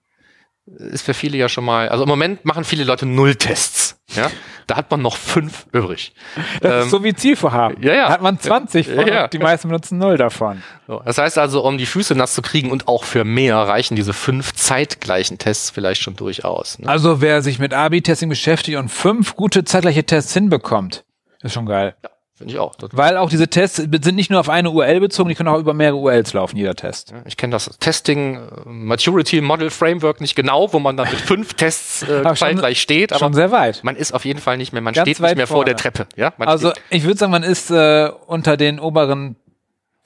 ist 0.67 1.03
für 1.05 1.13
viele 1.13 1.37
ja 1.37 1.47
schon 1.49 1.63
mal, 1.65 1.89
also 1.89 2.03
im 2.03 2.09
Moment 2.09 2.43
machen 2.45 2.63
viele 2.63 2.83
Leute 2.83 3.05
null 3.05 3.35
Tests. 3.35 3.99
Ja, 4.15 4.29
da 4.67 4.77
hat 4.77 4.89
man 4.91 5.01
noch 5.01 5.15
fünf 5.17 5.65
übrig. 5.71 6.13
Das 6.61 6.71
Ähm, 6.71 6.79
ist 6.81 6.89
so 6.91 7.03
wie 7.03 7.13
Zielvorhaben. 7.13 7.81
ja, 7.83 7.93
ja. 7.93 8.09
Hat 8.09 8.21
man 8.21 8.39
20 8.39 8.87
von, 8.87 9.07
Ja, 9.07 9.13
ja. 9.13 9.27
die 9.27 9.37
meisten 9.39 9.67
benutzen 9.67 9.97
null 9.97 10.17
davon. 10.17 10.61
So, 10.87 11.01
das 11.05 11.17
heißt 11.17 11.37
also, 11.37 11.63
um 11.63 11.77
die 11.77 11.85
Füße 11.87 12.15
nass 12.15 12.33
zu 12.35 12.41
kriegen 12.41 12.71
und 12.71 12.87
auch 12.87 13.03
für 13.03 13.23
mehr 13.23 13.57
reichen 13.57 13.95
diese 13.95 14.13
fünf 14.13 14.53
zeitgleichen 14.53 15.37
Tests 15.39 15.69
vielleicht 15.71 16.01
schon 16.01 16.15
durchaus. 16.15 16.79
Ne? 16.79 16.87
Also 16.87 17.21
wer 17.21 17.41
sich 17.41 17.57
mit 17.59 17.73
A-B-Testing 17.73 18.29
beschäftigt 18.29 18.77
und 18.77 18.89
fünf 18.89 19.35
gute 19.35 19.63
zeitgleiche 19.65 20.03
Tests 20.03 20.33
hinbekommt, 20.33 21.03
ist 21.41 21.53
schon 21.53 21.65
geil. 21.67 21.95
Ja, 22.03 22.09
finde 22.37 22.53
ich 22.53 22.59
auch. 22.59 22.75
Weil 22.91 23.17
auch 23.17 23.29
diese 23.29 23.47
Tests 23.47 23.77
sind 23.77 24.15
nicht 24.15 24.29
nur 24.29 24.39
auf 24.39 24.49
eine 24.49 24.69
URL 24.71 24.99
bezogen, 24.99 25.29
die 25.29 25.35
können 25.35 25.49
auch 25.49 25.59
über 25.59 25.73
mehrere 25.73 25.97
URLs 25.97 26.33
laufen, 26.33 26.57
jeder 26.57 26.75
Test. 26.75 27.13
ich 27.25 27.37
kenne 27.37 27.51
das 27.51 27.69
Testing 27.79 28.35
äh, 28.35 28.39
Maturity 28.69 29.41
Model 29.41 29.69
Framework 29.69 30.21
nicht 30.21 30.35
genau, 30.35 30.71
wo 30.73 30.79
man 30.79 30.97
dann 30.97 31.09
mit 31.09 31.19
fünf 31.21 31.53
Tests 31.53 32.03
äh, 32.03 32.23
zeitgleich 32.35 32.81
steht, 32.81 33.11
aber 33.13 33.19
Schon 33.19 33.33
sehr 33.33 33.51
weit. 33.51 33.83
man 33.83 33.95
ist 33.95 34.13
auf 34.13 34.25
jeden 34.25 34.39
Fall 34.39 34.57
nicht 34.57 34.73
mehr, 34.73 34.81
man 34.81 34.93
Ganz 34.93 35.07
steht 35.09 35.19
nicht 35.19 35.35
mehr 35.37 35.47
vor 35.47 35.65
der 35.65 35.77
vorne. 35.77 35.95
Treppe. 35.95 36.07
Ja, 36.15 36.33
man 36.37 36.47
Also 36.47 36.73
ich 36.89 37.03
würde 37.03 37.17
sagen, 37.17 37.31
man 37.31 37.43
ist 37.43 37.71
äh, 37.71 38.09
unter 38.27 38.57
den 38.57 38.79
oberen 38.79 39.35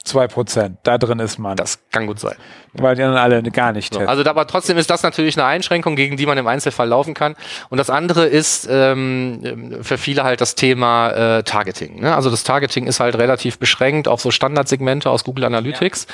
zwei 0.04 0.26
Prozent. 0.28 0.78
Da 0.82 0.98
drin 0.98 1.18
ist 1.18 1.38
man. 1.38 1.56
das 1.56 1.78
kann 1.90 2.06
gut 2.06 2.18
sein. 2.18 2.34
weil 2.72 2.96
die 2.96 3.02
anderen 3.02 3.22
alle 3.22 3.42
gar 3.50 3.72
nicht 3.72 3.92
testen. 3.92 4.08
Also, 4.08 4.24
aber 4.24 4.46
trotzdem 4.46 4.78
ist 4.78 4.88
das 4.90 5.02
natürlich 5.02 5.36
eine 5.36 5.46
Einschränkung, 5.46 5.96
gegen 5.96 6.16
die 6.16 6.26
man 6.26 6.38
im 6.38 6.46
Einzelfall 6.46 6.88
laufen 6.88 7.14
kann. 7.14 7.36
Und 7.68 7.78
das 7.78 7.90
andere 7.90 8.26
ist 8.26 8.66
ähm, 8.70 9.78
für 9.82 9.98
viele 9.98 10.24
halt 10.24 10.40
das 10.40 10.54
Thema 10.54 11.10
äh, 11.10 11.42
Targeting. 11.42 12.00
Ne? 12.00 12.14
Also 12.14 12.30
das 12.30 12.44
Targeting 12.44 12.86
ist 12.86 13.00
halt 13.00 13.16
relativ 13.16 13.58
beschränkt 13.58 14.08
auf 14.08 14.20
so 14.20 14.30
Standardsegmente 14.30 15.10
aus 15.10 15.24
Google 15.24 15.44
Analytics. 15.44 16.06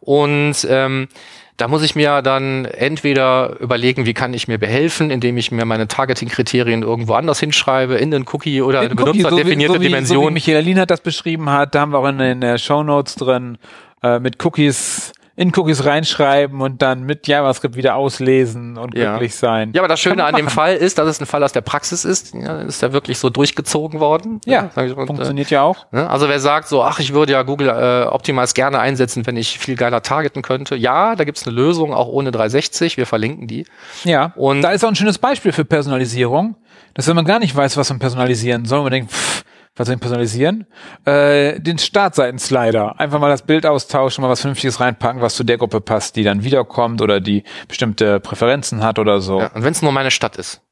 Und 0.00 0.66
ähm, 0.68 1.08
da 1.56 1.68
muss 1.68 1.82
ich 1.82 1.94
mir 1.94 2.20
dann 2.22 2.64
entweder 2.66 3.58
überlegen, 3.60 4.04
wie 4.04 4.12
kann 4.14 4.34
ich 4.34 4.46
mir 4.48 4.58
behelfen, 4.58 5.10
indem 5.10 5.36
ich 5.38 5.50
mir 5.50 5.64
meine 5.64 5.88
Targeting-Kriterien 5.88 6.82
irgendwo 6.82 7.14
anders 7.14 7.40
hinschreibe, 7.40 7.94
in 7.94 8.10
den 8.10 8.24
Cookie 8.30 8.60
oder 8.62 8.80
eine 8.80 8.90
Cookie, 8.90 9.02
so 9.04 9.14
wie- 9.14 9.22
benutzerdefinierte 9.22 9.74
so 9.74 9.74
wie, 9.74 9.76
So 9.76 9.80
wie 9.80 9.88
Dimension. 9.88 10.32
Michael 10.34 10.62
Lin 10.64 10.84
das 10.86 11.00
beschrieben 11.00 11.48
hat, 11.50 11.74
da 11.74 11.80
haben 11.80 11.92
wir 11.92 11.98
auch 11.98 12.08
in 12.08 12.18
den 12.18 12.42
äh, 12.42 12.58
Show 12.58 12.82
Notes 12.82 13.14
drin, 13.14 13.56
äh, 14.02 14.18
mit 14.18 14.44
Cookies, 14.44 15.12
in 15.38 15.52
Cookies 15.54 15.84
reinschreiben 15.84 16.62
und 16.62 16.80
dann 16.80 17.02
mit 17.02 17.26
JavaScript 17.28 17.76
wieder 17.76 17.94
auslesen 17.94 18.78
und 18.78 18.96
Ja. 18.96 19.10
glücklich 19.10 19.34
sein. 19.34 19.72
Ja, 19.74 19.82
aber 19.82 19.88
das 19.88 20.00
Schöne 20.00 20.24
an 20.24 20.34
dem. 20.34 20.48
Fall 20.48 20.76
ist, 20.76 20.96
dass 20.96 21.06
es 21.08 21.20
ein 21.20 21.26
Fall 21.26 21.44
aus 21.44 21.52
der 21.52 21.60
Praxis 21.60 22.04
ist. 22.06 22.32
Ja, 22.34 22.62
ist 22.62 22.80
ja 22.80 22.92
wirklich 22.92 23.18
so 23.18 23.28
durchgezogen 23.30 24.00
worden. 24.00 24.40
Ja, 24.46 24.70
sag 24.74 24.86
ich 24.88 24.96
mal. 24.96 25.06
funktioniert 25.06 25.50
ja 25.50 25.62
auch. 25.62 25.86
Ne? 25.92 26.08
Also 26.08 26.28
wer 26.30 26.40
sagt 26.40 26.68
so, 26.68 26.82
ach, 26.82 26.98
ich 27.00 27.12
würde 27.12 27.32
ja 27.32 27.42
Google 27.42 27.68
äh, 27.68 28.06
Optimize 28.06 28.54
gerne 28.54 28.78
einsetzen, 28.78 29.26
wenn 29.26 29.36
ich 29.36 29.58
viel 29.58 29.76
geiler 29.76 30.02
targeten 30.02 30.40
könnte. 30.42 30.74
Ja, 30.76 31.14
da 31.16 31.24
gibt's 31.24 31.46
eine 31.46 31.54
Lösung, 31.54 31.92
auch 31.92 32.08
ohne 32.08 32.30
360. 32.32 32.96
Wir 32.96 33.04
verlinken 33.06 33.46
die. 33.46 33.66
Ja, 34.04 34.32
Und- 34.36 34.56
und 34.56 34.62
da 34.62 34.70
ist 34.70 34.84
auch 34.84 34.88
ein 34.88 34.96
schönes 34.96 35.18
Beispiel 35.18 35.52
für 35.52 35.64
Personalisierung, 35.66 36.56
dass 36.94 37.06
wenn 37.08 37.16
man 37.16 37.26
gar 37.26 37.38
nicht 37.40 37.54
weiß, 37.54 37.76
was 37.76 37.90
man 37.90 37.98
personalisieren 37.98 38.64
soll, 38.64 38.82
man 38.82 38.90
denkt, 38.92 39.12
pff, 39.12 39.44
was 39.76 39.86
soll 39.86 39.94
ich 39.94 40.00
personalisieren? 40.00 40.66
Äh, 41.04 41.60
den 41.60 41.78
Startseiten-Slider. 41.78 42.98
Einfach 42.98 43.20
mal 43.20 43.28
das 43.28 43.42
Bild 43.42 43.66
austauschen, 43.66 44.22
mal 44.22 44.28
was 44.30 44.40
Vernünftiges 44.40 44.80
reinpacken, 44.80 45.20
was 45.20 45.34
zu 45.34 45.44
der 45.44 45.58
Gruppe 45.58 45.80
passt, 45.80 46.16
die 46.16 46.22
dann 46.24 46.44
wiederkommt 46.44 47.02
oder 47.02 47.20
die 47.20 47.44
bestimmte 47.68 48.18
Präferenzen 48.20 48.82
hat 48.82 48.98
oder 48.98 49.20
so. 49.20 49.40
Ja, 49.40 49.50
und 49.54 49.62
wenn 49.64 49.72
es 49.72 49.82
nur 49.82 49.92
meine 49.92 50.10
Stadt 50.10 50.36
ist. 50.36 50.62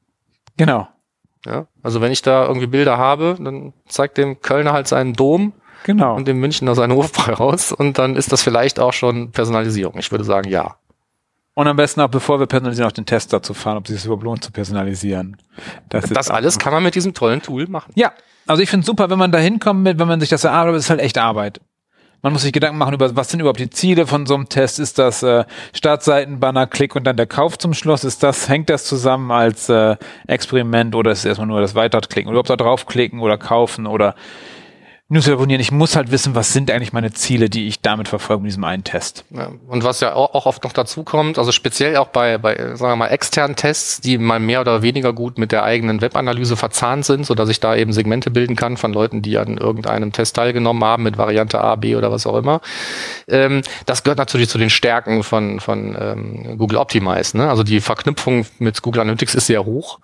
Genau. 0.57 0.87
Ja? 1.45 1.67
Also 1.83 2.01
wenn 2.01 2.11
ich 2.11 2.21
da 2.23 2.45
irgendwie 2.47 2.67
Bilder 2.67 2.97
habe, 2.97 3.37
dann 3.39 3.73
zeigt 3.87 4.17
dem 4.17 4.41
Kölner 4.41 4.73
halt 4.73 4.87
seinen 4.87 5.13
Dom 5.13 5.53
Genau. 5.83 6.15
und 6.15 6.27
dem 6.27 6.39
Münchner 6.39 6.73
seinen 6.73 6.93
Hofbräu 6.93 7.33
raus 7.33 7.71
und 7.71 7.99
dann 7.99 8.15
ist 8.15 8.31
das 8.31 8.41
vielleicht 8.41 8.79
auch 8.79 8.93
schon 8.93 9.29
Personalisierung. 9.31 9.99
Ich 9.99 10.09
würde 10.11 10.23
sagen, 10.23 10.49
ja. 10.49 10.77
Und 11.57 11.67
am 11.67 11.77
besten 11.77 12.01
auch, 12.01 12.09
bevor 12.09 12.39
wir 12.39 12.47
personalisieren, 12.47 12.89
auch 12.89 12.93
den 12.93 13.05
Test 13.05 13.31
dazu 13.31 13.53
fahren, 13.53 13.77
ob 13.77 13.85
es 13.85 13.95
sich 13.95 14.05
überhaupt 14.05 14.23
lohnt 14.23 14.43
zu 14.43 14.51
personalisieren. 14.51 15.37
Das, 15.87 16.09
Das 16.09 16.29
alles 16.29 16.59
kann 16.59 16.73
man 16.73 16.83
mit 16.83 16.95
diesem 16.95 17.13
tollen 17.13 17.41
Tool 17.41 17.67
machen. 17.67 17.93
Ja, 17.95 18.11
also 18.45 18.61
ich 18.61 18.69
finde 18.69 18.81
es 18.81 18.87
super, 18.87 19.09
wenn 19.09 19.17
man 19.17 19.31
da 19.31 19.39
hinkommt 19.39 19.81
mit, 19.81 19.97
wenn 19.97 20.07
man 20.07 20.19
sich 20.19 20.29
das 20.29 20.43
erarbeitet, 20.43 20.81
ist 20.81 20.89
halt 20.89 20.99
echt 20.99 21.17
Arbeit. 21.17 21.61
Man 22.21 22.33
muss 22.33 22.41
sich 22.41 22.51
Gedanken 22.51 22.77
machen 22.77 22.93
über, 22.93 23.15
was 23.15 23.29
sind 23.29 23.39
überhaupt 23.39 23.59
die 23.59 23.69
Ziele 23.69 24.05
von 24.05 24.25
so 24.25 24.33
einem 24.33 24.49
Test? 24.49 24.79
Ist 24.79 24.99
das 24.99 25.23
äh, 25.23 25.45
Startseitenbanner, 25.73 26.67
Klick 26.67 26.95
und 26.95 27.05
dann 27.05 27.15
der 27.15 27.27
Kauf 27.27 27.57
zum 27.57 27.73
Schluss? 27.73 28.03
Ist 28.03 28.23
das, 28.23 28.49
hängt 28.49 28.69
das 28.69 28.85
zusammen 28.85 29.31
als 29.31 29.69
äh, 29.69 29.95
Experiment 30.27 30.95
oder 30.95 31.11
ist 31.11 31.19
es 31.19 31.25
erstmal 31.25 31.47
nur 31.47 31.61
das 31.61 31.75
Weiterklicken? 31.75 32.29
Oder 32.29 32.39
überhaupt 32.39 32.49
da 32.49 32.55
draufklicken 32.57 33.19
oder 33.19 33.37
kaufen 33.37 33.85
oder 33.85 34.15
News 35.07 35.29
abonnieren. 35.29 35.61
Ich 35.61 35.71
muss 35.71 35.95
halt 35.95 36.09
wissen, 36.09 36.33
was 36.33 36.51
sind 36.51 36.71
eigentlich 36.71 36.91
meine 36.91 37.13
Ziele, 37.13 37.47
die 37.47 37.67
ich 37.67 37.79
damit 37.79 38.07
verfolge 38.07 38.41
mit 38.41 38.49
diesem 38.49 38.63
einen 38.63 38.83
Test. 38.83 39.23
Ja, 39.29 39.51
und 39.67 39.83
was 39.83 39.99
ja 39.99 40.15
auch, 40.15 40.47
oft 40.47 40.63
noch 40.63 40.73
dazu 40.73 41.03
kommt, 41.03 41.37
also 41.37 41.51
speziell 41.51 41.97
auch 41.97 42.07
bei, 42.07 42.39
bei, 42.39 42.55
sagen 42.75 42.93
wir 42.93 42.95
mal, 42.95 43.09
externen 43.09 43.55
Tests, 43.55 44.01
die 44.01 44.17
mal 44.17 44.39
mehr 44.39 44.61
oder 44.61 44.81
weniger 44.81 45.13
gut 45.13 45.37
mit 45.37 45.51
der 45.51 45.63
eigenen 45.63 46.01
Webanalyse 46.01 46.57
verzahnt 46.57 47.05
sind, 47.05 47.23
so 47.27 47.35
dass 47.35 47.49
ich 47.49 47.59
da 47.59 47.75
eben 47.75 47.93
Segmente 47.93 48.31
bilden 48.31 48.55
kann 48.55 48.77
von 48.77 48.93
Leuten, 48.93 49.21
die 49.21 49.37
an 49.37 49.57
irgendeinem 49.57 50.11
Test 50.11 50.37
teilgenommen 50.37 50.83
haben 50.83 51.03
mit 51.03 51.19
Variante 51.19 51.61
A, 51.61 51.75
B 51.75 51.95
oder 51.95 52.11
was 52.11 52.25
auch 52.25 52.37
immer. 52.37 52.61
Ähm, 53.27 53.61
das 53.85 54.01
gehört 54.01 54.17
natürlich 54.17 54.49
zu 54.49 54.57
den 54.57 54.71
Stärken 54.71 55.21
von, 55.21 55.59
von 55.59 55.95
ähm, 55.99 56.57
Google 56.57 56.79
Optimize. 56.79 57.37
Ne? 57.37 57.47
Also 57.47 57.61
die 57.61 57.79
Verknüpfung 57.79 58.47
mit 58.57 58.81
Google 58.81 59.01
Analytics 59.01 59.35
ist 59.35 59.45
sehr 59.45 59.65
hoch. 59.65 59.99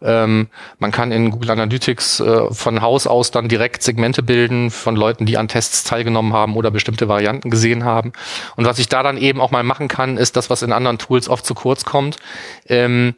Ähm, 0.00 0.46
man 0.78 0.92
kann 0.92 1.10
in 1.10 1.32
Google 1.32 1.50
Analytics 1.50 2.20
äh, 2.20 2.52
von 2.52 2.82
Haus 2.82 3.08
aus 3.08 3.32
dann 3.32 3.48
direkt 3.48 3.82
Segmente 3.82 4.22
bilden 4.22 4.43
bilden 4.44 4.70
von 4.70 4.94
Leuten, 4.94 5.24
die 5.24 5.38
an 5.38 5.48
Tests 5.48 5.84
teilgenommen 5.84 6.34
haben 6.34 6.54
oder 6.56 6.70
bestimmte 6.70 7.08
Varianten 7.08 7.48
gesehen 7.48 7.84
haben. 7.84 8.12
Und 8.56 8.66
was 8.66 8.78
ich 8.78 8.88
da 8.88 9.02
dann 9.02 9.16
eben 9.16 9.40
auch 9.40 9.50
mal 9.50 9.62
machen 9.62 9.88
kann, 9.88 10.18
ist 10.18 10.36
das, 10.36 10.50
was 10.50 10.62
in 10.62 10.72
anderen 10.72 10.98
Tools 10.98 11.30
oft 11.30 11.46
zu 11.46 11.54
kurz 11.54 11.84
kommt. 11.84 12.18
Ähm, 12.68 13.14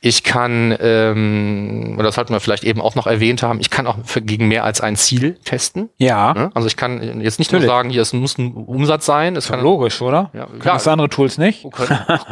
ich 0.00 0.22
kann, 0.22 0.76
ähm, 0.78 1.94
oder 1.94 2.04
das 2.04 2.16
sollten 2.16 2.32
wir 2.32 2.40
vielleicht 2.40 2.64
eben 2.64 2.80
auch 2.80 2.94
noch 2.94 3.06
erwähnt 3.06 3.42
haben, 3.42 3.60
ich 3.60 3.70
kann 3.70 3.86
auch 3.86 3.96
für, 4.04 4.20
gegen 4.20 4.46
mehr 4.46 4.64
als 4.64 4.80
ein 4.80 4.96
Ziel 4.96 5.38
testen. 5.44 5.88
Ja. 5.96 6.34
Ne? 6.34 6.50
Also 6.54 6.68
ich 6.68 6.76
kann 6.76 7.20
jetzt 7.22 7.38
nicht 7.38 7.50
Natürlich. 7.50 7.66
nur 7.66 7.74
sagen, 7.74 7.90
hier 7.90 8.02
es 8.02 8.12
muss 8.12 8.36
ein 8.36 8.52
Umsatz 8.52 9.06
sein. 9.06 9.36
Es 9.36 9.48
kann, 9.48 9.62
logisch, 9.62 10.02
oder? 10.02 10.30
Ja, 10.34 10.46
klar. 10.60 10.74
Das 10.74 10.86
andere 10.86 11.08
Tools 11.08 11.38
nicht? 11.38 11.66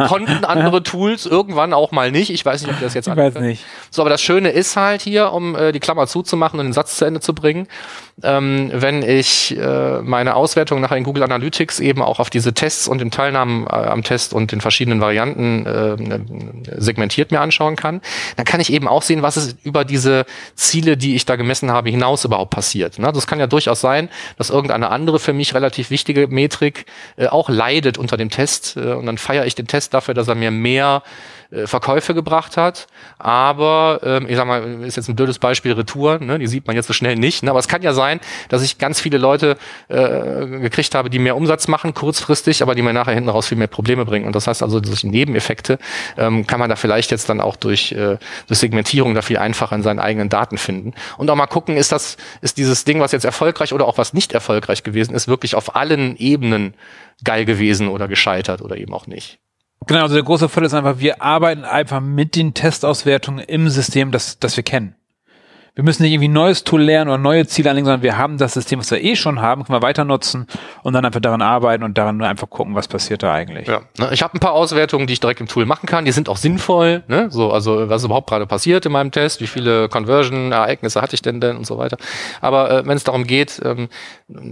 konnten 0.08 0.44
andere 0.44 0.82
Tools 0.82 1.26
irgendwann 1.26 1.72
auch 1.72 1.90
mal 1.90 2.10
nicht. 2.10 2.30
Ich 2.30 2.44
weiß 2.44 2.62
nicht, 2.62 2.72
ob 2.72 2.80
das 2.80 2.94
jetzt 2.94 3.08
Ich 3.08 3.16
weiß 3.16 3.36
nicht. 3.36 3.64
So, 3.90 4.02
aber 4.02 4.10
das 4.10 4.20
Schöne 4.20 4.50
ist 4.50 4.76
halt 4.76 5.00
hier, 5.02 5.32
um 5.32 5.56
äh, 5.56 5.72
die 5.72 5.80
Klammer 5.80 6.06
zuzumachen 6.06 6.60
und 6.60 6.66
den 6.66 6.72
Satz 6.72 6.96
zu 6.96 7.06
Ende 7.06 7.20
zu 7.20 7.34
bringen, 7.34 7.66
ähm, 8.22 8.70
wenn 8.72 9.02
ich 9.02 9.56
äh, 9.56 10.00
meine 10.02 10.36
Auswertung 10.36 10.80
nachher 10.80 10.96
in 10.96 11.04
Google 11.04 11.22
Analytics 11.22 11.80
eben 11.80 12.02
auch 12.02 12.20
auf 12.20 12.30
diese 12.30 12.52
Tests 12.52 12.86
und 12.86 13.00
den 13.00 13.10
Teilnahmen 13.10 13.66
äh, 13.66 13.70
am 13.70 14.02
Test 14.02 14.34
und 14.34 14.52
den 14.52 14.60
verschiedenen 14.60 15.00
Varianten 15.00 15.66
äh, 15.66 16.80
segmentiert 16.80 17.32
mir 17.32 17.40
anschaue, 17.40 17.53
anschauen 17.54 17.76
kann, 17.76 18.00
dann 18.36 18.44
kann 18.44 18.60
ich 18.60 18.72
eben 18.72 18.88
auch 18.88 19.02
sehen, 19.02 19.22
was 19.22 19.36
ist 19.36 19.56
über 19.64 19.84
diese 19.84 20.26
Ziele, 20.54 20.96
die 20.96 21.14
ich 21.14 21.24
da 21.24 21.36
gemessen 21.36 21.70
habe, 21.70 21.90
hinaus 21.90 22.24
überhaupt 22.24 22.50
passiert. 22.50 22.98
Ne? 22.98 23.12
Das 23.12 23.26
kann 23.26 23.38
ja 23.38 23.46
durchaus 23.46 23.80
sein, 23.80 24.08
dass 24.36 24.50
irgendeine 24.50 24.90
andere 24.90 25.18
für 25.18 25.32
mich 25.32 25.54
relativ 25.54 25.90
wichtige 25.90 26.26
Metrik 26.26 26.86
äh, 27.16 27.28
auch 27.28 27.48
leidet 27.48 27.98
unter 27.98 28.16
dem 28.16 28.30
Test 28.30 28.76
äh, 28.76 28.92
und 28.92 29.06
dann 29.06 29.18
feiere 29.18 29.46
ich 29.46 29.54
den 29.54 29.66
Test 29.66 29.94
dafür, 29.94 30.14
dass 30.14 30.28
er 30.28 30.34
mir 30.34 30.50
mehr 30.50 31.02
äh, 31.54 31.66
Verkäufe 31.66 32.14
gebracht 32.14 32.56
hat. 32.56 32.86
Aber 33.18 34.00
ähm, 34.02 34.26
ich 34.28 34.36
sag 34.36 34.46
mal, 34.46 34.82
ist 34.82 34.96
jetzt 34.96 35.08
ein 35.08 35.16
blödes 35.16 35.38
Beispiel 35.38 35.72
Retour, 35.72 36.18
ne? 36.18 36.38
die 36.38 36.46
sieht 36.46 36.66
man 36.66 36.76
jetzt 36.76 36.86
so 36.86 36.92
schnell 36.92 37.16
nicht. 37.16 37.42
Ne? 37.42 37.50
Aber 37.50 37.58
es 37.58 37.68
kann 37.68 37.82
ja 37.82 37.92
sein, 37.92 38.20
dass 38.48 38.62
ich 38.62 38.78
ganz 38.78 39.00
viele 39.00 39.18
Leute 39.18 39.56
äh, 39.88 40.46
gekriegt 40.46 40.94
habe, 40.94 41.10
die 41.10 41.18
mehr 41.18 41.36
Umsatz 41.36 41.68
machen, 41.68 41.94
kurzfristig, 41.94 42.62
aber 42.62 42.74
die 42.74 42.82
mir 42.82 42.92
nachher 42.92 43.14
hinten 43.14 43.28
raus 43.28 43.46
viel 43.48 43.58
mehr 43.58 43.68
Probleme 43.68 44.04
bringen. 44.04 44.26
Und 44.26 44.34
das 44.34 44.46
heißt 44.46 44.62
also, 44.62 44.82
solche 44.82 45.08
Nebeneffekte 45.08 45.78
ähm, 46.16 46.46
kann 46.46 46.60
man 46.60 46.70
da 46.70 46.76
vielleicht 46.76 47.10
jetzt 47.10 47.28
dann 47.28 47.40
auch 47.44 47.56
durch, 47.56 47.92
äh, 47.92 48.18
Segmentierung 48.48 49.14
da 49.14 49.22
viel 49.22 49.38
einfacher 49.38 49.76
in 49.76 49.82
seinen 49.82 49.98
eigenen 49.98 50.28
Daten 50.28 50.58
finden. 50.58 50.94
Und 51.18 51.30
auch 51.30 51.36
mal 51.36 51.46
gucken, 51.46 51.76
ist 51.76 51.92
das, 51.92 52.16
ist 52.40 52.58
dieses 52.58 52.84
Ding, 52.84 53.00
was 53.00 53.12
jetzt 53.12 53.24
erfolgreich 53.24 53.72
oder 53.72 53.86
auch 53.86 53.98
was 53.98 54.12
nicht 54.12 54.32
erfolgreich 54.32 54.82
gewesen 54.82 55.14
ist, 55.14 55.28
wirklich 55.28 55.54
auf 55.54 55.76
allen 55.76 56.16
Ebenen 56.16 56.74
geil 57.22 57.44
gewesen 57.44 57.88
oder 57.88 58.08
gescheitert 58.08 58.62
oder 58.62 58.76
eben 58.76 58.92
auch 58.92 59.06
nicht. 59.06 59.38
Genau, 59.86 60.02
also 60.02 60.14
der 60.14 60.24
große 60.24 60.48
Fall 60.48 60.64
ist 60.64 60.74
einfach, 60.74 60.98
wir 60.98 61.20
arbeiten 61.20 61.64
einfach 61.64 62.00
mit 62.00 62.36
den 62.36 62.54
Testauswertungen 62.54 63.44
im 63.44 63.68
System, 63.68 64.10
das, 64.12 64.38
das 64.38 64.56
wir 64.56 64.64
kennen 64.64 64.94
wir 65.76 65.82
müssen 65.82 66.04
nicht 66.04 66.12
irgendwie 66.12 66.28
ein 66.28 66.32
neues 66.32 66.62
Tool 66.62 66.82
lernen 66.82 67.10
oder 67.10 67.18
neue 67.18 67.46
Ziele 67.48 67.68
anlegen, 67.68 67.86
sondern 67.86 68.02
wir 68.02 68.16
haben 68.16 68.38
das 68.38 68.54
System, 68.54 68.78
was 68.78 68.92
wir 68.92 69.02
eh 69.02 69.16
schon 69.16 69.40
haben, 69.40 69.64
können 69.64 69.76
wir 69.76 69.82
weiter 69.82 70.04
nutzen 70.04 70.46
und 70.84 70.92
dann 70.92 71.04
einfach 71.04 71.20
daran 71.20 71.42
arbeiten 71.42 71.82
und 71.82 71.98
daran 71.98 72.16
nur 72.16 72.28
einfach 72.28 72.48
gucken, 72.48 72.76
was 72.76 72.86
passiert 72.86 73.24
da 73.24 73.32
eigentlich. 73.32 73.66
Ja, 73.66 73.80
ne, 73.98 74.10
ich 74.12 74.22
habe 74.22 74.34
ein 74.34 74.40
paar 74.40 74.52
Auswertungen, 74.52 75.08
die 75.08 75.14
ich 75.14 75.20
direkt 75.20 75.40
im 75.40 75.48
Tool 75.48 75.66
machen 75.66 75.86
kann. 75.86 76.04
Die 76.04 76.12
sind 76.12 76.28
auch 76.28 76.36
sinnvoll. 76.36 77.02
Ne? 77.08 77.26
So, 77.30 77.50
also 77.50 77.88
was 77.88 78.04
überhaupt 78.04 78.28
gerade 78.28 78.46
passiert 78.46 78.86
in 78.86 78.92
meinem 78.92 79.10
Test, 79.10 79.40
wie 79.40 79.48
viele 79.48 79.88
Conversion-Ereignisse 79.88 81.02
hatte 81.02 81.14
ich 81.14 81.22
denn 81.22 81.40
denn 81.40 81.56
und 81.56 81.66
so 81.66 81.76
weiter. 81.76 81.96
Aber 82.40 82.70
äh, 82.70 82.86
wenn 82.86 82.96
es 82.96 83.02
darum 83.02 83.26
geht, 83.26 83.60
ähm, 83.64 83.88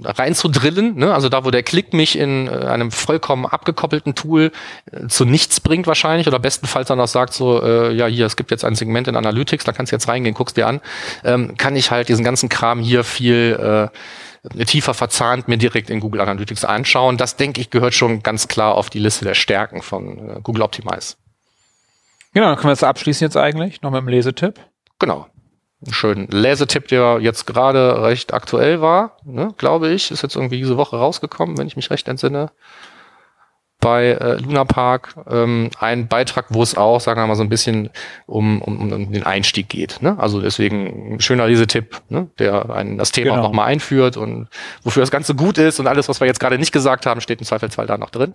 rein 0.05 0.35
zu 0.35 0.49
drillen, 0.49 0.97
ne? 0.97 1.15
also 1.15 1.29
da, 1.29 1.45
wo 1.45 1.53
der 1.53 1.63
Klick 1.63 1.95
mich 1.95 2.19
in 2.19 2.49
äh, 2.49 2.51
einem 2.51 2.91
vollkommen 2.91 3.47
abgekoppelten 3.47 4.17
Tool 4.17 4.51
äh, 4.91 5.07
zu 5.07 5.25
nichts 5.25 5.61
bringt 5.61 5.87
wahrscheinlich 5.87 6.27
oder 6.27 6.41
bestenfalls 6.41 6.89
dann 6.89 6.99
auch 6.99 7.07
sagt 7.07 7.33
so, 7.33 7.63
äh, 7.63 7.93
ja 7.93 8.07
hier, 8.07 8.27
es 8.27 8.35
gibt 8.35 8.51
jetzt 8.51 8.65
ein 8.65 8.75
Segment 8.75 9.07
in 9.07 9.15
Analytics, 9.15 9.63
da 9.63 9.71
kannst 9.71 9.93
du 9.93 9.95
jetzt 9.95 10.09
reingehen, 10.09 10.35
guckst 10.35 10.57
dir 10.57 10.67
an 10.67 10.81
ähm, 11.25 11.57
kann 11.57 11.77
ich 11.77 11.91
halt 11.91 12.09
diesen 12.09 12.25
ganzen 12.25 12.49
Kram 12.49 12.81
hier 12.81 13.05
viel 13.05 13.91
äh, 13.91 14.65
tiefer 14.65 14.95
verzahnt 14.95 15.49
mir 15.49 15.57
direkt 15.57 15.91
in 15.91 16.01
Google 16.01 16.21
Analytics 16.21 16.65
anschauen. 16.65 17.17
Das, 17.17 17.37
denke 17.37 17.61
ich, 17.61 17.71
gehört 17.71 17.95
schon 17.95 18.23
ganz 18.23 18.49
klar 18.49 18.75
auf 18.75 18.91
die 18.91 18.99
Liste 18.99 19.25
der 19.25 19.35
Stärken 19.35 19.83
von 19.83 20.19
äh, 20.19 20.41
Google 20.43 20.63
Optimize. 20.63 21.15
Genau, 22.35 22.47
dann 22.47 22.57
können 22.57 22.69
wir 22.69 22.73
das 22.73 22.83
abschließen 22.83 23.25
jetzt 23.25 23.37
eigentlich, 23.37 23.83
noch 23.83 23.91
mit 23.91 23.99
einem 23.99 24.09
Lesetipp. 24.09 24.59
Genau. 24.99 25.27
Einen 25.85 25.95
schönen 25.95 26.29
Lesetipp, 26.29 26.89
der 26.89 27.19
jetzt 27.21 27.47
gerade 27.47 28.03
recht 28.03 28.33
aktuell 28.33 28.81
war, 28.81 29.17
ne, 29.25 29.53
glaube 29.59 29.91
ich, 29.91 30.11
ist 30.11 30.23
jetzt 30.23 30.37
irgendwie 30.37 30.59
diese 30.59 30.77
Woche 30.77 30.97
rausgekommen, 30.97 31.59
wenn 31.59 31.67
ich 31.67 31.77
mich 31.77 31.91
recht 31.91 32.09
entsinne 32.09 32.51
bei 33.83 34.11
äh, 34.13 34.37
Luna 34.37 34.65
Park 34.65 35.17
ähm, 35.29 35.69
ein 35.79 36.07
Beitrag, 36.07 36.47
wo 36.51 36.63
es 36.63 36.77
auch, 36.77 37.01
sagen 37.01 37.21
wir 37.21 37.27
mal, 37.27 37.35
so 37.35 37.43
ein 37.43 37.49
bisschen 37.49 37.91
um, 38.27 38.63
um, 38.63 38.93
um 38.93 39.13
den 39.13 39.25
Einstieg 39.25 39.69
geht. 39.69 40.01
Ne? 40.01 40.17
Also 40.19 40.41
deswegen 40.41 41.17
ein 41.17 41.21
schöner 41.21 41.49
Lesetipp, 41.49 42.01
ne? 42.09 42.29
der 42.39 42.71
einen 42.71 42.97
das 42.97 43.11
Thema 43.11 43.33
genau. 43.33 43.43
nochmal 43.43 43.67
einführt 43.67 44.17
und 44.17 44.47
wofür 44.85 45.03
das 45.03 45.11
Ganze 45.11 45.35
gut 45.35 45.59
ist 45.59 45.81
und 45.81 45.89
alles, 45.89 46.09
was 46.09 46.21
wir 46.21 46.29
jetzt 46.29 46.39
gerade 46.39 46.59
nicht 46.59 46.71
gesagt 46.71 47.07
haben, 47.07 47.21
steht 47.21 47.41
im 47.41 47.47
Zweifelsfall 47.47 47.87
da 47.87 47.99
noch 47.99 48.11
drin. 48.11 48.35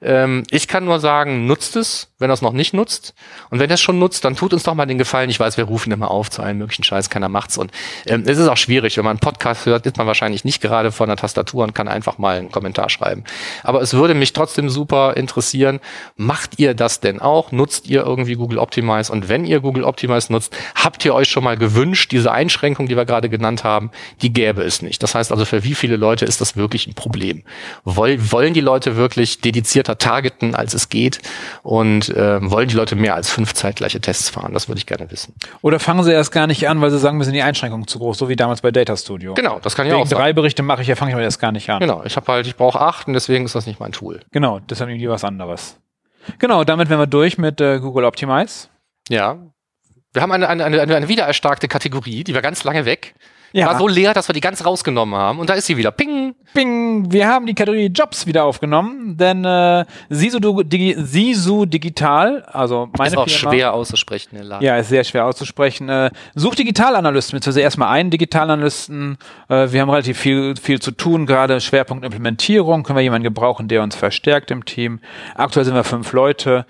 Ähm, 0.00 0.44
ich 0.50 0.68
kann 0.68 0.84
nur 0.84 1.00
sagen, 1.00 1.46
nutzt 1.48 1.74
es, 1.74 2.12
wenn 2.20 2.30
es 2.30 2.40
noch 2.40 2.52
nicht 2.52 2.72
nutzt. 2.72 3.14
Und 3.50 3.58
wenn 3.58 3.70
es 3.72 3.80
schon 3.80 3.98
nutzt, 3.98 4.24
dann 4.24 4.36
tut 4.36 4.52
uns 4.52 4.62
doch 4.62 4.74
mal 4.74 4.86
den 4.86 4.98
Gefallen. 4.98 5.28
Ich 5.28 5.40
weiß, 5.40 5.56
wir 5.56 5.64
rufen 5.64 5.92
immer 5.92 6.12
auf 6.12 6.30
zu 6.30 6.40
allen 6.40 6.58
möglichen 6.58 6.84
Scheiß, 6.84 7.10
keiner 7.10 7.28
macht's. 7.28 7.58
Und 7.58 7.72
ähm, 8.06 8.22
es 8.26 8.38
ist 8.38 8.46
auch 8.46 8.56
schwierig, 8.56 8.96
wenn 8.96 9.04
man 9.04 9.14
einen 9.14 9.20
Podcast 9.20 9.66
hört, 9.66 9.86
ist 9.86 9.96
man 9.96 10.06
wahrscheinlich 10.06 10.44
nicht 10.44 10.62
gerade 10.62 10.92
vor 10.92 11.06
einer 11.06 11.16
Tastatur 11.16 11.64
und 11.64 11.74
kann 11.74 11.88
einfach 11.88 12.18
mal 12.18 12.38
einen 12.38 12.52
Kommentar 12.52 12.90
schreiben. 12.90 13.24
Aber 13.64 13.82
es 13.82 13.92
würde 13.94 14.14
mich 14.14 14.32
trotzdem 14.32 14.70
super 14.70 14.83
super 14.84 15.16
interessieren. 15.16 15.80
Macht 16.16 16.58
ihr 16.58 16.74
das 16.74 17.00
denn 17.00 17.18
auch? 17.20 17.52
Nutzt 17.52 17.88
ihr 17.88 18.02
irgendwie 18.02 18.34
Google 18.34 18.58
Optimize? 18.58 19.10
Und 19.10 19.30
wenn 19.30 19.46
ihr 19.46 19.60
Google 19.60 19.84
Optimize 19.84 20.30
nutzt, 20.30 20.54
habt 20.74 21.02
ihr 21.06 21.14
euch 21.14 21.28
schon 21.30 21.42
mal 21.42 21.56
gewünscht, 21.56 22.12
diese 22.12 22.30
Einschränkung, 22.30 22.86
die 22.86 22.96
wir 22.96 23.06
gerade 23.06 23.30
genannt 23.30 23.64
haben, 23.64 23.90
die 24.20 24.30
gäbe 24.30 24.62
es 24.62 24.82
nicht. 24.82 25.02
Das 25.02 25.14
heißt 25.14 25.32
also, 25.32 25.46
für 25.46 25.64
wie 25.64 25.74
viele 25.74 25.96
Leute 25.96 26.26
ist 26.26 26.42
das 26.42 26.54
wirklich 26.54 26.86
ein 26.86 26.92
Problem? 26.92 27.44
Woll, 27.84 28.30
wollen 28.30 28.52
die 28.52 28.60
Leute 28.60 28.96
wirklich 28.96 29.40
dedizierter 29.40 29.96
targeten, 29.96 30.54
als 30.54 30.74
es 30.74 30.90
geht? 30.90 31.20
Und 31.62 32.10
äh, 32.10 32.50
wollen 32.50 32.68
die 32.68 32.74
Leute 32.74 32.94
mehr 32.94 33.14
als 33.14 33.30
fünf 33.30 33.54
zeitgleiche 33.54 34.02
Tests 34.02 34.28
fahren? 34.28 34.52
Das 34.52 34.68
würde 34.68 34.80
ich 34.80 34.86
gerne 34.86 35.10
wissen. 35.10 35.34
Oder 35.62 35.80
fangen 35.80 36.04
sie 36.04 36.12
erst 36.12 36.30
gar 36.30 36.46
nicht 36.46 36.68
an, 36.68 36.82
weil 36.82 36.90
sie 36.90 36.98
sagen, 36.98 37.16
wir 37.16 37.24
sind 37.24 37.34
die 37.34 37.42
Einschränkungen 37.42 37.86
zu 37.86 37.98
groß, 37.98 38.18
so 38.18 38.28
wie 38.28 38.36
damals 38.36 38.60
bei 38.60 38.70
Data 38.70 38.94
Studio. 38.98 39.32
Genau, 39.32 39.60
das 39.62 39.74
kann 39.74 39.86
ja 39.86 39.96
auch 39.96 40.06
sein. 40.06 40.18
drei 40.18 40.32
Berichte 40.34 40.62
mache 40.62 40.82
ich 40.82 40.88
ja, 40.88 40.94
fange 40.94 41.12
ich 41.12 41.16
mal 41.16 41.22
erst 41.22 41.40
gar 41.40 41.52
nicht 41.52 41.70
an. 41.70 41.80
Genau, 41.80 42.02
ich 42.04 42.16
habe 42.16 42.30
halt, 42.30 42.46
ich 42.46 42.56
brauche 42.56 42.80
acht 42.80 43.06
und 43.06 43.14
deswegen 43.14 43.46
ist 43.46 43.54
das 43.54 43.66
nicht 43.66 43.80
mein 43.80 43.92
Tool. 43.92 44.20
Genau, 44.32 44.60
das 44.74 44.80
ist 44.80 44.88
irgendwie 44.88 45.08
was 45.08 45.24
anderes. 45.24 45.80
Genau, 46.38 46.64
damit 46.64 46.88
wären 46.88 47.00
wir 47.00 47.06
durch 47.06 47.38
mit 47.38 47.60
äh, 47.60 47.78
Google 47.78 48.04
Optimize. 48.04 48.68
Ja. 49.08 49.38
Wir 50.12 50.22
haben 50.22 50.32
eine, 50.32 50.48
eine, 50.48 50.64
eine, 50.64 50.96
eine 50.96 51.08
wiedererstarkte 51.08 51.68
Kategorie, 51.68 52.24
die 52.24 52.34
war 52.34 52.42
ganz 52.42 52.64
lange 52.64 52.84
weg. 52.84 53.14
Ja. 53.54 53.66
War 53.66 53.78
so 53.78 53.86
leer, 53.86 54.14
dass 54.14 54.28
wir 54.28 54.32
die 54.32 54.40
ganz 54.40 54.66
rausgenommen 54.66 55.14
haben. 55.14 55.38
Und 55.38 55.48
da 55.48 55.54
ist 55.54 55.66
sie 55.66 55.76
wieder. 55.76 55.92
Ping! 55.92 56.34
Ping! 56.54 57.12
Wir 57.12 57.28
haben 57.28 57.46
die 57.46 57.54
Kategorie 57.54 57.86
Jobs 57.86 58.26
wieder 58.26 58.42
aufgenommen, 58.42 59.16
denn 59.16 59.44
äh, 59.44 59.84
Sisu, 60.10 60.40
Digi 60.40 60.96
Sisu 60.98 61.64
Digital, 61.64 62.42
also 62.50 62.88
meine 62.98 63.10
Ist 63.10 63.16
auch 63.16 63.28
Firma, 63.28 63.52
schwer 63.52 63.72
auszusprechen. 63.72 64.40
Ja, 64.60 64.76
ist 64.78 64.88
sehr 64.88 65.04
schwer 65.04 65.24
auszusprechen. 65.26 65.88
Äh, 65.88 66.10
sucht 66.34 66.58
Digitalanalysten, 66.58 67.36
beziehungsweise 67.36 67.60
erstmal 67.60 67.90
einen 67.90 68.10
Digitalanalysten. 68.10 69.18
Äh, 69.48 69.70
wir 69.70 69.80
haben 69.82 69.90
relativ 69.90 70.18
viel, 70.18 70.56
viel 70.60 70.82
zu 70.82 70.90
tun, 70.90 71.24
gerade 71.24 71.60
Schwerpunkt 71.60 72.04
Implementierung. 72.04 72.82
Können 72.82 72.96
wir 72.96 73.04
jemanden 73.04 73.22
gebrauchen, 73.22 73.68
der 73.68 73.84
uns 73.84 73.94
verstärkt 73.94 74.50
im 74.50 74.64
Team. 74.64 74.98
Aktuell 75.36 75.64
sind 75.64 75.76
wir 75.76 75.84
fünf 75.84 76.12
Leute. 76.12 76.66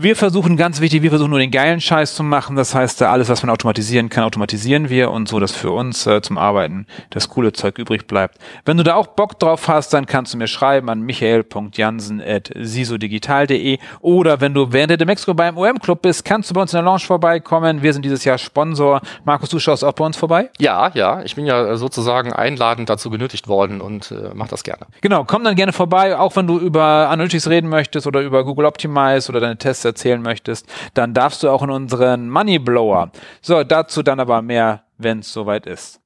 Wir 0.00 0.14
versuchen 0.14 0.56
ganz 0.56 0.80
wichtig, 0.80 1.02
wir 1.02 1.10
versuchen 1.10 1.30
nur 1.30 1.40
den 1.40 1.50
geilen 1.50 1.80
Scheiß 1.80 2.14
zu 2.14 2.22
machen. 2.22 2.54
Das 2.54 2.72
heißt, 2.72 3.02
alles, 3.02 3.28
was 3.28 3.42
man 3.42 3.50
automatisieren 3.50 4.10
kann, 4.10 4.22
automatisieren 4.22 4.90
wir 4.90 5.10
und 5.10 5.28
so, 5.28 5.40
dass 5.40 5.50
für 5.50 5.72
uns 5.72 6.06
äh, 6.06 6.22
zum 6.22 6.38
Arbeiten 6.38 6.86
das 7.10 7.28
coole 7.30 7.52
Zeug 7.52 7.78
übrig 7.78 8.06
bleibt. 8.06 8.38
Wenn 8.64 8.76
du 8.76 8.84
da 8.84 8.94
auch 8.94 9.08
Bock 9.08 9.40
drauf 9.40 9.66
hast, 9.66 9.92
dann 9.92 10.06
kannst 10.06 10.32
du 10.32 10.38
mir 10.38 10.46
schreiben 10.46 10.88
an 10.88 11.00
michael.jansen.sisodigital.de 11.00 13.78
oder 13.98 14.40
wenn 14.40 14.54
du 14.54 14.72
während 14.72 14.90
der 14.90 14.98
Demexco 14.98 15.34
beim 15.34 15.58
OM 15.58 15.80
Club 15.80 16.02
bist, 16.02 16.24
kannst 16.24 16.50
du 16.50 16.54
bei 16.54 16.62
uns 16.62 16.72
in 16.72 16.76
der 16.76 16.84
Lounge 16.84 17.00
vorbeikommen. 17.00 17.82
Wir 17.82 17.92
sind 17.92 18.04
dieses 18.04 18.24
Jahr 18.24 18.38
Sponsor. 18.38 19.00
Markus, 19.24 19.48
du 19.48 19.58
schaust 19.58 19.82
auch 19.82 19.94
bei 19.94 20.04
uns 20.04 20.16
vorbei? 20.16 20.48
Ja, 20.60 20.92
ja. 20.94 21.22
Ich 21.24 21.34
bin 21.34 21.44
ja 21.44 21.74
sozusagen 21.74 22.32
einladend 22.32 22.88
dazu 22.88 23.10
genötigt 23.10 23.48
worden 23.48 23.80
und 23.80 24.12
äh, 24.12 24.30
mach 24.32 24.46
das 24.46 24.62
gerne. 24.62 24.86
Genau, 25.00 25.24
komm 25.24 25.42
dann 25.42 25.56
gerne 25.56 25.72
vorbei, 25.72 26.16
auch 26.16 26.36
wenn 26.36 26.46
du 26.46 26.56
über 26.56 27.08
Analytics 27.10 27.48
reden 27.48 27.68
möchtest 27.68 28.06
oder 28.06 28.20
über 28.20 28.44
Google 28.44 28.66
Optimize 28.66 29.28
oder 29.28 29.40
deine 29.40 29.58
Tests 29.58 29.87
erzählen 29.88 30.22
möchtest, 30.22 30.66
dann 30.94 31.14
darfst 31.14 31.42
du 31.42 31.50
auch 31.50 31.62
in 31.62 31.70
unseren 31.70 32.30
Money 32.30 32.58
Blower. 32.58 33.10
So, 33.40 33.64
dazu 33.64 34.02
dann 34.02 34.20
aber 34.20 34.42
mehr, 34.42 34.84
wenn 34.98 35.20
es 35.20 35.32
soweit 35.32 35.66
ist. 35.66 36.00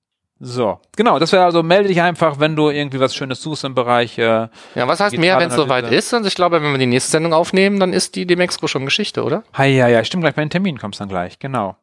So, 0.45 0.81
genau, 0.97 1.21
das 1.21 1.31
wäre 1.31 1.45
also, 1.45 1.63
melde 1.63 1.87
dich 1.87 2.03
einfach, 2.03 2.41
wenn 2.41 2.57
du 2.57 2.69
irgendwie 2.69 2.99
was 2.99 3.15
Schönes 3.15 3.41
suchst 3.41 3.63
im 3.63 3.77
Bereich. 3.77 4.19
Äh, 4.19 4.49
Ja, 4.75 4.89
was 4.89 4.99
heißt 4.99 5.17
mehr, 5.17 5.39
wenn 5.39 5.51
es 5.51 5.55
soweit 5.55 5.89
ist? 5.93 6.13
Und 6.15 6.27
ich 6.27 6.35
glaube, 6.35 6.61
wenn 6.61 6.73
wir 6.73 6.79
die 6.79 6.87
nächste 6.87 7.13
Sendung 7.13 7.33
aufnehmen, 7.33 7.79
dann 7.79 7.93
ist 7.93 8.17
die 8.17 8.27
Demexco 8.27 8.67
schon 8.67 8.85
Geschichte, 8.85 9.23
oder? 9.23 9.45
Hi, 9.55 9.69
ja, 9.69 9.87
ja, 9.87 10.05
stimmt, 10.05 10.25
gleich 10.25 10.35
bei 10.35 10.43
den 10.43 10.51
Terminen 10.51 10.79
kommst 10.79 11.01
dann 11.01 11.09
gleich, 11.09 11.39
genau. 11.39 11.77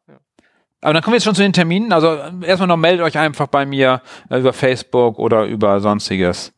Aber 0.82 0.92
dann 0.92 1.02
kommen 1.02 1.12
wir 1.12 1.16
jetzt 1.16 1.24
schon 1.24 1.34
zu 1.34 1.42
den 1.42 1.54
Terminen. 1.54 1.92
Also 1.92 2.18
erstmal 2.42 2.66
noch 2.68 2.76
meldet 2.76 3.04
euch 3.04 3.16
einfach 3.16 3.46
bei 3.46 3.64
mir 3.64 4.02
äh, 4.28 4.38
über 4.38 4.52
Facebook 4.52 5.18
oder 5.18 5.44
über 5.44 5.80
sonstiges. 5.80 6.52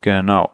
Genau. 0.00 0.50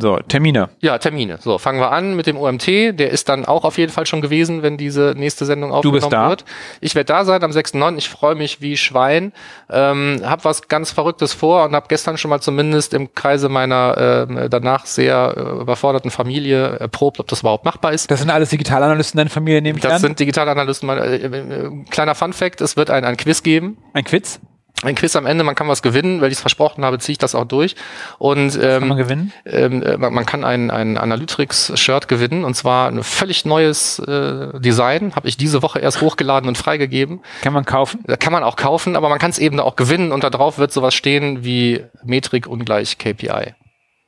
So, 0.00 0.16
Termine. 0.18 0.70
Ja, 0.80 0.96
Termine. 0.98 1.38
So, 1.40 1.58
fangen 1.58 1.78
wir 1.78 1.90
an 1.92 2.16
mit 2.16 2.26
dem 2.26 2.36
OMT. 2.38 2.66
Der 2.66 3.10
ist 3.10 3.28
dann 3.28 3.44
auch 3.44 3.64
auf 3.64 3.76
jeden 3.76 3.92
Fall 3.92 4.06
schon 4.06 4.22
gewesen, 4.22 4.62
wenn 4.62 4.76
diese 4.78 5.14
nächste 5.16 5.44
Sendung 5.44 5.70
aufgenommen 5.72 6.00
bist 6.00 6.12
da? 6.12 6.28
wird. 6.30 6.44
Ich 6.80 6.94
werde 6.94 7.12
da 7.12 7.24
sein 7.24 7.42
am 7.42 7.50
6.9. 7.50 7.98
Ich 7.98 8.08
freue 8.08 8.34
mich 8.34 8.60
wie 8.62 8.76
Schwein. 8.76 9.32
Ähm, 9.70 10.22
hab 10.24 10.44
was 10.44 10.68
ganz 10.68 10.92
Verrücktes 10.92 11.34
vor 11.34 11.64
und 11.64 11.74
habe 11.74 11.86
gestern 11.88 12.16
schon 12.16 12.30
mal 12.30 12.40
zumindest 12.40 12.94
im 12.94 13.14
Kreise 13.14 13.48
meiner 13.48 14.26
ähm, 14.28 14.46
danach 14.48 14.86
sehr 14.86 15.34
äh, 15.36 15.60
überforderten 15.60 16.10
Familie 16.10 16.76
erprobt, 16.78 17.20
ob 17.20 17.28
das 17.28 17.40
überhaupt 17.40 17.64
machbar 17.64 17.92
ist. 17.92 18.10
Das 18.10 18.20
sind 18.20 18.30
alles 18.30 18.48
Digitalanalysten 18.50 19.18
deiner 19.18 19.30
Familie, 19.30 19.60
nehme 19.60 19.78
ich 19.78 19.82
Das 19.82 19.94
an. 19.94 20.00
sind 20.00 20.18
Digitalanalysten. 20.20 20.86
Mein, 20.86 20.98
äh, 20.98 21.16
äh, 21.16 21.84
kleiner 21.90 22.14
Fun 22.14 22.32
Fact, 22.32 22.60
es 22.62 22.76
wird 22.76 22.88
ein, 22.90 23.04
ein 23.04 23.16
Quiz 23.18 23.42
geben. 23.42 23.76
Ein 23.92 24.04
Quiz? 24.04 24.40
Ein 24.82 24.96
Quiz 24.96 25.14
am 25.14 25.26
Ende, 25.26 25.44
man 25.44 25.54
kann 25.54 25.68
was 25.68 25.80
gewinnen, 25.80 26.20
weil 26.20 26.28
ich 26.28 26.38
es 26.38 26.40
versprochen 26.40 26.84
habe, 26.84 26.98
ziehe 26.98 27.12
ich 27.12 27.18
das 27.18 27.34
auch 27.34 27.44
durch. 27.44 27.76
Und 28.18 28.60
Kann 28.60 28.88
man 28.88 28.90
ähm, 28.92 28.96
gewinnen? 28.96 29.32
ähm, 29.46 29.82
äh, 29.82 29.96
man, 29.96 30.12
man 30.12 30.26
kann 30.26 30.44
ein, 30.44 30.70
ein 30.70 30.98
Analytics-Shirt 30.98 32.08
gewinnen 32.08 32.44
und 32.44 32.54
zwar 32.54 32.88
ein 32.88 33.02
völlig 33.04 33.44
neues 33.44 34.00
äh, 34.00 34.58
Design, 34.60 35.14
habe 35.14 35.28
ich 35.28 35.36
diese 35.36 35.62
Woche 35.62 35.78
erst 35.78 36.00
hochgeladen 36.00 36.48
und 36.48 36.58
freigegeben. 36.58 37.20
Kann 37.42 37.52
man 37.52 37.64
kaufen? 37.64 38.00
Da 38.06 38.16
kann 38.16 38.32
man 38.32 38.42
auch 38.42 38.56
kaufen, 38.56 38.96
aber 38.96 39.08
man 39.08 39.18
kann 39.18 39.30
es 39.30 39.38
eben 39.38 39.60
auch 39.60 39.76
gewinnen 39.76 40.10
und 40.10 40.24
da 40.24 40.30
drauf 40.30 40.58
wird 40.58 40.72
sowas 40.72 40.94
stehen 40.94 41.44
wie 41.44 41.84
Metrik 42.04 42.46
ungleich 42.48 42.98
KPI. 42.98 43.54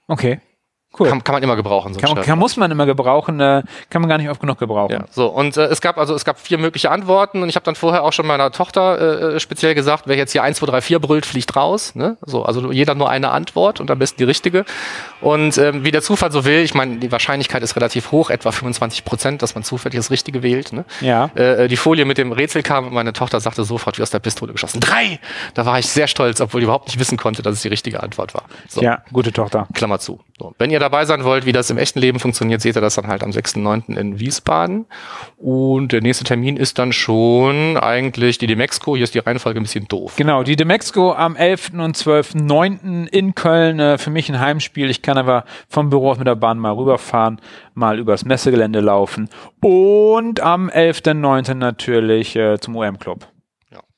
Okay. 0.08 0.40
Cool. 0.99 1.09
Kann, 1.09 1.24
kann 1.24 1.32
man 1.34 1.42
immer 1.42 1.57
gebrauchen, 1.57 1.92
so 1.92 2.01
ein 2.01 2.14
Kann, 2.14 2.24
kann, 2.24 2.38
muss 2.38 2.57
man 2.57 2.70
immer 2.70 2.86
gebrauchen, 2.86 3.40
äh, 3.40 3.62
kann 3.90 4.01
man 4.03 4.09
gar 4.09 4.18
nicht 4.18 4.28
oft 4.30 4.40
genug 4.40 4.59
gebrauchen. 4.59 4.92
Ja, 4.92 5.05
so 5.11 5.26
und 5.26 5.57
äh, 5.57 5.64
es 5.66 5.80
gab 5.80 5.99
also 5.99 6.14
es 6.14 6.24
gab 6.24 6.38
vier 6.38 6.59
mögliche 6.59 6.90
Antworten 6.90 7.42
und 7.42 7.49
ich 7.49 7.57
habe 7.57 7.64
dann 7.64 7.74
vorher 7.74 8.05
auch 8.05 8.12
schon 8.12 8.26
meiner 8.26 8.53
Tochter 8.53 9.34
äh, 9.34 9.40
speziell 9.40 9.74
gesagt, 9.74 10.05
wer 10.07 10.16
jetzt 10.16 10.32
hier 10.32 10.42
1 10.42 10.59
2 10.59 10.66
3 10.66 10.80
4 10.80 10.99
brüllt, 11.01 11.26
fliegt 11.26 11.57
raus, 11.57 11.95
ne? 11.95 12.16
So, 12.24 12.45
also 12.45 12.70
jeder 12.70 12.95
nur 12.95 13.11
eine 13.11 13.30
Antwort 13.30 13.80
und 13.80 13.90
am 13.90 13.99
besten 13.99 14.18
die 14.18 14.24
richtige. 14.24 14.64
Und 15.20 15.59
ähm, 15.59 15.84
wie 15.84 15.90
der 15.90 16.03
Zufall 16.03 16.30
so 16.30 16.45
will, 16.45 16.61
ich 16.61 16.74
meine, 16.74 16.97
die 16.99 17.11
Wahrscheinlichkeit 17.11 17.62
ist 17.62 17.76
relativ 17.76 18.12
hoch, 18.12 18.30
etwa 18.30 18.53
25 18.53 19.05
Prozent, 19.05 19.42
dass 19.42 19.55
man 19.55 19.64
zufällig 19.64 19.99
das 19.99 20.11
richtige 20.11 20.42
wählt, 20.42 20.72
ne? 20.72 20.84
Ja. 21.01 21.30
Äh, 21.34 21.68
die 21.68 21.76
Folie 21.76 22.05
mit 22.05 22.18
dem 22.18 22.32
Rätsel 22.32 22.62
kam 22.62 22.86
und 22.86 22.92
meine 22.92 23.12
Tochter 23.12 23.40
sagte 23.40 23.64
sofort 23.64 23.99
wie 23.99 24.03
aus 24.03 24.11
der 24.11 24.20
Pistole 24.20 24.53
geschossen. 24.53 24.80
Drei! 24.80 25.18
Da 25.55 25.66
war 25.66 25.78
ich 25.78 25.86
sehr 25.88 26.07
stolz, 26.07 26.40
obwohl 26.40 26.61
ich 26.61 26.64
überhaupt 26.64 26.86
nicht 26.86 26.99
wissen 26.99 27.16
konnte, 27.16 27.42
dass 27.42 27.55
es 27.55 27.62
die 27.62 27.68
richtige 27.68 28.03
Antwort 28.03 28.34
war. 28.34 28.45
So. 28.68 28.82
Ja, 28.82 29.03
gute 29.12 29.32
Tochter. 29.32 29.66
Klammer 29.74 29.99
zu. 29.99 30.20
So. 30.38 30.55
Wenn 30.59 30.70
ihr 30.70 30.80
dabei 30.85 31.05
sein 31.05 31.24
wollt, 31.24 31.47
wie 31.47 31.53
das 31.53 31.70
im 31.70 31.78
echten 31.78 31.99
Leben 31.99 32.20
funktioniert, 32.20 32.61
seht 32.61 32.76
ihr 32.76 32.80
das 32.80 32.95
dann 32.95 33.07
halt 33.07 33.22
am 33.22 33.30
6.9. 33.30 33.97
in 33.97 34.20
Wiesbaden. 34.20 34.87
Und 35.37 35.93
der 35.93 36.01
nächste 36.01 36.24
Termin 36.24 36.57
ist 36.57 36.78
dann 36.78 36.93
schon 36.93 37.76
eigentlich 37.76 38.39
die 38.39 38.47
Demexco. 38.47 38.95
Hier 38.95 39.05
ist 39.05 39.14
die 39.14 39.18
Reihenfolge 39.18 39.61
ein 39.61 39.64
bisschen 39.64 39.89
doof. 39.89 40.14
Genau, 40.16 40.43
die 40.43 40.57
Demexco 40.57 41.12
am 41.12 41.37
11. 41.37 41.72
und 41.74 41.97
12.9. 41.97 43.09
in 43.09 43.35
Köln. 43.35 43.80
Äh, 43.80 43.99
für 43.99 44.11
mich 44.11 44.28
ein 44.28 44.39
Heimspiel. 44.39 44.91
Ich 44.91 45.03
kann 45.03 45.18
aber 45.18 45.45
vom 45.68 45.91
Büro 45.91 46.11
aus 46.11 46.18
mit 46.18 46.26
der 46.26 46.37
Bahn 46.37 46.59
mal 46.59 46.72
rüberfahren, 46.72 47.41
mal 47.74 47.99
übers 47.99 48.24
Messegelände 48.24 48.80
laufen. 48.80 49.28
Und 49.61 50.41
am 50.41 50.68
11.9. 50.68 51.55
natürlich 51.55 52.37
äh, 52.37 52.59
zum 52.61 52.76
OM-Club. 52.76 53.34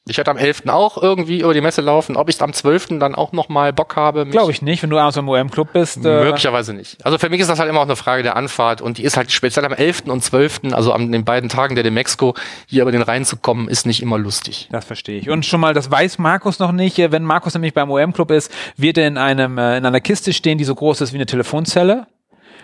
Ich 0.08 0.18
werde 0.18 0.30
am 0.30 0.36
11. 0.36 0.62
auch 0.68 1.02
irgendwie 1.02 1.40
über 1.40 1.52
die 1.52 1.60
Messe 1.60 1.80
laufen. 1.80 2.16
Ob 2.16 2.28
ich 2.28 2.40
am 2.40 2.52
12. 2.52 3.00
dann 3.00 3.16
auch 3.16 3.32
nochmal 3.32 3.72
Bock 3.72 3.96
habe. 3.96 4.24
Glaube 4.26 4.52
ich 4.52 4.62
nicht, 4.62 4.82
wenn 4.84 4.90
du 4.90 4.98
abends 4.98 5.16
beim 5.16 5.28
OM-Club 5.28 5.72
bist. 5.72 5.96
Äh, 6.04 6.22
Möglicherweise 6.22 6.74
nicht. 6.74 7.04
Also 7.04 7.18
für 7.18 7.28
mich 7.28 7.40
ist 7.40 7.48
das 7.50 7.58
halt 7.58 7.68
immer 7.68 7.80
auch 7.80 7.84
eine 7.86 7.96
Frage 7.96 8.22
der 8.22 8.36
Anfahrt 8.36 8.80
und 8.80 8.98
die 8.98 9.02
ist 9.02 9.16
halt 9.16 9.32
speziell 9.32 9.64
am 9.64 9.72
11. 9.72 10.04
und 10.06 10.22
12., 10.22 10.60
also 10.70 10.92
an 10.92 11.10
den 11.10 11.24
beiden 11.24 11.48
Tagen 11.48 11.74
der 11.74 11.82
Demexco, 11.82 12.34
hier 12.66 12.82
über 12.82 12.92
den 12.92 13.02
Rhein 13.02 13.24
zu 13.24 13.36
kommen, 13.36 13.66
ist 13.68 13.84
nicht 13.84 14.00
immer 14.00 14.16
lustig. 14.16 14.68
Das 14.70 14.84
verstehe 14.84 15.18
ich. 15.18 15.28
Und 15.28 15.44
schon 15.44 15.60
mal, 15.60 15.74
das 15.74 15.90
weiß 15.90 16.18
Markus 16.18 16.60
noch 16.60 16.70
nicht. 16.70 16.98
Äh, 17.00 17.10
Wenn 17.10 17.24
Markus 17.24 17.54
nämlich 17.54 17.74
beim 17.74 17.90
OM-Club 17.90 18.30
ist, 18.30 18.52
wird 18.76 18.98
er 18.98 19.08
in 19.08 19.18
einem 19.18 19.58
äh, 19.58 19.76
in 19.78 19.86
einer 19.86 20.00
Kiste 20.00 20.32
stehen, 20.32 20.56
die 20.56 20.64
so 20.64 20.76
groß 20.76 21.00
ist 21.00 21.12
wie 21.14 21.16
eine 21.16 21.26
Telefonzelle. 21.26 22.06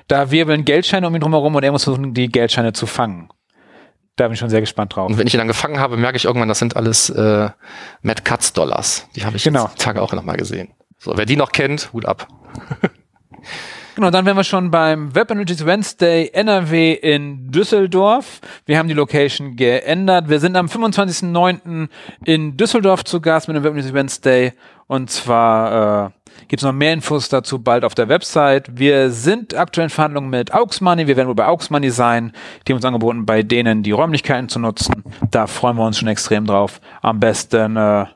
Da 0.06 0.30
wirbeln 0.30 0.64
Geldscheine 0.64 1.06
um 1.08 1.14
ihn 1.14 1.20
drumherum 1.20 1.54
und 1.56 1.62
er 1.64 1.72
muss 1.72 1.84
versuchen, 1.84 2.14
die 2.14 2.28
Geldscheine 2.28 2.72
zu 2.72 2.86
fangen. 2.86 3.28
Da 4.16 4.24
bin 4.28 4.34
ich 4.34 4.38
schon 4.40 4.50
sehr 4.50 4.60
gespannt 4.60 4.94
drauf. 4.94 5.08
Und 5.08 5.18
wenn 5.18 5.26
ich 5.26 5.34
ihn 5.34 5.38
dann 5.38 5.48
gefangen 5.48 5.78
habe, 5.80 5.96
merke 5.96 6.16
ich 6.16 6.26
irgendwann, 6.26 6.48
das 6.48 6.58
sind 6.58 6.76
alles 6.76 7.08
äh, 7.10 7.48
Mad 8.02 8.22
Cuts 8.24 8.52
Dollars. 8.52 9.08
Die 9.16 9.24
habe 9.24 9.36
ich 9.36 9.44
Genau. 9.44 9.68
die 9.74 9.78
Tage 9.82 10.02
auch 10.02 10.12
nochmal 10.12 10.36
gesehen. 10.36 10.68
So, 10.98 11.16
wer 11.16 11.24
die 11.26 11.36
noch 11.36 11.52
kennt, 11.52 11.92
Hut 11.92 12.04
ab. 12.06 12.28
Genau, 13.94 14.08
dann 14.10 14.24
wären 14.24 14.38
wir 14.38 14.44
schon 14.44 14.70
beim 14.70 15.14
Web 15.14 15.30
Analytics 15.30 15.66
Wednesday 15.66 16.30
NRW 16.32 16.94
in 16.94 17.50
Düsseldorf. 17.50 18.40
Wir 18.64 18.78
haben 18.78 18.88
die 18.88 18.94
Location 18.94 19.54
geändert. 19.54 20.30
Wir 20.30 20.40
sind 20.40 20.56
am 20.56 20.64
25.09. 20.66 21.88
in 22.24 22.56
Düsseldorf 22.56 23.04
zu 23.04 23.20
Gast 23.20 23.48
mit 23.48 23.56
dem 23.56 23.64
Web 23.64 23.72
Analytics 23.72 23.92
Wednesday. 23.94 24.52
Und 24.86 25.10
zwar 25.10 26.06
äh, 26.06 26.10
gibt 26.48 26.62
es 26.62 26.66
noch 26.66 26.72
mehr 26.72 26.92
Infos 26.92 27.28
dazu 27.28 27.60
bald 27.60 27.84
auf 27.84 27.94
der 27.94 28.08
Website. 28.08 28.78
Wir 28.78 29.10
sind 29.10 29.54
aktuell 29.54 29.86
in 29.86 29.90
Verhandlungen 29.90 30.30
mit 30.30 30.52
Aux 30.52 30.80
Money. 30.80 31.06
Wir 31.06 31.16
werden 31.16 31.28
wohl 31.28 31.34
bei 31.34 31.46
Aux 31.46 31.70
Money 31.70 31.90
sein. 31.90 32.32
Die 32.66 32.72
haben 32.72 32.78
uns 32.78 32.84
angeboten, 32.84 33.26
bei 33.26 33.42
denen 33.42 33.82
die 33.82 33.92
Räumlichkeiten 33.92 34.48
zu 34.48 34.58
nutzen. 34.58 35.04
Da 35.30 35.46
freuen 35.46 35.76
wir 35.76 35.86
uns 35.86 35.98
schon 35.98 36.08
extrem 36.08 36.46
drauf. 36.46 36.80
Am 37.00 37.20
besten 37.20 37.76
äh, 37.76 38.06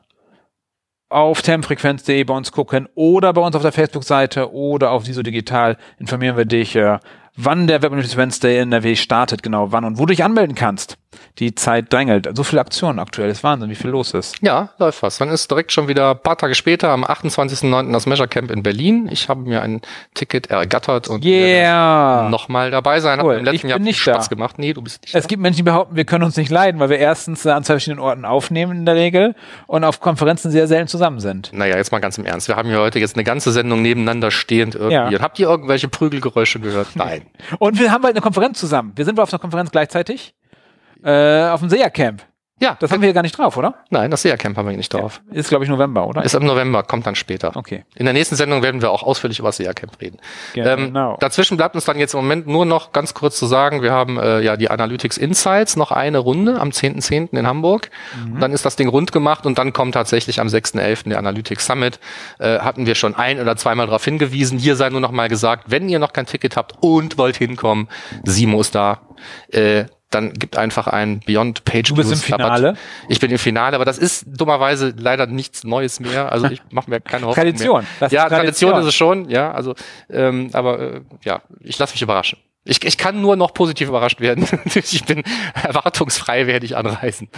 auf 1.09 1.41
termfrequenz.de 1.41 2.23
bei 2.23 2.33
uns 2.33 2.51
gucken 2.51 2.87
oder 2.95 3.33
bei 3.33 3.41
uns 3.41 3.55
auf 3.55 3.61
der 3.61 3.71
Facebook-Seite 3.71 4.51
oder 4.53 4.91
auf 4.91 5.07
Viso 5.07 5.23
Digital 5.23 5.77
informieren 5.99 6.35
wir 6.35 6.45
dich, 6.45 6.75
äh, 6.75 6.99
wann 7.35 7.67
der 7.67 7.81
Web 7.81 7.93
Wednesday 7.93 8.57
in 8.57 8.73
NRW 8.73 8.95
startet, 8.95 9.43
genau 9.43 9.71
wann 9.71 9.85
und 9.85 9.97
wo 9.97 10.05
du 10.05 10.13
dich 10.13 10.23
anmelden 10.23 10.55
kannst. 10.55 10.97
Die 11.39 11.53
Zeit 11.55 11.91
drängelt. 11.93 12.27
So 12.35 12.43
viele 12.43 12.61
Aktionen 12.61 12.99
aktuell. 12.99 13.29
ist 13.29 13.43
Wahnsinn, 13.43 13.69
wie 13.69 13.75
viel 13.75 13.91
los 13.91 14.13
ist. 14.13 14.35
Ja, 14.41 14.69
läuft 14.79 15.03
was. 15.03 15.17
Dann 15.19 15.29
ist 15.29 15.49
direkt 15.51 15.71
schon 15.71 15.87
wieder 15.87 16.11
ein 16.11 16.19
paar 16.21 16.37
Tage 16.37 16.55
später, 16.55 16.89
am 16.89 17.03
28.09. 17.03 17.91
das 17.93 18.05
Measure 18.07 18.27
Camp 18.27 18.49
in 18.51 18.63
Berlin. 18.63 19.07
Ich 19.11 19.29
habe 19.29 19.41
mir 19.41 19.61
ein 19.61 19.81
Ticket 20.15 20.47
ergattert 20.47 21.07
und 21.07 21.23
Yeah! 21.23 22.29
nochmal 22.29 22.71
dabei 22.71 22.99
sein. 22.99 23.19
Cool. 23.21 23.33
Hat 23.35 23.39
im 23.41 23.45
Ich 23.47 23.51
letzten 23.53 23.67
Jahr 23.69 23.77
bin 23.79 23.85
viel 23.85 23.91
nicht 23.91 23.99
Spaß 24.01 24.29
da. 24.29 24.35
gemacht. 24.35 24.57
Nee, 24.59 24.73
du 24.73 24.81
bist 24.81 25.01
nicht 25.03 25.15
Es 25.15 25.23
da. 25.23 25.27
gibt 25.27 25.41
Menschen, 25.41 25.57
die 25.57 25.63
behaupten, 25.63 25.95
wir 25.95 26.05
können 26.05 26.23
uns 26.23 26.37
nicht 26.37 26.49
leiden, 26.51 26.79
weil 26.79 26.89
wir 26.89 26.97
erstens 26.99 27.45
an 27.45 27.63
zwei 27.63 27.73
verschiedenen 27.75 27.99
Orten 27.99 28.25
aufnehmen 28.25 28.79
in 28.79 28.85
der 28.85 28.95
Regel 28.95 29.35
und 29.67 29.83
auf 29.83 29.99
Konferenzen 29.99 30.51
sehr 30.51 30.67
selten 30.67 30.87
zusammen 30.87 31.19
sind. 31.19 31.51
Naja, 31.53 31.77
jetzt 31.77 31.91
mal 31.91 31.99
ganz 31.99 32.17
im 32.17 32.25
Ernst. 32.25 32.47
Wir 32.47 32.55
haben 32.55 32.69
hier 32.69 32.79
heute 32.79 32.99
jetzt 32.99 33.15
eine 33.15 33.23
ganze 33.23 33.51
Sendung 33.51 33.81
nebeneinander 33.81 34.31
stehend 34.31 34.75
irgendwie. 34.75 34.93
Ja. 34.93 35.07
Und 35.07 35.21
habt 35.21 35.39
ihr 35.39 35.47
irgendwelche 35.47 35.87
Prügelgeräusche 35.87 36.59
gehört? 36.59 36.87
Nein. 36.95 37.21
Und 37.59 37.79
wir 37.79 37.91
haben 37.91 38.01
bald 38.01 38.15
eine 38.15 38.21
Konferenz 38.21 38.59
zusammen. 38.59 38.93
Wir 38.95 39.05
sind 39.05 39.17
wohl 39.17 39.23
auf 39.23 39.31
einer 39.33 39.39
Konferenz 39.39 39.71
gleichzeitig. 39.71 40.33
Äh, 41.03 41.49
auf 41.49 41.59
dem 41.61 41.69
SEA 41.69 41.89
Camp. 41.89 42.23
Ja, 42.59 42.75
Das 42.79 42.91
haben 42.91 43.01
wir 43.01 43.07
hier 43.07 43.13
gar 43.13 43.21
nicht 43.21 43.37
drauf, 43.37 43.55
oder? 43.55 43.75
nein, 43.91 44.09
das 44.09 44.23
SEA-Camp 44.23 44.57
haben 44.57 44.67
wir 44.67 44.75
nicht 44.75 44.91
drauf. 44.91 45.21
Ist, 45.31 45.49
glaube 45.49 45.63
ich, 45.63 45.69
November, 45.69 46.07
oder? 46.07 46.23
Ist 46.23 46.33
im 46.33 46.43
November, 46.43 46.81
kommt 46.81 47.05
dann 47.05 47.13
später. 47.13 47.55
Okay. 47.55 47.85
In 47.95 48.05
der 48.05 48.13
nächsten 48.15 48.35
Sendung 48.35 48.63
werden 48.63 48.81
wir 48.81 48.89
auch 48.89 49.03
ausführlich 49.03 49.37
über 49.37 49.49
das 49.49 49.57
SEA-Camp 49.57 50.01
reden. 50.01 50.17
Genau. 50.55 51.11
Ähm, 51.11 51.17
dazwischen 51.19 51.55
bleibt 51.55 51.75
uns 51.75 51.85
dann 51.85 51.99
jetzt 51.99 52.15
im 52.15 52.21
Moment 52.21 52.47
nur 52.47 52.65
noch 52.65 52.93
ganz 52.93 53.13
kurz 53.13 53.37
zu 53.37 53.45
sagen, 53.45 53.83
wir 53.83 53.91
haben 53.91 54.17
äh, 54.17 54.39
ja 54.41 54.57
die 54.57 54.71
Analytics 54.71 55.17
Insights, 55.17 55.75
noch 55.75 55.91
eine 55.91 56.17
Runde 56.17 56.59
am 56.59 56.69
10.10. 56.69 57.37
in 57.37 57.45
Hamburg. 57.45 57.91
Mhm. 58.25 58.39
Dann 58.39 58.51
ist 58.53 58.65
das 58.65 58.75
Ding 58.75 58.87
rund 58.89 59.11
gemacht 59.11 59.45
und 59.45 59.59
dann 59.59 59.71
kommt 59.71 59.93
tatsächlich 59.93 60.39
am 60.39 60.47
6.11. 60.47 61.09
der 61.09 61.19
Analytics 61.19 61.63
Summit. 61.67 61.99
Äh, 62.39 62.57
hatten 62.57 62.87
wir 62.87 62.95
schon 62.95 63.13
ein 63.13 63.39
oder 63.39 63.55
zweimal 63.55 63.85
darauf 63.85 64.03
hingewiesen. 64.03 64.57
Hier 64.57 64.75
sei 64.75 64.89
nur 64.89 65.01
noch 65.01 65.11
mal 65.11 65.29
gesagt, 65.29 65.65
wenn 65.67 65.87
ihr 65.89 65.99
noch 65.99 66.11
kein 66.11 66.25
Ticket 66.25 66.57
habt 66.57 66.73
und 66.81 67.19
wollt 67.19 67.37
hinkommen, 67.37 67.87
Simo 68.23 68.61
ist 68.61 68.73
da. 68.73 69.01
Äh, 69.51 69.85
dann 70.09 70.33
gibt 70.33 70.57
einfach 70.57 70.87
ein 70.87 71.19
Beyond 71.19 71.65
Page 71.65 71.89
Du 71.89 71.95
bist 71.95 72.11
im 72.11 72.17
Views 72.17 72.31
Rabatt. 72.31 72.57
Finale. 72.57 72.77
Ich 73.09 73.19
bin 73.19 73.29
im 73.29 73.37
Finale, 73.37 73.75
aber 73.75 73.85
das 73.85 73.97
ist 73.97 74.25
dummerweise 74.27 74.93
leider 74.97 75.27
nichts 75.27 75.63
Neues 75.63 75.99
mehr. 75.99 76.31
Also 76.31 76.47
ich 76.47 76.61
mache 76.71 76.89
mir 76.89 77.01
keine 77.01 77.27
Hoffnung 77.27 77.45
Tradition. 77.45 77.81
Mehr. 77.81 77.89
Das 77.99 78.11
ist 78.11 78.15
ja, 78.15 78.29
Tradition. 78.29 78.71
Tradition 78.71 78.81
ist 78.81 78.87
es 78.87 78.95
schon, 78.95 79.29
ja. 79.29 79.51
Also, 79.51 79.75
ähm, 80.09 80.49
aber 80.53 80.79
äh, 80.79 81.01
ja, 81.23 81.41
ich 81.61 81.77
lasse 81.77 81.93
mich 81.93 82.01
überraschen. 82.01 82.39
Ich, 82.67 82.83
ich 82.83 82.97
kann 82.97 83.21
nur 83.21 83.35
noch 83.35 83.53
positiv 83.53 83.87
überrascht 83.89 84.19
werden. 84.19 84.47
ich 84.65 85.05
bin 85.05 85.23
erwartungsfrei, 85.53 86.47
werde 86.47 86.65
ich 86.65 86.75
anreisen. 86.75 87.29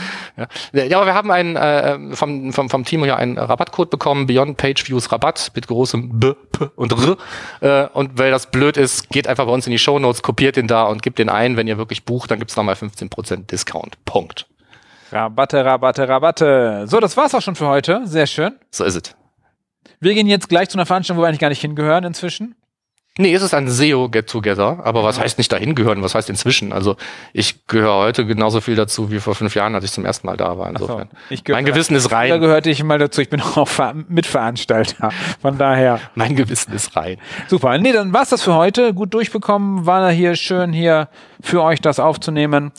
Ja, 0.73 0.83
ja 0.83 0.97
aber 0.97 1.05
wir 1.05 1.13
haben 1.13 1.31
einen 1.31 1.55
äh, 1.55 2.15
vom, 2.15 2.51
vom, 2.51 2.69
vom 2.69 2.83
Team 2.83 3.03
hier 3.03 3.17
einen 3.17 3.37
Rabattcode 3.37 3.89
bekommen, 3.89 4.27
Beyond 4.27 4.57
Page 4.57 4.87
Views 4.87 5.11
Rabatt 5.11 5.51
mit 5.55 5.67
großem 5.67 6.19
B, 6.19 6.33
P 6.51 6.69
und 6.75 6.91
R. 6.91 7.17
Äh, 7.61 7.87
und 7.93 8.17
weil 8.17 8.31
das 8.31 8.49
blöd 8.51 8.77
ist, 8.77 9.09
geht 9.09 9.27
einfach 9.27 9.45
bei 9.45 9.51
uns 9.51 9.67
in 9.67 9.71
die 9.71 9.79
Shownotes, 9.79 10.23
kopiert 10.23 10.55
den 10.55 10.67
da 10.67 10.83
und 10.83 11.01
gebt 11.03 11.19
den 11.19 11.29
ein. 11.29 11.57
Wenn 11.57 11.67
ihr 11.67 11.77
wirklich 11.77 12.05
bucht, 12.05 12.31
dann 12.31 12.39
gibt's 12.39 12.55
nochmal 12.55 12.75
15% 12.75 13.45
Discount. 13.45 14.03
Punkt. 14.05 14.47
Rabatte, 15.11 15.65
Rabatte, 15.65 16.07
Rabatte. 16.07 16.85
So, 16.87 16.99
das 16.99 17.17
war's 17.17 17.33
auch 17.33 17.41
schon 17.41 17.55
für 17.55 17.67
heute. 17.67 18.01
Sehr 18.05 18.27
schön. 18.27 18.55
So 18.71 18.83
ist 18.83 18.95
es. 18.95 19.15
Wir 19.99 20.13
gehen 20.13 20.27
jetzt 20.27 20.49
gleich 20.49 20.69
zu 20.69 20.77
einer 20.77 20.85
Veranstaltung, 20.85 21.19
wo 21.19 21.23
wir 21.23 21.27
eigentlich 21.27 21.39
gar 21.39 21.49
nicht 21.49 21.61
hingehören 21.61 22.03
inzwischen. 22.03 22.55
Nee, 23.21 23.33
es 23.33 23.41
ist 23.41 23.53
ein 23.53 23.67
SEO-Get-Together, 23.67 24.79
aber 24.85 25.03
was 25.03 25.19
heißt 25.19 25.37
nicht 25.39 25.51
dahin 25.51 25.75
gehören? 25.75 26.01
Was 26.01 26.15
heißt 26.15 26.29
inzwischen? 26.29 26.71
Also 26.71 26.95
ich 27.33 27.67
gehöre 27.67 27.95
heute 27.95 28.25
genauso 28.25 28.61
viel 28.61 28.75
dazu 28.77 29.11
wie 29.11 29.19
vor 29.19 29.35
fünf 29.35 29.55
Jahren, 29.55 29.75
als 29.75 29.83
ich 29.83 29.91
zum 29.91 30.05
ersten 30.05 30.25
Mal 30.25 30.37
da 30.37 30.57
war. 30.57 30.69
Insofern. 30.69 31.09
So, 31.11 31.17
ich 31.29 31.43
gehör, 31.43 31.57
mein 31.57 31.65
Gewissen 31.65 31.97
ist 31.97 32.13
rein. 32.13 32.29
Da 32.29 32.37
gehörte 32.37 32.69
ich 32.69 32.81
mal 32.81 32.97
dazu. 32.97 33.19
Ich 33.19 33.29
bin 33.29 33.41
auch 33.55 33.67
Mitveranstalter. 34.07 35.11
Von 35.41 35.57
daher. 35.57 35.99
Mein 36.15 36.37
Gewissen 36.37 36.71
ist 36.71 36.95
rein. 36.95 37.17
Super. 37.49 37.77
Nee, 37.77 37.91
dann 37.91 38.13
war's 38.13 38.29
das 38.29 38.41
für 38.41 38.55
heute. 38.55 38.93
Gut 38.93 39.13
durchbekommen. 39.13 39.85
War 39.85 40.09
hier 40.11 40.37
schön 40.37 40.71
hier 40.71 41.09
für 41.41 41.61
euch 41.61 41.81
das 41.81 41.99
aufzunehmen. 41.99 42.71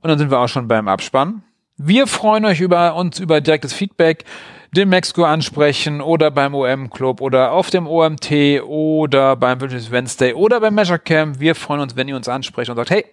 Und 0.00 0.08
dann 0.08 0.18
sind 0.18 0.30
wir 0.30 0.38
auch 0.38 0.48
schon 0.48 0.68
beim 0.68 0.86
Abspann. 0.86 1.42
Wir 1.76 2.06
freuen 2.06 2.44
euch 2.44 2.60
über 2.60 2.94
uns 2.94 3.18
über 3.18 3.40
direktes 3.40 3.72
Feedback 3.72 4.24
den 4.72 4.88
Mexiko 4.88 5.24
ansprechen 5.24 6.00
oder 6.00 6.30
beim 6.30 6.54
OM 6.54 6.90
Club 6.90 7.20
oder 7.20 7.52
auf 7.52 7.70
dem 7.70 7.86
OMT 7.86 8.62
oder 8.66 9.36
beim 9.36 9.60
Visual 9.60 9.90
Wednesday 9.90 10.34
oder 10.34 10.60
beim 10.60 10.74
Measure 10.74 10.98
Camp. 10.98 11.40
Wir 11.40 11.54
freuen 11.54 11.80
uns, 11.80 11.96
wenn 11.96 12.08
ihr 12.08 12.16
uns 12.16 12.28
ansprecht 12.28 12.70
und 12.70 12.76
sagt, 12.76 12.90
hey, 12.90 13.04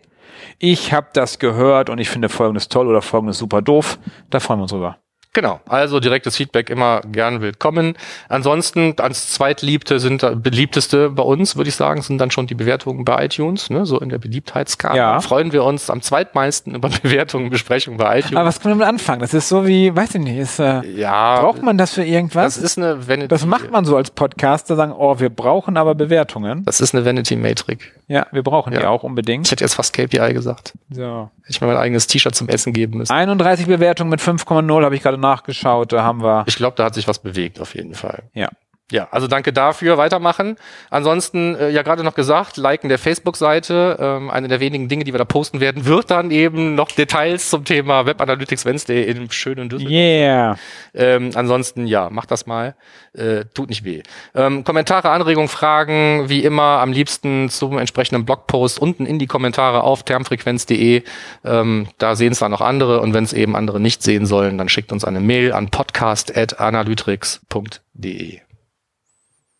ich 0.59 0.93
habe 0.93 1.07
das 1.13 1.39
gehört 1.39 1.89
und 1.89 1.99
ich 1.99 2.09
finde 2.09 2.29
folgendes 2.29 2.67
toll 2.67 2.87
oder 2.87 3.01
folgendes 3.01 3.37
super 3.37 3.61
doof. 3.61 3.99
Da 4.29 4.39
freuen 4.39 4.59
wir 4.59 4.63
uns 4.63 4.71
drüber. 4.71 4.97
Genau, 5.35 5.59
also 5.67 5.99
direktes 5.99 6.37
Feedback 6.37 6.69
immer 6.69 7.01
gern 7.01 7.41
willkommen. 7.41 7.97
Ansonsten 8.29 8.95
als 8.99 9.31
zweitliebte 9.31 9.99
sind 9.99 10.25
beliebteste 10.41 11.09
bei 11.09 11.23
uns, 11.23 11.57
würde 11.57 11.67
ich 11.67 11.75
sagen, 11.75 12.01
sind 12.01 12.19
dann 12.19 12.31
schon 12.31 12.47
die 12.47 12.55
Bewertungen 12.55 13.03
bei 13.03 13.25
iTunes, 13.25 13.69
ne? 13.69 13.85
so 13.85 13.99
in 13.99 14.07
der 14.07 14.17
Beliebtheitskarte. 14.17 14.97
Ja. 14.97 15.19
Freuen 15.19 15.51
wir 15.51 15.65
uns 15.65 15.89
am 15.89 16.01
zweitmeisten 16.01 16.73
über 16.73 16.87
Bewertungen, 17.03 17.49
Besprechungen 17.49 17.97
bei 17.97 18.19
iTunes. 18.19 18.37
Aber 18.37 18.45
was 18.45 18.61
können 18.61 18.75
wir 18.79 18.85
damit 18.85 19.01
anfangen? 19.01 19.19
Das 19.19 19.33
ist 19.33 19.49
so 19.49 19.67
wie, 19.67 19.93
weiß 19.93 20.15
ich 20.15 20.21
nicht, 20.21 20.37
ist, 20.37 20.59
äh, 20.59 20.83
ja, 20.87 21.41
braucht 21.41 21.61
man 21.61 21.77
das 21.77 21.95
für 21.95 22.05
irgendwas? 22.05 22.55
Das 22.55 22.63
ist 22.63 22.77
eine 22.77 23.05
Vanity. 23.05 23.27
Das 23.27 23.45
macht 23.45 23.69
man 23.69 23.83
so 23.83 23.97
als 23.97 24.11
Podcaster, 24.11 24.77
sagen, 24.77 24.93
oh, 24.97 25.19
wir 25.19 25.29
brauchen 25.29 25.75
aber 25.75 25.95
Bewertungen. 25.95 26.63
Das 26.63 26.79
ist 26.79 26.95
eine 26.95 27.03
Vanity-Metrik. 27.03 27.94
Ja, 28.07 28.27
wir 28.31 28.43
brauchen 28.43 28.73
ja. 28.73 28.79
die 28.79 28.85
auch 28.85 29.03
unbedingt. 29.03 29.47
Ich 29.47 29.51
hätte 29.51 29.63
jetzt 29.63 29.73
fast 29.73 29.93
KPI 29.93 30.33
gesagt. 30.33 30.73
So. 30.89 31.29
Hätte 31.41 31.49
ich 31.49 31.61
mir 31.61 31.67
mein 31.67 31.77
eigenes 31.77 32.07
T-Shirt 32.07 32.35
zum 32.35 32.47
Essen 32.49 32.71
geben 32.71 32.97
müssen. 32.97 33.11
31 33.11 33.65
Bewertungen 33.65 34.09
mit 34.09 34.19
5,0 34.19 34.83
habe 34.83 34.95
ich 34.95 35.01
gerade 35.01 35.17
nachgeschaut. 35.17 35.91
Da 35.91 36.03
haben 36.03 36.21
wir. 36.21 36.43
Ich 36.47 36.55
glaube, 36.55 36.75
da 36.77 36.85
hat 36.85 36.93
sich 36.93 37.07
was 37.07 37.19
bewegt 37.19 37.59
auf 37.59 37.73
jeden 37.75 37.95
Fall. 37.95 38.23
Ja. 38.33 38.49
Ja, 38.91 39.07
also 39.09 39.25
danke 39.25 39.51
dafür, 39.51 39.97
weitermachen. 39.97 40.57
Ansonsten, 40.91 41.55
äh, 41.55 41.69
ja 41.69 41.81
gerade 41.81 42.03
noch 42.03 42.13
gesagt, 42.13 42.57
liken 42.57 42.87
der 42.87 42.99
Facebook-Seite. 42.99 43.97
Ähm, 43.99 44.29
eine 44.29 44.47
der 44.47 44.59
wenigen 44.59 44.87
Dinge, 44.87 45.03
die 45.03 45.11
wir 45.11 45.17
da 45.17 45.25
posten 45.25 45.59
werden, 45.59 45.85
wird 45.85 46.11
dann 46.11 46.29
eben 46.29 46.75
noch 46.75 46.91
Details 46.91 47.49
zum 47.49 47.65
Thema 47.65 48.05
Web 48.05 48.21
Analytics 48.21 48.63
Wednesday 48.63 49.09
in 49.09 49.31
schönen 49.31 49.69
Düsseldorf. 49.69 49.91
Yeah. 49.91 50.59
Ähm, 50.93 51.31
ansonsten, 51.33 51.87
ja, 51.87 52.11
macht 52.11 52.29
das 52.29 52.45
mal. 52.45 52.75
Äh, 53.13 53.45
tut 53.55 53.69
nicht 53.69 53.85
weh. 53.85 54.03
Ähm, 54.35 54.63
Kommentare, 54.63 55.09
Anregungen, 55.09 55.49
Fragen, 55.49 56.29
wie 56.29 56.43
immer 56.43 56.79
am 56.79 56.91
liebsten 56.91 57.49
zum 57.49 57.79
entsprechenden 57.79 58.23
Blogpost 58.23 58.77
unten 58.77 59.07
in 59.07 59.17
die 59.17 59.25
Kommentare 59.25 59.81
auf 59.81 60.03
termfrequenz.de. 60.03 61.01
Ähm, 61.43 61.87
da 61.97 62.15
sehen 62.15 62.33
es 62.33 62.39
dann 62.39 62.51
noch 62.51 62.61
andere 62.61 63.01
und 63.01 63.15
wenn 63.15 63.23
es 63.23 63.33
eben 63.33 63.55
andere 63.55 63.79
nicht 63.79 64.03
sehen 64.03 64.27
sollen, 64.27 64.59
dann 64.59 64.69
schickt 64.69 64.91
uns 64.91 65.05
eine 65.05 65.21
Mail 65.21 65.53
an 65.53 65.71
podcast.analytrix.de. 65.71 68.41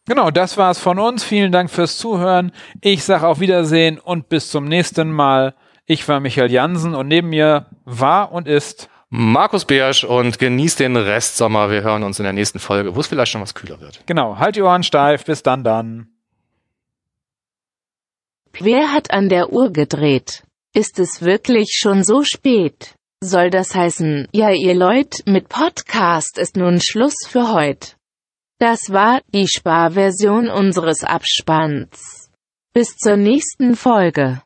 Genau, 0.08 0.30
das 0.30 0.58
war's 0.58 0.78
von 0.78 1.00
uns. 1.00 1.24
Vielen 1.24 1.52
Dank 1.52 1.72
fürs 1.72 1.98
Zuhören. 1.98 2.52
Ich 2.82 3.04
sage 3.04 3.28
auf 3.28 3.40
Wiedersehen 3.40 4.00
und 4.00 4.30
bis 4.30 4.52
zum 4.52 4.66
nächsten 4.66 5.12
Mal. 5.12 5.56
Ich 5.88 6.08
war 6.08 6.20
Michael 6.20 6.52
Jansen 6.52 6.94
und 6.94 7.08
neben 7.08 7.30
mir 7.30 7.68
war 7.86 8.32
und 8.32 8.48
ist 8.48 8.90
Markus 9.10 9.66
Beersch 9.66 10.04
und 10.04 10.38
genießt 10.38 10.80
den 10.80 10.96
Restsommer. 10.96 11.72
Wir 11.72 11.82
hören 11.82 12.04
uns 12.04 12.20
in 12.20 12.24
der 12.24 12.34
nächsten 12.34 12.60
Folge, 12.60 12.96
wo 12.96 13.00
es 13.00 13.08
vielleicht 13.08 13.32
schon 13.32 13.42
was 13.42 13.56
kühler 13.56 13.80
wird. 13.82 14.02
Genau, 14.06 14.38
halt 14.38 14.56
die 14.56 14.62
Ohren 14.62 14.84
steif. 14.84 15.26
Bis 15.26 15.42
dann 15.42 15.64
dann. 15.64 16.10
Wer 18.60 18.92
hat 18.94 19.12
an 19.12 19.28
der 19.30 19.52
Uhr 19.52 19.72
gedreht? 19.72 20.44
Ist 20.74 21.00
es 21.00 21.22
wirklich 21.22 21.78
schon 21.80 22.04
so 22.04 22.24
spät? 22.24 22.94
Soll 23.22 23.50
das 23.50 23.74
heißen, 23.74 24.28
ja 24.34 24.52
ihr 24.52 24.76
Leute, 24.76 25.24
mit 25.26 25.50
Podcast 25.50 26.38
ist 26.38 26.58
nun 26.58 26.80
Schluss 26.80 27.16
für 27.28 27.54
heute. 27.54 27.95
Das 28.58 28.90
war 28.90 29.22
die 29.34 29.48
Sparversion 29.48 30.50
unseres 30.50 31.04
Abspanns. 31.04 32.30
Bis 32.74 32.96
zur 32.96 33.18
nächsten 33.18 33.76
Folge. 33.76 34.42